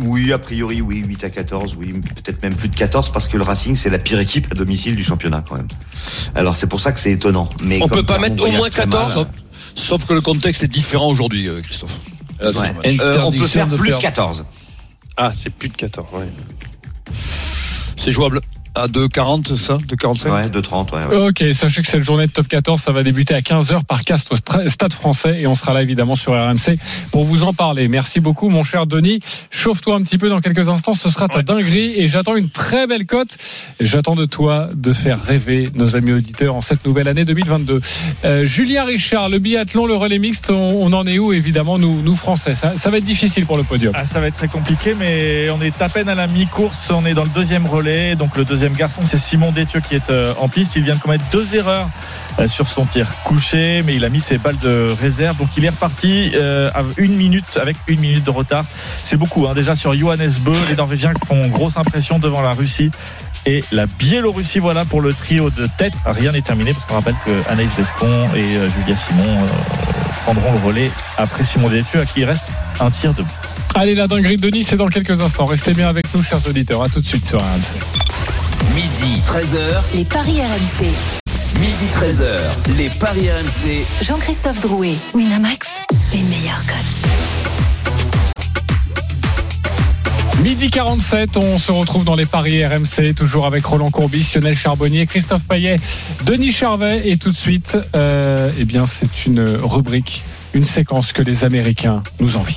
Oui, 0.00 0.32
a 0.32 0.38
priori, 0.38 0.80
oui, 0.80 1.02
8 1.06 1.24
à 1.24 1.30
14, 1.30 1.76
oui, 1.78 1.92
peut-être 1.92 2.42
même 2.42 2.54
plus 2.54 2.68
de 2.68 2.76
14, 2.76 3.10
parce 3.12 3.28
que 3.28 3.36
le 3.36 3.44
Racing, 3.44 3.76
c'est 3.76 3.90
la 3.90 3.98
pire 3.98 4.18
équipe 4.18 4.48
à 4.50 4.54
domicile 4.54 4.96
du 4.96 5.04
championnat, 5.04 5.44
quand 5.48 5.56
même. 5.56 5.68
Alors, 6.34 6.56
c'est 6.56 6.66
pour 6.66 6.80
ça 6.80 6.92
que 6.92 6.98
c'est 6.98 7.12
étonnant. 7.12 7.48
Mais 7.62 7.78
On 7.82 7.88
peut 7.88 8.02
pas 8.02 8.18
mettre 8.18 8.42
au 8.42 8.50
moins 8.52 8.70
très 8.70 8.82
14? 8.82 9.16
mal, 9.16 9.26
Sauf 9.76 10.04
que 10.06 10.14
le 10.14 10.20
contexte 10.20 10.62
est 10.62 10.68
différent 10.68 11.08
aujourd'hui, 11.08 11.48
euh, 11.48 11.60
Christophe. 11.60 12.00
Là, 12.40 12.50
ouais. 12.50 13.00
Euh, 13.00 13.20
on 13.24 13.32
peut 13.32 13.46
faire 13.46 13.66
de 13.66 13.76
plus 13.76 13.90
de 13.90 13.96
perdre. 13.98 14.02
14. 14.02 14.44
Ah, 15.16 15.32
c'est 15.34 15.54
plus 15.54 15.68
de 15.68 15.74
14. 15.74 16.06
Ouais. 16.12 16.28
C'est 17.96 18.10
jouable 18.10 18.40
à 18.74 18.86
2,40, 18.88 19.56
ça? 19.56 19.78
2,45 19.88 20.30
Ouais, 20.32 20.48
de 20.50 20.60
30, 20.60 20.92
ouais. 20.92 21.04
ouais. 21.06 21.28
Ok, 21.28 21.44
sachez 21.52 21.82
que 21.82 21.88
cette 21.88 22.02
journée 22.02 22.26
de 22.26 22.32
top 22.32 22.48
14, 22.48 22.80
ça 22.80 22.92
va 22.92 23.02
débuter 23.02 23.34
à 23.34 23.40
15h 23.40 23.84
par 23.84 24.04
Castres 24.04 24.34
Stade 24.66 24.92
français 24.92 25.40
et 25.40 25.46
on 25.46 25.54
sera 25.54 25.72
là 25.72 25.82
évidemment 25.82 26.16
sur 26.16 26.32
RMC 26.32 26.78
pour 27.10 27.24
vous 27.24 27.44
en 27.44 27.52
parler. 27.52 27.88
Merci 27.88 28.20
beaucoup 28.20 28.48
mon 28.48 28.64
cher 28.64 28.86
Denis. 28.86 29.20
Chauffe-toi 29.50 29.94
un 29.96 30.02
petit 30.02 30.18
peu 30.18 30.28
dans 30.28 30.40
quelques 30.40 30.68
instants, 30.68 30.94
ce 30.94 31.08
sera 31.10 31.28
ta 31.28 31.42
dinguerie 31.42 31.94
et 31.96 32.08
j'attends 32.08 32.36
une 32.36 32.50
très 32.50 32.86
belle 32.86 33.06
cote. 33.06 33.36
Et 33.80 33.86
J'attends 33.86 34.16
de 34.16 34.24
toi 34.26 34.68
de 34.74 34.92
faire 34.92 35.22
rêver 35.22 35.68
nos 35.74 35.94
amis 35.94 36.12
auditeurs 36.12 36.54
en 36.56 36.60
cette 36.60 36.84
nouvelle 36.84 37.06
année 37.08 37.24
2022. 37.24 37.80
Euh, 38.24 38.46
Julien 38.46 38.84
Richard, 38.84 39.28
le 39.28 39.38
biathlon, 39.38 39.86
le 39.86 39.94
relais 39.94 40.18
mixte, 40.18 40.50
on, 40.50 40.54
on 40.82 40.92
en 40.92 41.06
est 41.06 41.18
où 41.18 41.32
évidemment 41.32 41.78
nous, 41.78 42.02
nous 42.02 42.16
Français? 42.16 42.54
Ça, 42.54 42.72
ça 42.76 42.90
va 42.90 42.98
être 42.98 43.04
difficile 43.04 43.46
pour 43.46 43.56
le 43.56 43.62
podium. 43.62 43.92
Ah, 43.96 44.04
ça 44.06 44.20
va 44.20 44.26
être 44.28 44.36
très 44.36 44.48
compliqué, 44.48 44.94
mais 44.98 45.48
on 45.50 45.60
est 45.62 45.80
à 45.80 45.88
peine 45.88 46.08
à 46.08 46.14
la 46.14 46.26
mi-course. 46.26 46.90
On 46.90 47.04
est 47.06 47.14
dans 47.14 47.22
le 47.24 47.30
deuxième 47.30 47.66
relais. 47.66 48.16
Donc, 48.16 48.36
le 48.36 48.44
deuxième 48.44 48.63
garçon, 48.72 49.02
c'est 49.06 49.18
Simon 49.18 49.52
Détieux 49.52 49.80
qui 49.80 49.94
est 49.94 50.10
euh, 50.10 50.32
en 50.38 50.48
piste. 50.48 50.76
Il 50.76 50.82
vient 50.84 50.94
de 50.94 51.00
commettre 51.00 51.24
deux 51.30 51.54
erreurs 51.54 51.88
euh, 52.38 52.48
sur 52.48 52.66
son 52.66 52.86
tir 52.86 53.06
couché, 53.24 53.82
mais 53.84 53.94
il 53.94 54.04
a 54.04 54.08
mis 54.08 54.20
ses 54.20 54.38
balles 54.38 54.58
de 54.58 54.94
réserve. 55.00 55.36
Donc, 55.36 55.48
il 55.56 55.64
est 55.64 55.68
reparti 55.70 56.32
euh, 56.34 56.70
à 56.74 56.82
une 56.96 57.14
minute, 57.14 57.58
avec 57.60 57.76
une 57.86 58.00
minute 58.00 58.24
de 58.24 58.30
retard. 58.30 58.64
C'est 59.04 59.16
beaucoup. 59.16 59.46
hein. 59.46 59.54
Déjà, 59.54 59.74
sur 59.74 59.92
Johannes 59.92 60.32
Bö, 60.40 60.52
les 60.68 60.76
Norvégiens 60.76 61.12
font 61.26 61.46
grosse 61.48 61.76
impression 61.76 62.18
devant 62.18 62.40
la 62.42 62.52
Russie. 62.52 62.90
Et 63.46 63.62
la 63.72 63.84
Biélorussie, 63.86 64.58
voilà 64.58 64.84
pour 64.86 65.02
le 65.02 65.12
trio 65.12 65.50
de 65.50 65.66
tête. 65.76 65.92
Rien 66.06 66.32
n'est 66.32 66.40
terminé 66.40 66.72
parce 66.72 66.86
qu'on 66.86 66.94
rappelle 66.94 67.16
que 67.26 67.50
Anaïs 67.50 67.70
Vescon 67.76 68.28
et 68.34 68.56
Julia 68.80 68.96
Simon 68.96 69.36
prendront 70.24 70.52
le 70.52 70.66
relais 70.66 70.90
après 71.18 71.44
Simon 71.44 71.68
Détieux, 71.68 72.00
à 72.00 72.06
qui 72.06 72.20
il 72.20 72.24
reste 72.24 72.44
un 72.80 72.90
tir 72.90 73.12
de 73.12 73.22
Allez, 73.76 73.94
la 73.96 74.06
dinguerie 74.06 74.36
de 74.36 74.42
Denis, 74.48 74.62
c'est 74.62 74.76
dans 74.76 74.86
quelques 74.86 75.20
instants. 75.20 75.46
Restez 75.46 75.74
bien 75.74 75.88
avec 75.88 76.06
nous, 76.14 76.22
chers 76.22 76.46
auditeurs. 76.48 76.82
À 76.82 76.88
tout 76.88 77.00
de 77.00 77.06
suite 77.06 77.26
sur 77.26 77.40
RMC. 77.40 77.76
Midi 78.72 79.20
13h, 79.26 79.82
Les 79.94 80.04
paris 80.04 80.40
RMC. 80.40 80.86
midi 81.60 81.84
13h, 81.94 82.76
les 82.78 82.88
paris 82.88 83.28
RMC. 83.30 83.84
Jean-Christophe 84.02 84.60
Drouet, 84.60 84.94
Winamax, 85.14 85.68
les 86.12 86.22
meilleurs 86.22 86.64
cotes. 86.66 87.10
Midi 90.42 90.70
47, 90.70 91.36
on 91.36 91.58
se 91.58 91.72
retrouve 91.72 92.04
dans 92.04 92.16
les 92.16 92.26
paris 92.26 92.64
RMC, 92.64 93.14
toujours 93.14 93.46
avec 93.46 93.64
Roland 93.66 93.90
Courbis, 93.90 94.32
Lionel 94.34 94.56
Charbonnier, 94.56 95.06
Christophe 95.06 95.44
Payet, 95.46 95.76
Denis 96.24 96.52
Charvet. 96.52 97.08
Et 97.08 97.16
tout 97.16 97.30
de 97.30 97.36
suite, 97.36 97.76
euh, 97.94 98.50
eh 98.58 98.64
bien, 98.64 98.86
c'est 98.86 99.26
une 99.26 99.40
rubrique, 99.62 100.22
une 100.54 100.64
séquence 100.64 101.12
que 101.12 101.22
les 101.22 101.44
Américains 101.44 102.02
nous 102.20 102.36
envient. 102.36 102.56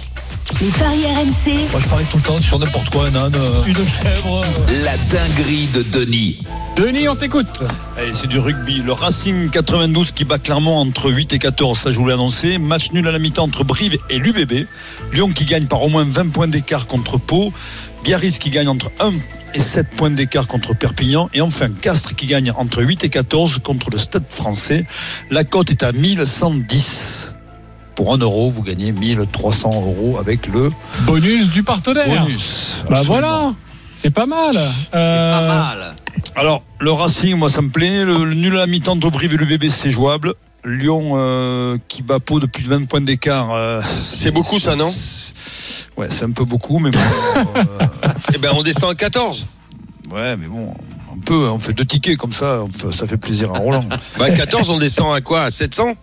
Les 0.61 0.69
paris 0.69 1.05
RMC, 1.05 1.69
Moi, 1.71 1.79
je 1.79 1.87
parie 1.87 2.05
tout 2.09 2.17
le 2.17 2.23
temps 2.23 2.39
sur 2.39 2.57
n'importe 2.57 2.89
quoi, 2.89 3.07
un 3.07 3.15
âne, 3.15 3.35
euh, 3.35 3.65
une 3.65 3.85
chèvre. 3.85 4.41
La 4.83 4.95
dinguerie 4.97 5.67
de 5.67 5.83
Denis. 5.83 6.39
Denis, 6.75 7.09
on 7.09 7.15
t'écoute. 7.15 7.63
Allez, 7.97 8.13
c'est 8.13 8.27
du 8.27 8.39
rugby. 8.39 8.81
Le 8.81 8.93
Racing 8.93 9.49
92 9.49 10.13
qui 10.13 10.23
bat 10.23 10.39
Clermont 10.39 10.77
entre 10.77 11.11
8 11.11 11.33
et 11.33 11.39
14, 11.39 11.77
ça 11.77 11.91
je 11.91 11.99
vous 11.99 12.07
l'ai 12.07 12.13
annoncé. 12.13 12.57
Match 12.59 12.91
nul 12.91 13.07
à 13.07 13.11
la 13.11 13.19
mi-temps 13.19 13.43
entre 13.43 13.65
Brive 13.65 13.97
et 14.09 14.17
l'UBB. 14.19 14.67
Lyon 15.11 15.31
qui 15.31 15.45
gagne 15.45 15.67
par 15.67 15.83
au 15.83 15.89
moins 15.89 16.05
20 16.07 16.31
points 16.31 16.47
d'écart 16.47 16.87
contre 16.87 17.17
Pau. 17.19 17.51
Biarritz 18.03 18.39
qui 18.39 18.49
gagne 18.49 18.69
entre 18.69 18.89
1 18.99 19.11
et 19.53 19.61
7 19.61 19.89
points 19.97 20.11
d'écart 20.11 20.47
contre 20.47 20.73
Perpignan. 20.73 21.29
Et 21.33 21.41
enfin 21.41 21.67
Castres 21.69 22.15
qui 22.15 22.25
gagne 22.25 22.51
entre 22.51 22.81
8 22.81 23.03
et 23.03 23.09
14 23.09 23.59
contre 23.63 23.89
le 23.91 23.97
Stade 23.97 24.25
français. 24.29 24.85
La 25.29 25.43
cote 25.43 25.71
est 25.71 25.83
à 25.83 25.91
1110. 25.91 27.33
Pour 27.97 28.13
1 28.13 28.19
euro, 28.19 28.49
vous 28.51 28.61
gagnez 28.61 28.91
1300 28.93 29.69
euros 29.71 30.17
avec 30.19 30.47
le 30.47 30.71
Bonus 31.01 31.49
du 31.49 31.63
partenaire. 31.63 32.07
bonus. 32.23 32.83
Bah 32.89 33.01
voilà, 33.03 33.51
c'est 33.55 34.11
pas 34.11 34.25
mal. 34.27 34.53
C'est 34.53 34.95
Euh, 34.97 35.31
pas 35.31 35.41
mal. 35.47 35.95
Alors, 36.35 36.61
le 36.79 36.91
Racing, 36.91 37.35
moi, 37.35 37.49
ça 37.49 37.61
me 37.63 37.69
plaît. 37.69 38.05
Le, 38.05 38.23
le 38.23 38.35
nul 38.35 38.53
à 38.55 38.59
la 38.59 38.67
mi-temps 38.67 38.93
entre 38.93 39.09
Brive 39.09 39.33
et 39.33 39.37
le 39.37 39.45
bébé, 39.47 39.69
c'est 39.71 39.89
jouable. 39.89 40.35
Lyon 40.63 41.13
euh, 41.15 41.77
qui 41.87 42.03
bat 42.03 42.19
Pau 42.19 42.39
de 42.39 42.45
plus 42.45 42.63
de 42.63 42.69
20 42.69 42.85
points 42.87 43.01
d'écart. 43.01 43.51
euh, 43.53 43.81
C'est 44.05 44.29
beaucoup, 44.31 44.59
ça, 44.59 44.75
non 44.75 44.91
Ouais, 45.97 46.07
c'est 46.09 46.25
un 46.25 46.31
peu 46.31 46.45
beaucoup, 46.45 46.77
mais 46.77 46.91
bon. 46.91 46.99
euh, 47.55 47.63
Eh 48.35 48.37
ben, 48.37 48.51
on 48.53 48.61
descend 48.61 48.91
à 48.91 48.95
14. 48.95 49.43
ouais, 50.11 50.37
mais 50.37 50.45
bon, 50.47 50.71
on 51.15 51.19
peut, 51.19 51.49
on 51.49 51.57
fait 51.57 51.73
deux 51.73 51.85
tickets 51.85 52.17
comme 52.17 52.33
ça, 52.33 52.63
ça 52.91 53.07
fait 53.07 53.17
plaisir 53.17 53.51
à 53.55 53.57
Roland. 53.57 53.85
Bah, 54.19 54.29
14, 54.29 54.69
on 54.69 54.77
descend 54.77 55.15
à 55.15 55.21
quoi? 55.21 55.41
À 55.43 55.49
700 55.51 55.93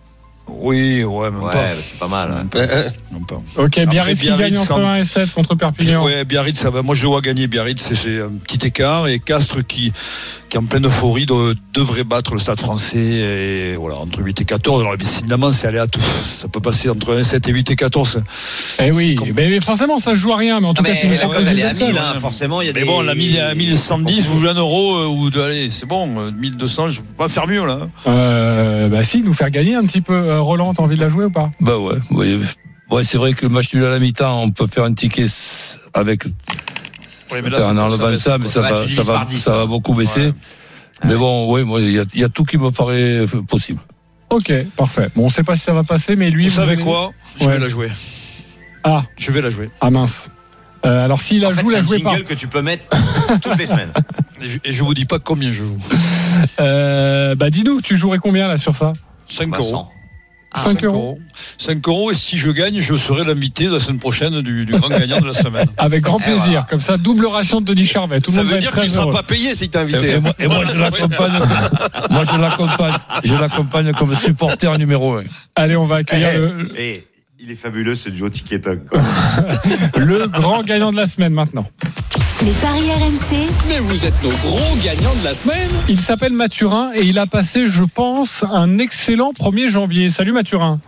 Oui, 0.47 1.03
ouais, 1.03 1.31
même 1.31 1.43
Ouais, 1.43 1.51
pas. 1.51 1.67
c'est 1.83 1.97
pas 1.99 2.07
mal. 2.07 2.29
Même 2.31 2.47
pas, 2.49 2.59
Euh, 2.59 2.67
euh, 2.69 2.89
même 3.11 3.25
pas. 3.25 3.35
Ok, 3.57 3.77
Après, 3.77 3.85
Biarritz 3.87 4.19
qui 4.19 4.27
gagne 4.27 4.57
entre 4.57 4.73
en- 4.73 4.85
1 4.85 4.97
et 4.99 5.03
7 5.03 5.33
contre 5.33 5.55
Perpignan. 5.55 6.03
Ouais, 6.05 6.23
Biarritz, 6.23 6.57
ça 6.59 6.69
va. 6.69 6.81
Moi, 6.81 6.93
je 6.95 7.05
vois 7.07 7.21
gagner. 7.21 7.47
Biarritz, 7.47 7.81
c'est- 7.93 8.21
un 8.21 8.29
petit 8.43 8.67
écart. 8.67 9.07
Et 9.07 9.19
Castres, 9.19 9.65
qui, 9.67 9.91
qui 10.49 10.57
est 10.57 10.59
en 10.59 10.65
pleine 10.65 10.85
euphorie, 10.85 11.25
de- 11.25 11.55
devrait 11.73 12.03
battre 12.03 12.33
le 12.35 12.39
Stade 12.39 12.59
français. 12.59 12.97
Et 12.99 13.75
voilà, 13.75 13.97
entre 13.97 14.19
8 14.21 14.41
et 14.41 14.45
14. 14.45 14.81
Alors, 14.81 14.93
évidemment, 14.93 15.51
c'est 15.51 15.67
aléatoire. 15.67 16.05
Ça 16.37 16.47
peut 16.47 16.61
passer 16.61 16.89
entre 16.89 17.21
7 17.23 17.47
et 17.47 17.51
8 17.51 17.71
et 17.71 17.75
14. 17.75 18.21
Eh 18.79 18.91
oui, 18.91 19.15
mais, 19.35 19.49
mais 19.49 19.59
forcément, 19.61 19.99
ça 19.99 20.11
se 20.11 20.17
joue 20.17 20.31
à 20.33 20.37
rien. 20.37 20.59
Mais 20.59 20.67
en 20.67 20.73
tout 20.73 20.83
Ah, 20.85 20.89
cas, 20.89 20.95
mais 21.03 21.17
la 21.17 21.25
cote, 21.25 21.37
elle 21.47 21.59
est 21.59 21.63
à 21.63 21.73
seule. 21.73 21.87
1000, 21.93 21.97
hein, 21.97 22.19
forcément. 22.19 22.61
Il 22.61 22.67
y 22.67 22.69
a 22.69 22.73
Mais 22.73 22.81
des... 22.81 22.85
bon, 22.85 23.01
la 23.01 23.15
1000 23.15 23.39
à 23.39 23.55
1110, 23.55 24.27
vous 24.27 24.39
jouez 24.39 24.49
un 24.49 24.53
euro 24.53 24.95
euh, 24.97 25.07
ou 25.07 25.29
de, 25.31 25.41
allez, 25.41 25.69
c'est 25.71 25.85
bon, 25.87 26.07
euh, 26.19 26.31
1200, 26.31 26.87
je 26.89 27.01
peux 27.01 27.15
pas 27.17 27.29
faire 27.29 27.47
mieux 27.47 27.65
là. 27.65 27.79
Euh, 28.07 28.87
bah 28.89 29.03
si, 29.03 29.21
nous 29.21 29.33
faire 29.33 29.49
gagner 29.49 29.75
un 29.75 29.83
petit 29.83 30.01
peu. 30.01 30.13
Euh, 30.35 30.41
Roland, 30.41 30.73
t'as 30.73 30.83
envie 30.83 30.95
de 30.95 31.01
la 31.01 31.09
jouer 31.09 31.25
ou 31.25 31.29
pas? 31.31 31.49
Bah 31.61 31.77
ouais, 31.77 31.95
ouais. 32.11 32.39
Ouais, 32.91 33.03
c'est 33.03 33.17
vrai 33.17 33.33
que 33.33 33.43
le 33.45 33.49
match 33.49 33.73
nul 33.73 33.85
à 33.85 33.89
la 33.89 33.99
mi-temps, 33.99 34.43
on 34.43 34.51
peut 34.51 34.67
faire 34.67 34.83
un 34.83 34.93
ticket 34.93 35.25
avec 35.93 36.25
Oui, 37.31 37.39
mais 37.43 37.55
en 37.63 37.77
enlevant 37.77 38.15
ça, 38.17 38.37
mais 38.37 38.49
ça 38.49 38.61
va, 38.61 38.83
tu 38.85 38.93
ça 38.93 39.03
va, 39.03 39.13
par 39.13 39.25
dix, 39.25 39.39
ça 39.39 39.55
va 39.55 39.65
beaucoup 39.65 39.93
baisser. 39.93 40.27
Ouais. 40.27 40.33
Mais 41.05 41.15
bon, 41.15 41.51
oui, 41.53 41.63
moi, 41.63 41.81
il 41.81 41.89
y 42.13 42.19
y 42.19 42.23
a 42.23 42.29
tout 42.29 42.43
qui 42.43 42.57
me 42.57 42.69
paraît 42.71 43.25
euh, 43.25 43.27
possible. 43.47 43.79
Ok, 44.29 44.51
parfait. 44.75 45.09
Bon, 45.15 45.25
on 45.25 45.29
sait 45.29 45.43
pas 45.43 45.55
si 45.55 45.61
ça 45.63 45.73
va 45.73 45.83
passer, 45.83 46.15
mais 46.15 46.29
lui, 46.29 46.47
Vous 46.47 46.55
savez 46.55 46.73
allez- 46.73 46.83
quoi? 46.83 47.11
Je 47.39 47.45
Ouais. 47.45 47.53
vais 47.53 47.59
la 47.59 47.69
jouer. 47.69 47.89
Ah, 48.83 49.03
Je 49.17 49.31
vais 49.31 49.41
la 49.41 49.49
jouer. 49.49 49.69
ah 49.81 49.89
mince. 49.89 50.29
Euh, 50.85 51.03
alors 51.05 51.21
s'il 51.21 51.41
la 51.41 51.47
En 51.47 51.51
fait, 51.51 51.61
joue, 51.61 51.69
c'est 51.69 51.75
la 51.77 51.81
un 51.81 51.87
jouez 51.87 51.99
pas. 51.99 52.09
jingle 52.11 52.23
que 52.25 52.33
tu 52.35 52.47
peux 52.47 52.61
mettre 52.61 52.83
toutes 53.41 53.57
les 53.57 53.65
semaines. 53.65 53.91
Et 54.41 54.49
je, 54.49 54.59
je 54.71 54.83
vous 54.83 54.93
dis 54.93 55.05
pas 55.05 55.17
combien 55.17 55.49
je 55.49 55.63
joue. 55.63 55.77
Euh, 56.59 57.33
bah 57.35 57.49
dis-nous, 57.49 57.81
tu 57.81 57.97
jouerais 57.97 58.19
combien 58.19 58.47
là 58.47 58.57
sur 58.57 58.75
ça? 58.75 58.93
5 59.27 59.49
Bah, 59.49 59.57
euros. 59.59 59.87
100. 60.55 60.61
Ah, 60.65 60.69
5 60.71 60.83
euros. 60.85 61.19
5 61.57 61.87
euros. 61.87 62.11
Et 62.11 62.15
si 62.15 62.37
je 62.37 62.49
gagne, 62.51 62.79
je 62.79 62.95
serai 62.95 63.23
l'invité 63.23 63.65
de 63.65 63.73
la 63.73 63.79
semaine 63.79 63.99
prochaine 63.99 64.41
du, 64.41 64.65
du 64.65 64.73
grand 64.73 64.89
gagnant 64.89 65.19
de 65.21 65.27
la 65.27 65.33
semaine. 65.33 65.67
Avec 65.77 66.01
grand 66.01 66.19
Eh, 66.21 66.23
plaisir. 66.23 66.43
voilà. 66.45 66.67
Comme 66.69 66.79
ça, 66.81 66.97
double 66.97 67.25
ration 67.25 67.61
de 67.61 67.65
Denis 67.73 67.85
Charvet. 67.85 68.21
Tout 68.21 68.31
Ça 68.31 68.43
veut 68.43 68.57
dire 68.57 68.71
que 68.71 68.75
tu 68.75 68.87
très 68.87 68.89
seras 68.89 69.11
pas 69.11 69.23
payé 69.23 69.53
si 69.55 69.69
t'es 69.69 69.77
Et, 69.77 69.81
invité. 69.81 70.09
et 70.11 70.19
moi, 70.19 70.31
et 70.39 70.47
moi, 70.47 70.61
je 70.71 70.77
l'accompagne, 70.77 71.39
moi, 72.09 72.23
je 72.23 72.39
l'accompagne, 72.39 72.93
je 73.23 73.33
l'accompagne 73.33 73.91
comme 73.93 74.15
supporter 74.15 74.77
numéro 74.77 75.15
un. 75.17 75.23
Allez, 75.55 75.75
on 75.75 75.85
va 75.85 75.97
accueillir 75.97 76.39
le, 76.39 76.67
Et 76.79 77.05
il 77.39 77.51
est 77.51 77.55
fabuleux 77.55 77.95
ce 77.95 78.09
duo 78.09 78.29
TikTok. 78.29 78.85
quoi. 78.85 79.01
le 79.97 80.27
grand 80.27 80.63
gagnant 80.63 80.91
de 80.91 80.95
la 80.95 81.05
semaine 81.07 81.33
maintenant. 81.33 81.65
les 82.43 82.51
paris 82.53 82.89
RMC, 82.91 83.47
Mais 83.69 83.79
vous 83.79 84.05
êtes 84.05 84.23
nos 84.23 84.29
gros 84.29 84.75
gagnants 84.83 85.15
de 85.15 85.23
la 85.23 85.33
semaine. 85.33 85.67
Il 85.89 85.99
s'appelle 85.99 86.33
Mathurin 86.33 86.91
et 86.95 87.01
il 87.01 87.19
a 87.19 87.27
passé, 87.27 87.67
je 87.67 87.83
pense, 87.83 88.43
un 88.49 88.77
excellent 88.77 89.31
1er 89.33 89.69
janvier. 89.69 90.09
Salut 90.09 90.31
Mathurin. 90.31 90.79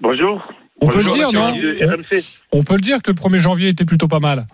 Bonjour. 0.00 0.50
On 0.80 0.86
peut 0.88 0.98
le 1.02 1.12
dire, 1.12 1.32
non 1.32 1.48
RMC. 1.52 2.22
On 2.52 2.62
peut 2.62 2.74
le 2.76 2.80
dire 2.80 3.02
que 3.02 3.10
le 3.10 3.16
1er 3.16 3.38
janvier 3.38 3.68
était 3.68 3.84
plutôt 3.84 4.08
pas 4.08 4.20
mal. 4.20 4.46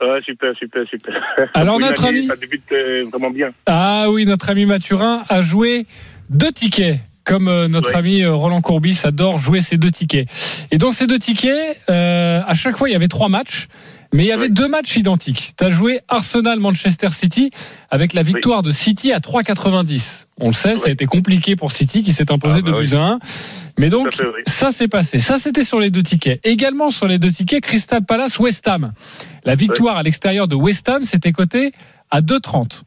Ouais, 0.00 0.20
super, 0.24 0.52
super, 0.58 0.82
super. 0.90 1.14
Alors, 1.54 1.78
notre 1.78 2.04
ami- 2.04 2.26
Ça 2.26 2.34
débute 2.34 2.64
euh, 2.72 3.04
vraiment 3.12 3.30
bien. 3.30 3.50
Ah 3.66 4.06
oui, 4.10 4.26
notre 4.26 4.50
ami 4.50 4.66
Mathurin 4.66 5.22
a 5.28 5.42
joué 5.42 5.86
deux 6.28 6.50
tickets. 6.50 6.98
Comme 7.24 7.48
euh, 7.48 7.68
notre 7.68 7.90
Ouais. 7.90 7.96
ami 7.96 8.22
euh, 8.22 8.34
Roland 8.34 8.60
Courbis 8.60 9.00
adore 9.04 9.38
jouer 9.38 9.60
ces 9.60 9.76
deux 9.76 9.90
tickets. 9.90 10.28
Et 10.70 10.78
dans 10.78 10.92
ces 10.92 11.06
deux 11.06 11.18
tickets, 11.18 11.78
euh, 11.88 12.40
à 12.46 12.54
chaque 12.54 12.76
fois, 12.76 12.88
il 12.88 12.92
y 12.92 12.96
avait 12.96 13.08
trois 13.08 13.28
matchs. 13.28 13.68
Mais 14.14 14.24
il 14.24 14.26
y 14.26 14.32
avait 14.32 14.50
deux 14.50 14.68
matchs 14.68 14.96
identiques. 14.98 15.54
Tu 15.56 15.64
as 15.64 15.70
joué 15.70 16.00
Arsenal-Manchester 16.08 17.08
City 17.12 17.50
avec 17.90 18.12
la 18.12 18.22
victoire 18.22 18.62
de 18.62 18.70
City 18.70 19.10
à 19.10 19.20
3,90. 19.20 20.26
On 20.38 20.48
le 20.48 20.52
sait, 20.52 20.76
ça 20.76 20.88
a 20.88 20.90
été 20.90 21.06
compliqué 21.06 21.56
pour 21.56 21.72
City 21.72 22.02
qui 22.02 22.12
s'est 22.12 22.30
imposé 22.30 22.56
Ah, 22.58 22.70
bah 22.70 22.72
de 22.78 22.84
buts 22.86 22.94
à 22.94 23.06
1. 23.12 23.18
Mais 23.78 23.88
donc, 23.88 24.14
fait, 24.14 24.24
oui. 24.26 24.42
ça 24.46 24.70
s'est 24.70 24.88
passé. 24.88 25.18
Ça, 25.18 25.38
c'était 25.38 25.64
sur 25.64 25.80
les 25.80 25.88
deux 25.88 26.02
tickets. 26.02 26.40
Également 26.46 26.90
sur 26.90 27.08
les 27.08 27.18
deux 27.18 27.30
tickets, 27.30 27.62
Crystal 27.62 28.04
Palace 28.04 28.38
West 28.38 28.68
Ham. 28.68 28.92
La 29.44 29.54
victoire 29.54 29.96
à 29.96 30.02
l'extérieur 30.02 30.46
de 30.46 30.56
West 30.56 30.86
Ham, 30.90 31.04
c'était 31.04 31.32
coté 31.32 31.72
à 32.10 32.20
2,30. 32.20 32.82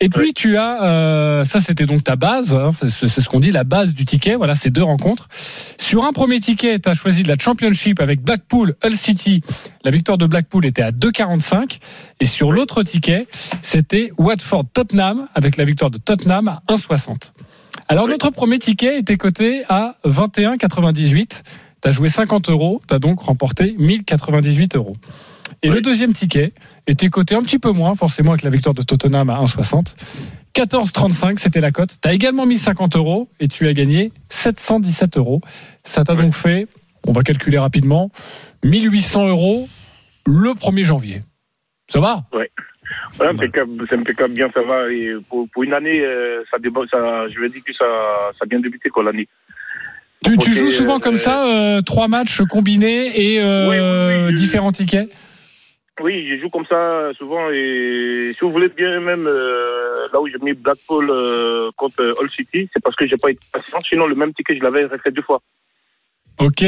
Et 0.00 0.08
puis 0.10 0.34
tu 0.34 0.56
as, 0.58 0.82
euh, 0.82 1.44
ça 1.44 1.60
c'était 1.60 1.86
donc 1.86 2.04
ta 2.04 2.16
base, 2.16 2.54
hein, 2.54 2.70
c'est 2.72 3.08
ce 3.08 3.28
qu'on 3.28 3.40
dit, 3.40 3.50
la 3.50 3.64
base 3.64 3.94
du 3.94 4.04
ticket. 4.04 4.34
Voilà, 4.34 4.54
ces 4.54 4.70
deux 4.70 4.82
rencontres. 4.82 5.28
Sur 5.78 6.04
un 6.04 6.12
premier 6.12 6.38
ticket, 6.38 6.78
tu 6.78 6.88
as 6.88 6.94
choisi 6.94 7.22
de 7.22 7.28
la 7.28 7.36
Championship 7.38 8.00
avec 8.00 8.20
Blackpool, 8.22 8.74
Hull 8.84 8.96
City. 8.96 9.42
La 9.84 9.90
victoire 9.90 10.18
de 10.18 10.26
Blackpool 10.26 10.66
était 10.66 10.82
à 10.82 10.90
2,45. 10.90 11.78
Et 12.20 12.26
sur 12.26 12.52
l'autre 12.52 12.82
ticket, 12.82 13.26
c'était 13.62 14.10
Watford 14.18 14.66
Tottenham 14.72 15.28
avec 15.34 15.56
la 15.56 15.64
victoire 15.64 15.90
de 15.90 15.98
Tottenham 15.98 16.48
à 16.48 16.60
1,60. 16.68 17.32
Alors 17.88 18.08
notre 18.08 18.30
premier 18.30 18.58
ticket 18.58 18.98
était 18.98 19.16
coté 19.16 19.62
à 19.68 19.96
21,98. 20.04 21.42
Tu 21.82 21.88
as 21.88 21.90
joué 21.90 22.08
50 22.08 22.50
euros, 22.50 22.82
tu 22.86 22.94
as 22.94 22.98
donc 22.98 23.20
remporté 23.20 23.76
1098 23.78 24.76
euros. 24.76 24.96
Et 25.62 25.70
le 25.70 25.80
deuxième 25.80 26.12
ticket 26.12 26.52
était 26.86 27.08
coté 27.08 27.34
un 27.34 27.42
petit 27.42 27.58
peu 27.58 27.70
moins, 27.72 27.94
forcément 27.94 28.32
avec 28.32 28.42
la 28.42 28.50
victoire 28.50 28.74
de 28.74 28.82
Tottenham 28.82 29.30
à 29.30 29.42
1,60. 29.42 29.96
14,35, 30.54 31.38
c'était 31.38 31.60
la 31.60 31.70
cote. 31.70 31.96
Tu 32.00 32.08
as 32.08 32.12
également 32.12 32.46
mis 32.46 32.58
50 32.58 32.96
euros 32.96 33.28
et 33.40 33.48
tu 33.48 33.66
as 33.66 33.72
gagné 33.72 34.12
717 34.30 35.18
euros. 35.18 35.40
Ça 35.84 36.04
t'a 36.04 36.14
donc 36.14 36.34
fait, 36.34 36.68
on 37.06 37.12
va 37.12 37.22
calculer 37.22 37.58
rapidement, 37.58 38.10
1800 38.64 39.28
euros 39.28 39.68
le 40.26 40.50
1er 40.50 40.84
janvier. 40.84 41.22
Ça 41.88 42.00
va? 42.00 42.24
Ouais. 42.32 42.50
Ouais, 43.18 43.26
impeccable, 43.26 43.70
c'est 43.88 43.96
impeccable, 43.96 44.34
bien, 44.34 44.48
ça 44.54 44.62
va. 44.62 44.90
Et 44.92 45.14
pour, 45.28 45.48
pour 45.50 45.64
une 45.64 45.72
année, 45.72 46.00
euh, 46.00 46.42
ça 46.50 46.58
débat, 46.58 46.82
ça, 46.90 47.28
je 47.28 47.40
vais 47.40 47.48
dire 47.48 47.62
que 47.64 47.72
ça, 47.72 47.84
ça 48.38 48.42
a 48.42 48.46
bien 48.46 48.60
débuté, 48.60 48.90
quoi, 48.90 49.02
l'année. 49.02 49.28
Tu, 50.40 50.52
joues 50.52 50.70
souvent 50.70 50.96
euh, 50.96 51.00
comme 51.00 51.16
ça, 51.16 51.46
euh, 51.46 51.82
trois 51.82 52.08
matchs 52.08 52.42
combinés 52.48 53.34
et 53.34 53.40
euh, 53.40 54.32
différents 54.32 54.72
tickets? 54.72 55.10
Oui, 56.00 56.26
je 56.28 56.36
joue 56.38 56.50
comme 56.50 56.66
ça 56.66 57.10
souvent 57.16 57.50
et 57.50 58.32
si 58.34 58.40
vous 58.42 58.52
voulez 58.52 58.68
bien 58.68 59.00
même 59.00 59.26
euh, 59.26 60.08
là 60.12 60.20
où 60.20 60.28
j'ai 60.28 60.38
mis 60.42 60.52
Blackpool 60.52 61.08
euh, 61.10 61.70
contre 61.76 62.02
euh, 62.02 62.14
Hull 62.20 62.30
City, 62.30 62.68
c'est 62.72 62.82
parce 62.82 62.94
que 62.96 63.06
j'ai 63.06 63.16
pas 63.16 63.30
été 63.30 63.40
patient. 63.50 63.80
Sinon 63.88 64.06
le 64.06 64.14
même 64.14 64.34
ticket 64.34 64.56
je 64.56 64.62
l'avais 64.62 64.86
fait 64.98 65.10
deux 65.10 65.22
fois. 65.22 65.40
Ok, 66.38 66.62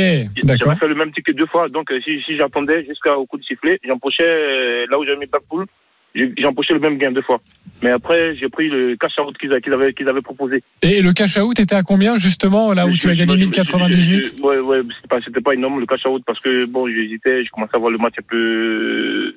d'accord. 0.45 0.68
J'avais 0.68 0.79
fait 0.79 0.89
le 0.89 0.95
même 0.95 1.12
ticket 1.12 1.35
deux 1.35 1.47
fois. 1.47 1.68
Donc 1.68 1.93
euh, 1.93 2.01
si, 2.01 2.22
si 2.22 2.37
j'attendais 2.37 2.85
jusqu'au 2.87 3.26
coup 3.26 3.37
de 3.37 3.45
sifflet, 3.45 3.79
j'empochais 3.85 4.22
euh, 4.24 4.87
là 4.91 4.99
où 4.99 5.05
j'avais 5.05 5.18
mis 5.18 5.26
Blackpool, 5.26 5.66
j'ai- 6.14 6.32
j'empochais 6.38 6.74
le 6.74 6.80
même 6.80 6.98
gain 6.98 7.12
deux 7.12 7.22
fois. 7.22 7.40
Mais 7.82 7.90
après 7.90 8.34
j'ai 8.36 8.48
pris 8.48 8.68
le 8.68 8.96
cash 8.96 9.12
out 9.18 9.36
qu'ils 9.38 9.52
avaient 9.52 9.92
qu'ils 9.92 10.09
avaient 10.09 10.20
proposé. 10.22 10.62
Et 10.82 11.00
le 11.02 11.12
cash 11.12 11.36
out 11.38 11.59
était 11.61 11.74
à 11.76 11.82
combien 11.82 12.16
justement 12.16 12.72
là 12.72 12.86
où 12.86 12.96
tu 12.96 13.09
as 13.09 13.14
gagné 13.14 13.36
1098 13.36 14.40
Ouais, 14.42 14.59
ouais, 14.59 14.80
c'était 14.96 15.09
pas, 15.09 15.20
c'était 15.24 15.40
pas 15.40 15.54
énorme 15.54 15.80
le 15.80 15.86
cash 15.86 16.04
out 16.06 16.22
parce 16.26 16.40
que 16.40 16.64
bon, 16.66 16.88
j'hésitais, 16.88 17.44
je 17.44 17.50
commençais 17.50 17.76
à 17.76 17.78
voir 17.78 17.90
le 17.90 17.98
match 17.98 18.14
un 18.18 18.22
peu. 18.28 19.34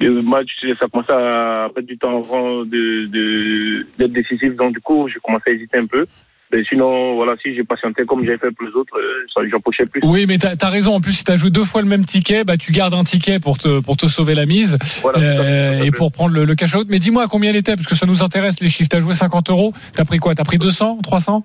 Le 0.00 0.22
match, 0.22 0.48
ça 0.78 0.86
commençait 0.90 1.12
à 1.12 1.68
perdre 1.74 1.88
du 1.88 1.98
temps 1.98 2.18
avant 2.18 2.64
de, 2.64 3.06
de, 3.06 3.86
d'être 3.98 4.12
décisif, 4.12 4.54
donc 4.54 4.72
du 4.74 4.80
coup, 4.80 5.08
j'ai 5.08 5.18
commencé 5.20 5.50
à 5.50 5.52
hésiter 5.52 5.76
un 5.78 5.86
peu. 5.86 6.06
Mais 6.52 6.64
sinon, 6.64 7.14
voilà, 7.16 7.34
si 7.42 7.54
j'ai 7.54 7.62
patienté 7.64 8.04
comme 8.06 8.24
j'avais 8.24 8.38
fait 8.38 8.50
pour 8.50 8.66
les 8.66 8.72
autres, 8.72 8.96
euh, 8.98 9.48
j'empochais 9.50 9.84
plus. 9.86 10.00
Oui, 10.04 10.24
mais 10.26 10.38
t'as 10.38 10.54
as 10.60 10.70
raison. 10.70 10.94
En 10.94 11.00
plus, 11.00 11.12
si 11.12 11.24
t'as 11.24 11.36
joué 11.36 11.50
deux 11.50 11.64
fois 11.64 11.82
le 11.82 11.88
même 11.88 12.04
ticket, 12.06 12.44
bah 12.44 12.56
tu 12.56 12.72
gardes 12.72 12.94
un 12.94 13.04
ticket 13.04 13.38
pour 13.38 13.58
te 13.58 13.80
pour 13.80 13.96
te 13.96 14.06
sauver 14.06 14.34
la 14.34 14.46
mise 14.46 14.78
Voilà, 15.02 15.18
euh, 15.18 15.82
et 15.82 15.90
pour 15.90 16.10
prendre 16.10 16.34
le, 16.34 16.44
le 16.44 16.54
cash 16.54 16.74
out. 16.74 16.86
Mais 16.88 16.98
dis-moi 16.98 17.24
à 17.24 17.26
combien 17.26 17.50
il 17.50 17.56
était, 17.56 17.76
parce 17.76 17.86
que 17.86 17.94
ça 17.94 18.06
nous 18.06 18.22
intéresse 18.22 18.60
les 18.60 18.68
chiffres. 18.68 18.88
T'as 18.90 19.00
joué 19.00 19.14
50 19.14 19.50
euros. 19.50 19.72
T'as 19.92 20.04
pris 20.04 20.18
quoi? 20.18 20.34
T'as 20.34 20.44
pris 20.44 20.58
200, 20.58 20.98
300 21.02 21.42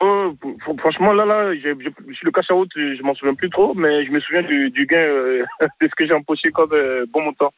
Oh, 0.00 0.34
fr- 0.42 0.78
franchement, 0.80 1.12
là, 1.12 1.24
là, 1.24 1.54
j'ai, 1.54 1.72
j'ai- 1.80 2.14
sur 2.14 2.24
le 2.26 2.30
cash 2.32 2.50
out, 2.50 2.68
je 2.76 3.02
m'en 3.02 3.14
souviens 3.14 3.34
plus 3.34 3.48
trop, 3.48 3.74
mais 3.74 4.04
je 4.04 4.10
me 4.10 4.20
souviens 4.20 4.42
du, 4.42 4.68
du 4.70 4.86
gain, 4.86 4.96
euh, 4.98 5.44
de 5.80 5.88
ce 5.88 5.94
que 5.96 6.06
j'ai 6.06 6.12
empoché 6.12 6.50
comme 6.50 6.72
euh, 6.72 7.06
bon 7.12 7.22
montant. 7.22 7.52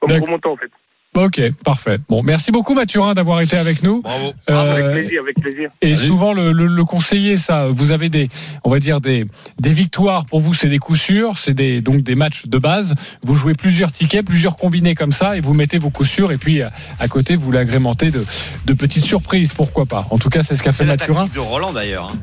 Comme 0.00 0.16
gros 0.18 0.30
montant, 0.30 0.52
en 0.52 0.56
fait. 0.56 0.70
Ok, 1.16 1.40
parfait. 1.64 1.96
Bon, 2.08 2.22
merci 2.24 2.50
beaucoup 2.50 2.74
Mathurin 2.74 3.14
d'avoir 3.14 3.40
été 3.40 3.56
avec 3.56 3.82
nous. 3.84 4.02
Bravo. 4.02 4.32
avec 4.48 4.90
plaisir, 4.92 5.20
avec 5.22 5.36
plaisir. 5.40 5.70
Et 5.80 5.94
souvent 5.94 6.32
le, 6.32 6.50
le, 6.52 6.66
le 6.66 6.84
conseiller, 6.84 7.36
ça, 7.36 7.68
vous 7.68 7.92
avez 7.92 8.08
des, 8.08 8.28
on 8.64 8.70
va 8.70 8.80
dire 8.80 9.00
des, 9.00 9.24
des 9.60 9.72
victoires. 9.72 10.26
Pour 10.26 10.40
vous, 10.40 10.54
c'est 10.54 10.68
des 10.68 10.78
coups 10.78 11.00
sûrs, 11.00 11.38
c'est 11.38 11.54
des 11.54 11.80
donc 11.80 12.02
des 12.02 12.16
matchs 12.16 12.46
de 12.46 12.58
base. 12.58 12.94
Vous 13.22 13.36
jouez 13.36 13.54
plusieurs 13.54 13.92
tickets, 13.92 14.26
plusieurs 14.26 14.56
combinés 14.56 14.96
comme 14.96 15.12
ça, 15.12 15.36
et 15.36 15.40
vous 15.40 15.54
mettez 15.54 15.78
vos 15.78 15.90
coups 15.90 16.08
sûrs. 16.10 16.32
Et 16.32 16.36
puis 16.36 16.62
à, 16.62 16.72
à 16.98 17.06
côté, 17.06 17.36
vous 17.36 17.52
l'agrémentez 17.52 18.10
de, 18.10 18.24
de 18.66 18.72
petites 18.72 19.04
surprises. 19.04 19.52
Pourquoi 19.52 19.86
pas 19.86 20.06
En 20.10 20.18
tout 20.18 20.30
cas, 20.30 20.42
c'est 20.42 20.56
ce 20.56 20.64
qu'a 20.64 20.72
fait 20.72 20.78
C'est 20.78 20.84
la 20.86 20.94
Mathurin. 20.94 21.20
tactique 21.20 21.34
de 21.34 21.40
Roland 21.40 21.72
d'ailleurs. 21.72 22.10
hein. 22.12 22.18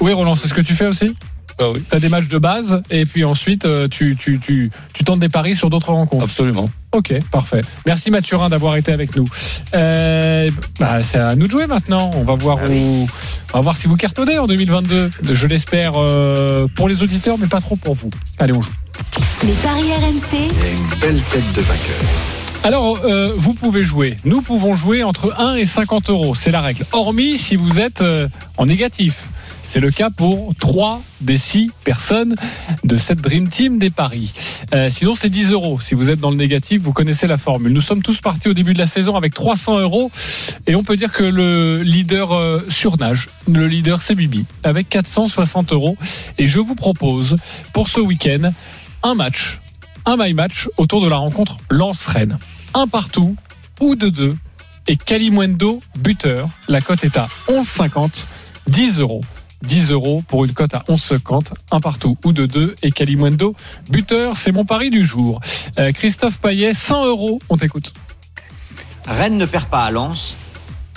Oui, 0.00 0.12
Roland, 0.12 0.36
c'est 0.36 0.48
ce 0.48 0.52
que 0.54 0.60
tu 0.60 0.74
fais 0.74 0.86
aussi? 0.86 1.16
Ah 1.58 1.70
oui. 1.70 1.82
Tu 1.88 1.96
as 1.96 2.00
des 2.00 2.08
matchs 2.08 2.28
de 2.28 2.38
base, 2.38 2.82
et 2.90 3.06
puis 3.06 3.24
ensuite 3.24 3.64
euh, 3.64 3.88
tu, 3.88 4.16
tu, 4.16 4.38
tu, 4.38 4.70
tu 4.92 5.04
tentes 5.04 5.20
des 5.20 5.28
paris 5.28 5.56
sur 5.56 5.70
d'autres 5.70 5.92
rencontres. 5.92 6.24
Absolument. 6.24 6.66
Ok, 6.92 7.14
parfait. 7.30 7.60
Merci 7.84 8.10
Mathurin 8.10 8.48
d'avoir 8.48 8.76
été 8.76 8.92
avec 8.92 9.16
nous. 9.16 9.26
Euh, 9.74 10.50
bah, 10.78 11.02
c'est 11.02 11.18
à 11.18 11.34
nous 11.34 11.46
de 11.46 11.50
jouer 11.50 11.66
maintenant. 11.66 12.10
On 12.14 12.24
va 12.24 12.34
voir 12.34 12.58
Ah 12.62 12.68
où, 12.70 13.06
on 13.52 13.56
va 13.56 13.60
voir 13.60 13.76
si 13.76 13.86
vous 13.86 13.96
cartonnez 13.96 14.38
en 14.38 14.46
2022. 14.46 15.10
Je 15.32 15.46
l'espère 15.46 15.92
euh, 15.96 16.66
pour 16.74 16.88
les 16.88 17.02
auditeurs, 17.02 17.38
mais 17.38 17.46
pas 17.48 17.60
trop 17.60 17.76
pour 17.76 17.94
vous. 17.94 18.10
Allez, 18.38 18.54
on 18.54 18.62
joue. 18.62 18.70
Les 19.44 19.52
paris 19.52 19.92
RMC. 19.92 20.38
Une 20.38 21.00
belle 21.00 21.22
tête 21.22 21.52
de 21.54 21.60
vainqueur. 21.62 21.96
Alors, 22.62 22.98
euh, 23.04 23.32
vous 23.36 23.54
pouvez 23.54 23.84
jouer. 23.84 24.16
Nous 24.24 24.42
pouvons 24.42 24.74
jouer 24.74 25.02
entre 25.04 25.34
1 25.38 25.54
et 25.54 25.64
50 25.64 26.10
euros. 26.10 26.34
C'est 26.34 26.50
la 26.50 26.60
règle. 26.60 26.84
Hormis 26.92 27.38
si 27.38 27.56
vous 27.56 27.78
êtes 27.78 28.02
euh, 28.02 28.26
en 28.56 28.66
négatif. 28.66 29.26
C'est 29.68 29.80
le 29.80 29.90
cas 29.90 30.10
pour 30.10 30.54
3 30.54 31.02
des 31.20 31.36
6 31.36 31.72
personnes 31.82 32.36
de 32.84 32.96
cette 32.96 33.20
Dream 33.20 33.48
Team 33.48 33.78
des 33.78 33.90
paris. 33.90 34.32
Euh, 34.72 34.88
sinon, 34.90 35.16
c'est 35.16 35.28
10 35.28 35.50
euros. 35.50 35.80
Si 35.80 35.96
vous 35.96 36.08
êtes 36.08 36.20
dans 36.20 36.30
le 36.30 36.36
négatif, 36.36 36.80
vous 36.82 36.92
connaissez 36.92 37.26
la 37.26 37.36
formule. 37.36 37.72
Nous 37.72 37.80
sommes 37.80 38.00
tous 38.00 38.20
partis 38.20 38.48
au 38.48 38.54
début 38.54 38.74
de 38.74 38.78
la 38.78 38.86
saison 38.86 39.16
avec 39.16 39.34
300 39.34 39.80
euros. 39.80 40.12
Et 40.68 40.76
on 40.76 40.84
peut 40.84 40.96
dire 40.96 41.12
que 41.12 41.24
le 41.24 41.82
leader 41.82 42.32
euh, 42.32 42.60
surnage, 42.68 43.28
le 43.52 43.66
leader, 43.66 44.00
c'est 44.02 44.14
Bibi, 44.14 44.44
avec 44.62 44.88
460 44.88 45.72
euros. 45.72 45.96
Et 46.38 46.46
je 46.46 46.60
vous 46.60 46.76
propose, 46.76 47.36
pour 47.72 47.88
ce 47.88 47.98
week-end, 47.98 48.52
un 49.02 49.14
match, 49.14 49.58
un 50.06 50.16
my 50.16 50.32
match 50.32 50.68
autour 50.76 51.02
de 51.02 51.08
la 51.08 51.16
rencontre 51.16 51.56
Lance-Rennes. 51.70 52.38
Un 52.72 52.86
partout 52.86 53.36
ou 53.80 53.96
de 53.96 54.10
deux. 54.10 54.36
Et 54.86 54.96
Kalimwendo 54.96 55.82
buteur. 55.98 56.48
La 56.68 56.80
cote 56.80 57.04
est 57.04 57.16
à 57.16 57.26
11,50, 57.48 58.24
10 58.68 59.00
euros. 59.00 59.22
10 59.62 59.90
euros 59.92 60.22
pour 60.28 60.44
une 60.44 60.52
cote 60.52 60.74
à 60.74 60.80
11,50, 60.88 61.52
un 61.70 61.80
partout 61.80 62.16
ou 62.24 62.32
de 62.32 62.46
deux. 62.46 62.74
Et 62.82 62.90
Kalimwendo 62.90 63.54
buteur, 63.88 64.36
c'est 64.36 64.52
mon 64.52 64.64
pari 64.64 64.90
du 64.90 65.04
jour. 65.04 65.40
Euh, 65.78 65.92
Christophe 65.92 66.38
Payet, 66.38 66.74
100 66.74 67.06
euros, 67.06 67.38
on 67.48 67.56
t'écoute. 67.56 67.92
Rennes 69.06 69.38
ne 69.38 69.46
perd 69.46 69.66
pas 69.66 69.84
à 69.84 69.90
Lens. 69.90 70.36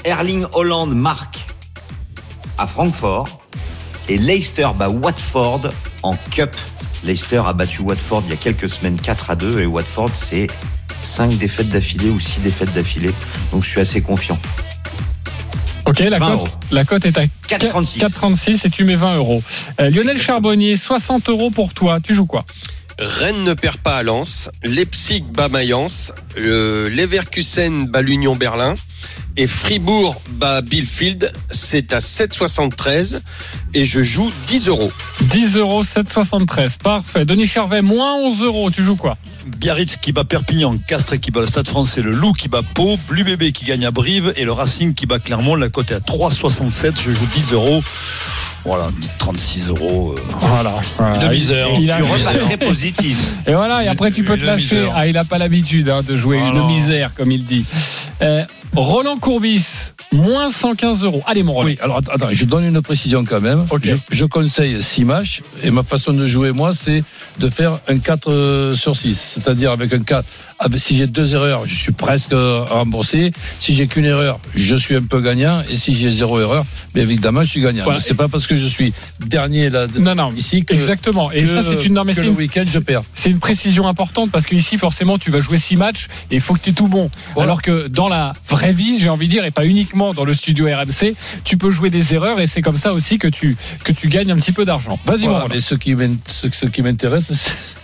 Erling 0.04 0.46
Holland 0.54 0.94
marque 0.94 1.40
à 2.58 2.68
Francfort. 2.68 3.40
Et 4.08 4.18
Leicester 4.18 4.68
bat 4.76 4.90
Watford 4.90 5.70
en 6.04 6.16
Cup. 6.32 6.56
Leicester 7.04 7.42
a 7.46 7.54
battu 7.54 7.82
Watford 7.82 8.24
il 8.26 8.32
y 8.32 8.34
a 8.34 8.38
quelques 8.38 8.70
semaines 8.70 9.00
4 9.00 9.32
à 9.32 9.36
2 9.36 9.62
et 9.62 9.66
Watford 9.66 10.10
c'est 10.16 10.48
5 11.02 11.38
défaites 11.38 11.70
d'affilée 11.70 12.10
ou 12.10 12.20
6 12.20 12.42
défaites 12.42 12.74
d'affilée. 12.74 13.14
Donc 13.52 13.64
je 13.64 13.70
suis 13.70 13.80
assez 13.80 14.02
confiant. 14.02 14.38
Ok, 15.86 16.00
la 16.00 16.18
20 16.18 16.26
cote, 16.28 16.34
euros. 16.34 16.48
la 16.72 16.86
cote 16.86 17.06
est 17.06 17.18
à 17.18 17.24
4,36. 17.48 18.00
4,36 18.00 18.68
et 18.68 18.70
tu 18.70 18.84
mets 18.84 18.96
20 18.96 19.16
euros. 19.18 19.42
Euh, 19.80 19.90
Lionel 19.90 20.22
Charbonnier, 20.22 20.76
60 20.76 21.30
euros 21.30 21.50
pour 21.50 21.74
toi. 21.74 22.00
Tu 22.02 22.14
joues 22.14 22.26
quoi? 22.28 22.46
Rennes 23.00 23.44
ne 23.44 23.54
perd 23.54 23.78
pas 23.78 23.96
à 23.98 24.04
Lens, 24.04 24.50
Leipzig 24.62 25.24
bat 25.34 25.48
Mayence, 25.48 26.12
le 26.36 26.90
Leverkusen 26.90 27.88
bat 27.88 28.02
l'Union 28.02 28.36
Berlin 28.36 28.76
et 29.40 29.48
Fribourg 29.48 30.22
bat 30.32 30.62
Bielefeld. 30.62 31.32
C'est 31.50 31.94
à 31.94 32.00
7,73 32.00 33.22
et 33.74 33.86
je 33.86 34.04
joue 34.04 34.30
10 34.48 34.68
euros. 34.68 34.92
10 35.22 35.56
euros, 35.56 35.84
7,73. 35.86 36.78
Parfait. 36.84 37.24
Denis 37.24 37.48
Charvet, 37.48 37.82
moins 37.82 38.16
11 38.16 38.42
euros. 38.42 38.70
Tu 38.70 38.84
joues 38.84 38.98
quoi? 38.98 39.18
Biarritz 39.58 39.96
qui 39.96 40.12
bat 40.12 40.26
Perpignan, 40.26 40.78
Castres 40.88 41.20
qui 41.22 41.32
bat 41.32 41.40
le 41.40 41.48
Stade 41.48 41.70
français, 41.70 42.02
le 42.02 42.12
Loup 42.12 42.34
qui 42.34 42.50
bat 42.50 42.62
Pau, 42.74 43.00
l'UBB 43.10 43.52
qui 43.54 43.64
gagne 43.64 43.86
à 43.86 43.92
Brive 43.92 44.34
et 44.36 44.44
le 44.44 44.52
Racing 44.52 44.94
qui 44.94 45.06
bat 45.06 45.20
Clermont. 45.20 45.56
La 45.56 45.70
cote 45.70 45.92
est 45.92 45.96
à 45.96 46.00
3,67. 46.00 46.96
Je 47.02 47.12
joue 47.12 47.26
10 47.34 47.54
euros. 47.54 47.82
Voilà, 48.66 48.90
36 49.20 49.70
euros. 49.70 50.16
euh, 50.18 50.22
Voilà. 50.32 50.74
Une 51.22 51.30
misère. 51.32 51.68
Il 51.80 51.88
Tu 51.88 52.04
repasserais 52.04 52.58
positif. 52.58 53.18
Et 53.48 53.54
voilà, 53.54 53.86
et 53.86 53.88
après 53.88 54.12
tu 54.12 54.24
peux 54.24 54.38
te 54.38 54.44
lâcher. 54.44 54.90
Ah, 54.94 55.08
il 55.08 55.14
n'a 55.14 55.24
pas 55.24 55.38
l'habitude 55.38 55.88
hein, 55.88 56.02
de 56.06 56.18
jouer 56.18 56.42
Ah 56.44 56.50
une 56.54 56.68
misère, 56.68 57.12
comme 57.16 57.32
il 57.32 57.46
dit. 57.46 57.64
Euh, 58.22 58.44
Roland 58.76 59.18
Courbis, 59.18 59.66
moins 60.12 60.50
115 60.50 61.04
euros. 61.04 61.22
Allez, 61.26 61.44
mon 61.44 61.54
Roland. 61.54 61.68
Oui, 61.68 61.78
alors 61.82 61.98
att- 61.98 62.10
attends, 62.10 62.28
je 62.32 62.46
donne 62.46 62.66
une 62.66 62.82
précision 62.82 63.24
quand 63.26 63.42
même. 63.42 63.66
Je, 63.84 63.96
je 64.12 64.26
conseille 64.26 64.82
6 64.82 65.06
matchs 65.06 65.42
et 65.64 65.72
ma 65.72 65.84
façon 65.84 66.14
de 66.14 66.26
jouer, 66.28 66.52
moi, 66.52 66.72
c'est 66.74 67.04
de 67.40 67.50
faire 67.50 67.80
un 67.88 67.98
4 68.00 68.32
euh, 68.32 68.76
sur 68.76 68.96
6. 68.96 69.16
C'est-à-dire 69.36 69.72
avec 69.72 69.92
un 69.94 70.00
4. 70.04 70.26
avec- 70.60 70.80
Si 70.80 70.96
j'ai 70.96 71.08
deux 71.08 71.34
erreurs, 71.36 71.64
je 71.66 71.76
suis 71.76 71.92
presque 71.92 72.34
euh, 72.34 72.64
remboursé. 72.64 73.32
Si 73.60 73.74
j'ai 73.74 73.88
qu'une 73.88 74.06
erreur, 74.06 74.40
je 74.56 74.76
suis 74.76 74.96
un 74.96 75.02
peu 75.04 75.20
gagnant. 75.22 75.62
Et 75.70 75.76
si 75.76 75.96
j'ai 75.96 76.12
zéro 76.12 76.40
erreur, 76.40 76.64
bien 76.94 77.04
évidemment, 77.04 77.44
je 77.44 77.50
suis 77.50 77.62
gagnant. 77.62 77.86
Voilà. 77.86 78.00
C'est 78.00 78.14
pas 78.14 78.28
parce 78.28 78.46
que 78.46 78.56
je 78.58 78.66
suis 78.68 78.94
dernier 79.26 79.70
là, 79.70 79.88
Non, 79.98 80.16
non, 80.16 80.30
ici 80.36 80.64
que, 80.64 80.74
Exactement. 80.74 81.32
Et 81.32 81.44
que- 81.44 81.48
ça, 81.48 81.64
c'est 81.64 81.86
une 81.86 82.00
c'est 82.14 82.24
le 82.24 82.30
week-end, 82.32 82.64
je 82.68 82.80
perds. 82.80 83.02
C'est 83.14 83.30
une 83.32 83.40
précision 83.40 83.88
importante 83.88 84.32
parce 84.32 84.46
que 84.46 84.56
ici, 84.56 84.78
forcément, 84.78 85.18
tu 85.18 85.32
vas 85.32 85.40
jouer 85.40 85.58
six 85.58 85.76
matchs 85.76 86.08
et 86.30 86.36
il 86.36 86.42
faut 86.42 86.54
que 86.54 86.60
tu 86.60 86.70
aies 86.70 86.74
tout 86.74 86.88
bon. 86.88 87.10
Voilà. 87.34 87.50
Alors 87.52 87.62
que 87.62 87.88
dans 87.88 88.08
la 88.10 88.34
vraie 88.48 88.59
vie, 88.68 89.00
j'ai 89.00 89.10
envie 89.10 89.28
de 89.28 89.32
dire, 89.32 89.46
et 89.46 89.52
pas 89.52 89.66
uniquement 89.66 90.14
dans 90.14 90.26
le 90.26 90.34
studio 90.34 90.66
RMC, 90.66 91.16
tu 91.44 91.58
peux 91.58 91.72
jouer 91.72 91.90
des 91.90 92.14
erreurs 92.14 92.40
et 92.40 92.48
c'est 92.48 92.62
comme 92.62 92.78
ça 92.78 92.94
aussi 92.94 93.18
que 93.18 93.28
tu, 93.28 93.58
que 93.84 93.92
tu 93.92 94.08
gagnes 94.08 94.32
un 94.32 94.36
petit 94.36 94.52
peu 94.52 94.66
d'argent. 94.66 95.00
Vas-y, 95.06 95.26
Voilà, 95.26 95.46
mais 95.50 95.62
ce 95.62 95.76
qui 95.76 95.96
m'intéresse, 96.82 97.32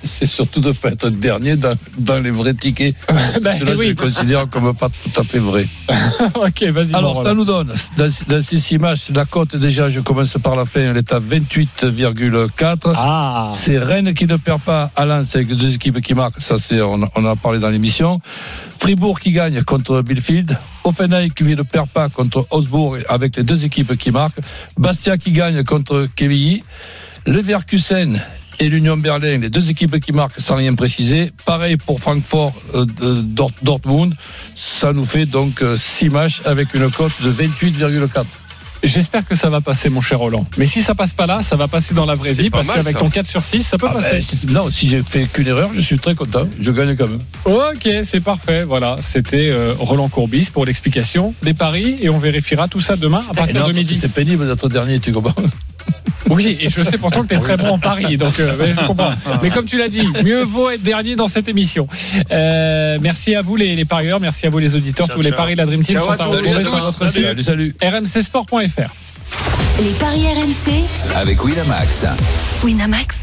c'est- 0.04 0.26
surtout 0.26 0.60
de 0.60 0.70
ne 0.70 0.74
pas 0.74 0.90
être 0.90 1.10
dernier 1.10 1.56
dans, 1.56 1.76
dans 1.98 2.20
les 2.20 2.32
vrais 2.32 2.54
tickets. 2.54 2.96
Bah, 3.42 3.52
Cela, 3.58 3.76
je 3.76 3.82
les 3.82 3.96
considère 3.96 4.48
comme 4.50 4.74
pas 4.74 4.90
tout 4.90 5.22
à 5.22 5.24
fait 5.24 5.40
vrai. 5.40 5.66
ok, 6.36 6.64
vas-y, 6.72 6.94
Alors, 6.94 7.22
ça 7.24 7.34
nous 7.34 7.46
donne, 7.46 7.74
dans, 7.98 8.10
dans 8.28 8.42
ces 8.42 8.60
six 8.60 8.78
matchs, 8.78 9.10
la 9.14 9.26
cote, 9.26 9.56
déjà, 9.56 9.90
je 9.90 10.00
commence 10.00 10.38
par 10.42 10.56
la 10.56 10.66
fin, 10.66 10.82
elle 10.82 10.98
est 10.98 11.12
à 11.12 11.20
28,4. 11.20 12.94
Ah. 12.96 13.52
C'est 13.54 13.78
Rennes 13.78 14.14
qui 14.14 14.26
ne 14.26 14.36
perd 14.38 14.62
pas 14.62 14.92
à 14.96 15.06
Lens 15.06 15.36
avec 15.36 15.48
deux 15.48 15.74
équipes 15.76 16.02
qui 16.02 16.14
marquent. 16.14 16.42
Ça, 16.42 16.58
c'est, 16.60 16.82
on, 16.82 17.02
on 17.16 17.26
en 17.26 17.32
a 17.32 17.36
parlé 17.36 17.60
dans 17.60 17.70
l'émission. 17.70 18.20
Fribourg 18.80 19.20
qui 19.20 19.32
gagne 19.32 19.64
contre 19.64 20.02
Billfield. 20.02 20.58
Offenheim 20.86 21.30
qui 21.30 21.44
ne 21.44 21.62
perd 21.64 21.90
pas 21.90 22.10
contre 22.10 22.48
Augsbourg 22.52 22.98
avec 23.10 23.36
les 23.36 23.44
deux 23.44 23.66
équipes 23.66 23.98
qui 23.98 24.12
marquent. 24.12 24.40
Bastia 24.78 25.18
qui 25.18 25.32
gagne 25.32 25.64
contre 25.64 26.08
Quevilly. 26.16 26.64
Leverkusen 27.26 28.22
et 28.60 28.70
l'Union 28.70 28.96
Berlin, 28.96 29.40
les 29.40 29.50
deux 29.50 29.70
équipes 29.70 30.00
qui 30.00 30.12
marquent 30.14 30.40
sans 30.40 30.56
rien 30.56 30.76
préciser. 30.76 31.32
Pareil 31.46 31.76
pour 31.78 32.00
Francfort, 32.00 32.54
euh, 32.76 32.86
Dortmund. 33.62 34.14
Ça 34.56 34.94
nous 34.94 35.04
fait 35.04 35.26
donc 35.26 35.64
6 35.76 36.10
matchs 36.10 36.42
avec 36.46 36.74
une 36.74 36.90
cote 36.90 37.22
de 37.24 37.32
28,4. 37.32 38.45
J'espère 38.84 39.26
que 39.28 39.36
ça 39.36 39.50
va 39.50 39.62
passer, 39.62 39.90
mon 39.90 40.02
cher 40.02 40.20
Roland. 40.20 40.46
Mais 40.58 40.66
si 40.66 40.84
ça 40.84 40.94
passe 40.94 41.12
pas 41.12 41.26
là, 41.26 41.42
ça 41.42 41.56
va 41.56 41.68
passer 41.68 41.94
dans 41.94 42.06
la 42.06 42.14
vraie 42.16 42.34
vie 42.34 42.50
parce 42.50 42.68
qu'avec 42.68 42.98
ton 42.98 43.10
4 43.10 43.26
sur 43.28 43.44
6, 43.44 43.64
ça 43.64 43.78
peut 43.78 43.88
Ah 43.90 43.94
passer. 43.96 44.12
ben, 44.18 44.22
c'est- 44.22 44.50
non, 44.50 44.70
si 44.70 44.88
j'ai 44.90 45.02
fait 45.02 45.26
qu'une 45.26 45.48
erreur, 45.48 45.70
je 45.76 45.82
suis 45.82 45.98
très 46.00 46.14
content. 46.16 46.48
Je 46.60 46.72
gagne 46.72 46.96
quand 46.96 47.08
même. 47.08 47.20
Ok, 47.46 47.90
c'est 48.04 48.20
parfait. 48.22 48.64
Voilà, 48.64 48.98
c'était 49.02 49.50
euh, 49.52 49.74
Roland 49.80 50.08
Courbis 50.10 50.50
pour 50.54 50.66
l'explication 50.66 51.34
des 51.42 51.54
paris 51.54 51.96
et 52.02 52.10
on 52.10 52.18
vérifiera 52.20 52.68
tout 52.68 52.80
ça 52.82 52.96
demain 52.96 53.24
à 53.30 53.34
Et 53.34 53.36
partir 53.36 53.62
non, 53.62 53.68
de 53.70 53.74
midi. 53.74 53.96
C'est 54.00 54.12
pénible 54.12 54.46
d'être 54.48 54.70
dernier, 54.70 55.00
tu 55.00 55.12
comprends? 55.12 55.34
Oui, 56.30 56.58
et 56.60 56.70
je 56.70 56.82
sais 56.82 56.98
pourtant 56.98 57.22
que 57.24 57.28
tu 57.28 57.36
es 57.36 57.40
très 57.40 57.58
bon 57.58 57.70
en 57.70 57.80
paris, 57.80 58.18
donc 58.18 58.40
euh, 58.40 58.54
mais 58.60 58.74
je 58.80 58.86
comprends. 58.88 59.12
Mais 59.44 59.50
comme 59.50 59.66
tu 59.66 59.78
l'as 59.78 59.90
dit, 59.90 60.08
mieux 60.24 60.44
vaut 60.44 60.70
être 60.72 60.82
dernier 60.82 61.16
dans 61.16 61.28
cette 61.28 61.48
émission. 61.48 61.88
Euh, 62.32 62.98
merci 63.02 63.36
à 63.36 63.42
vous 63.42 63.56
les, 63.56 63.76
les 63.76 63.86
parieurs, 63.86 64.20
merci 64.20 64.48
à 64.48 64.50
vous 64.50 64.60
les 64.60 64.76
auditeurs. 64.76 65.08
Ciao, 65.08 65.16
Tous 65.16 65.22
les 65.22 65.32
paris 65.32 65.54
de 65.54 65.60
la 65.60 65.66
Dream 65.66 65.84
Team 65.84 65.96
Ciao 65.98 66.06
sont 66.06 66.12
à 66.12 66.26
retrouver 66.26 66.52
Salut 66.54 66.64
sur 66.66 66.74
notre 66.74 67.12
site 67.12 67.24
Salut, 67.26 67.44
salut. 67.44 67.76
rmcsport.fr. 67.82 68.94
Les 69.82 69.90
paris 69.92 70.26
RMC, 70.28 70.84
Avec 71.16 71.44
Winamax. 71.44 72.06
Winamax, 72.64 73.18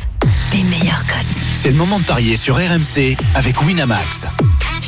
les 0.52 0.62
meilleurs 0.64 1.04
cotes. 1.06 1.26
C'est 1.54 1.70
le 1.70 1.76
moment 1.76 1.98
de 1.98 2.04
parier 2.04 2.36
sur 2.36 2.56
RMC 2.56 3.16
avec 3.34 3.62
Winamax. 3.62 4.26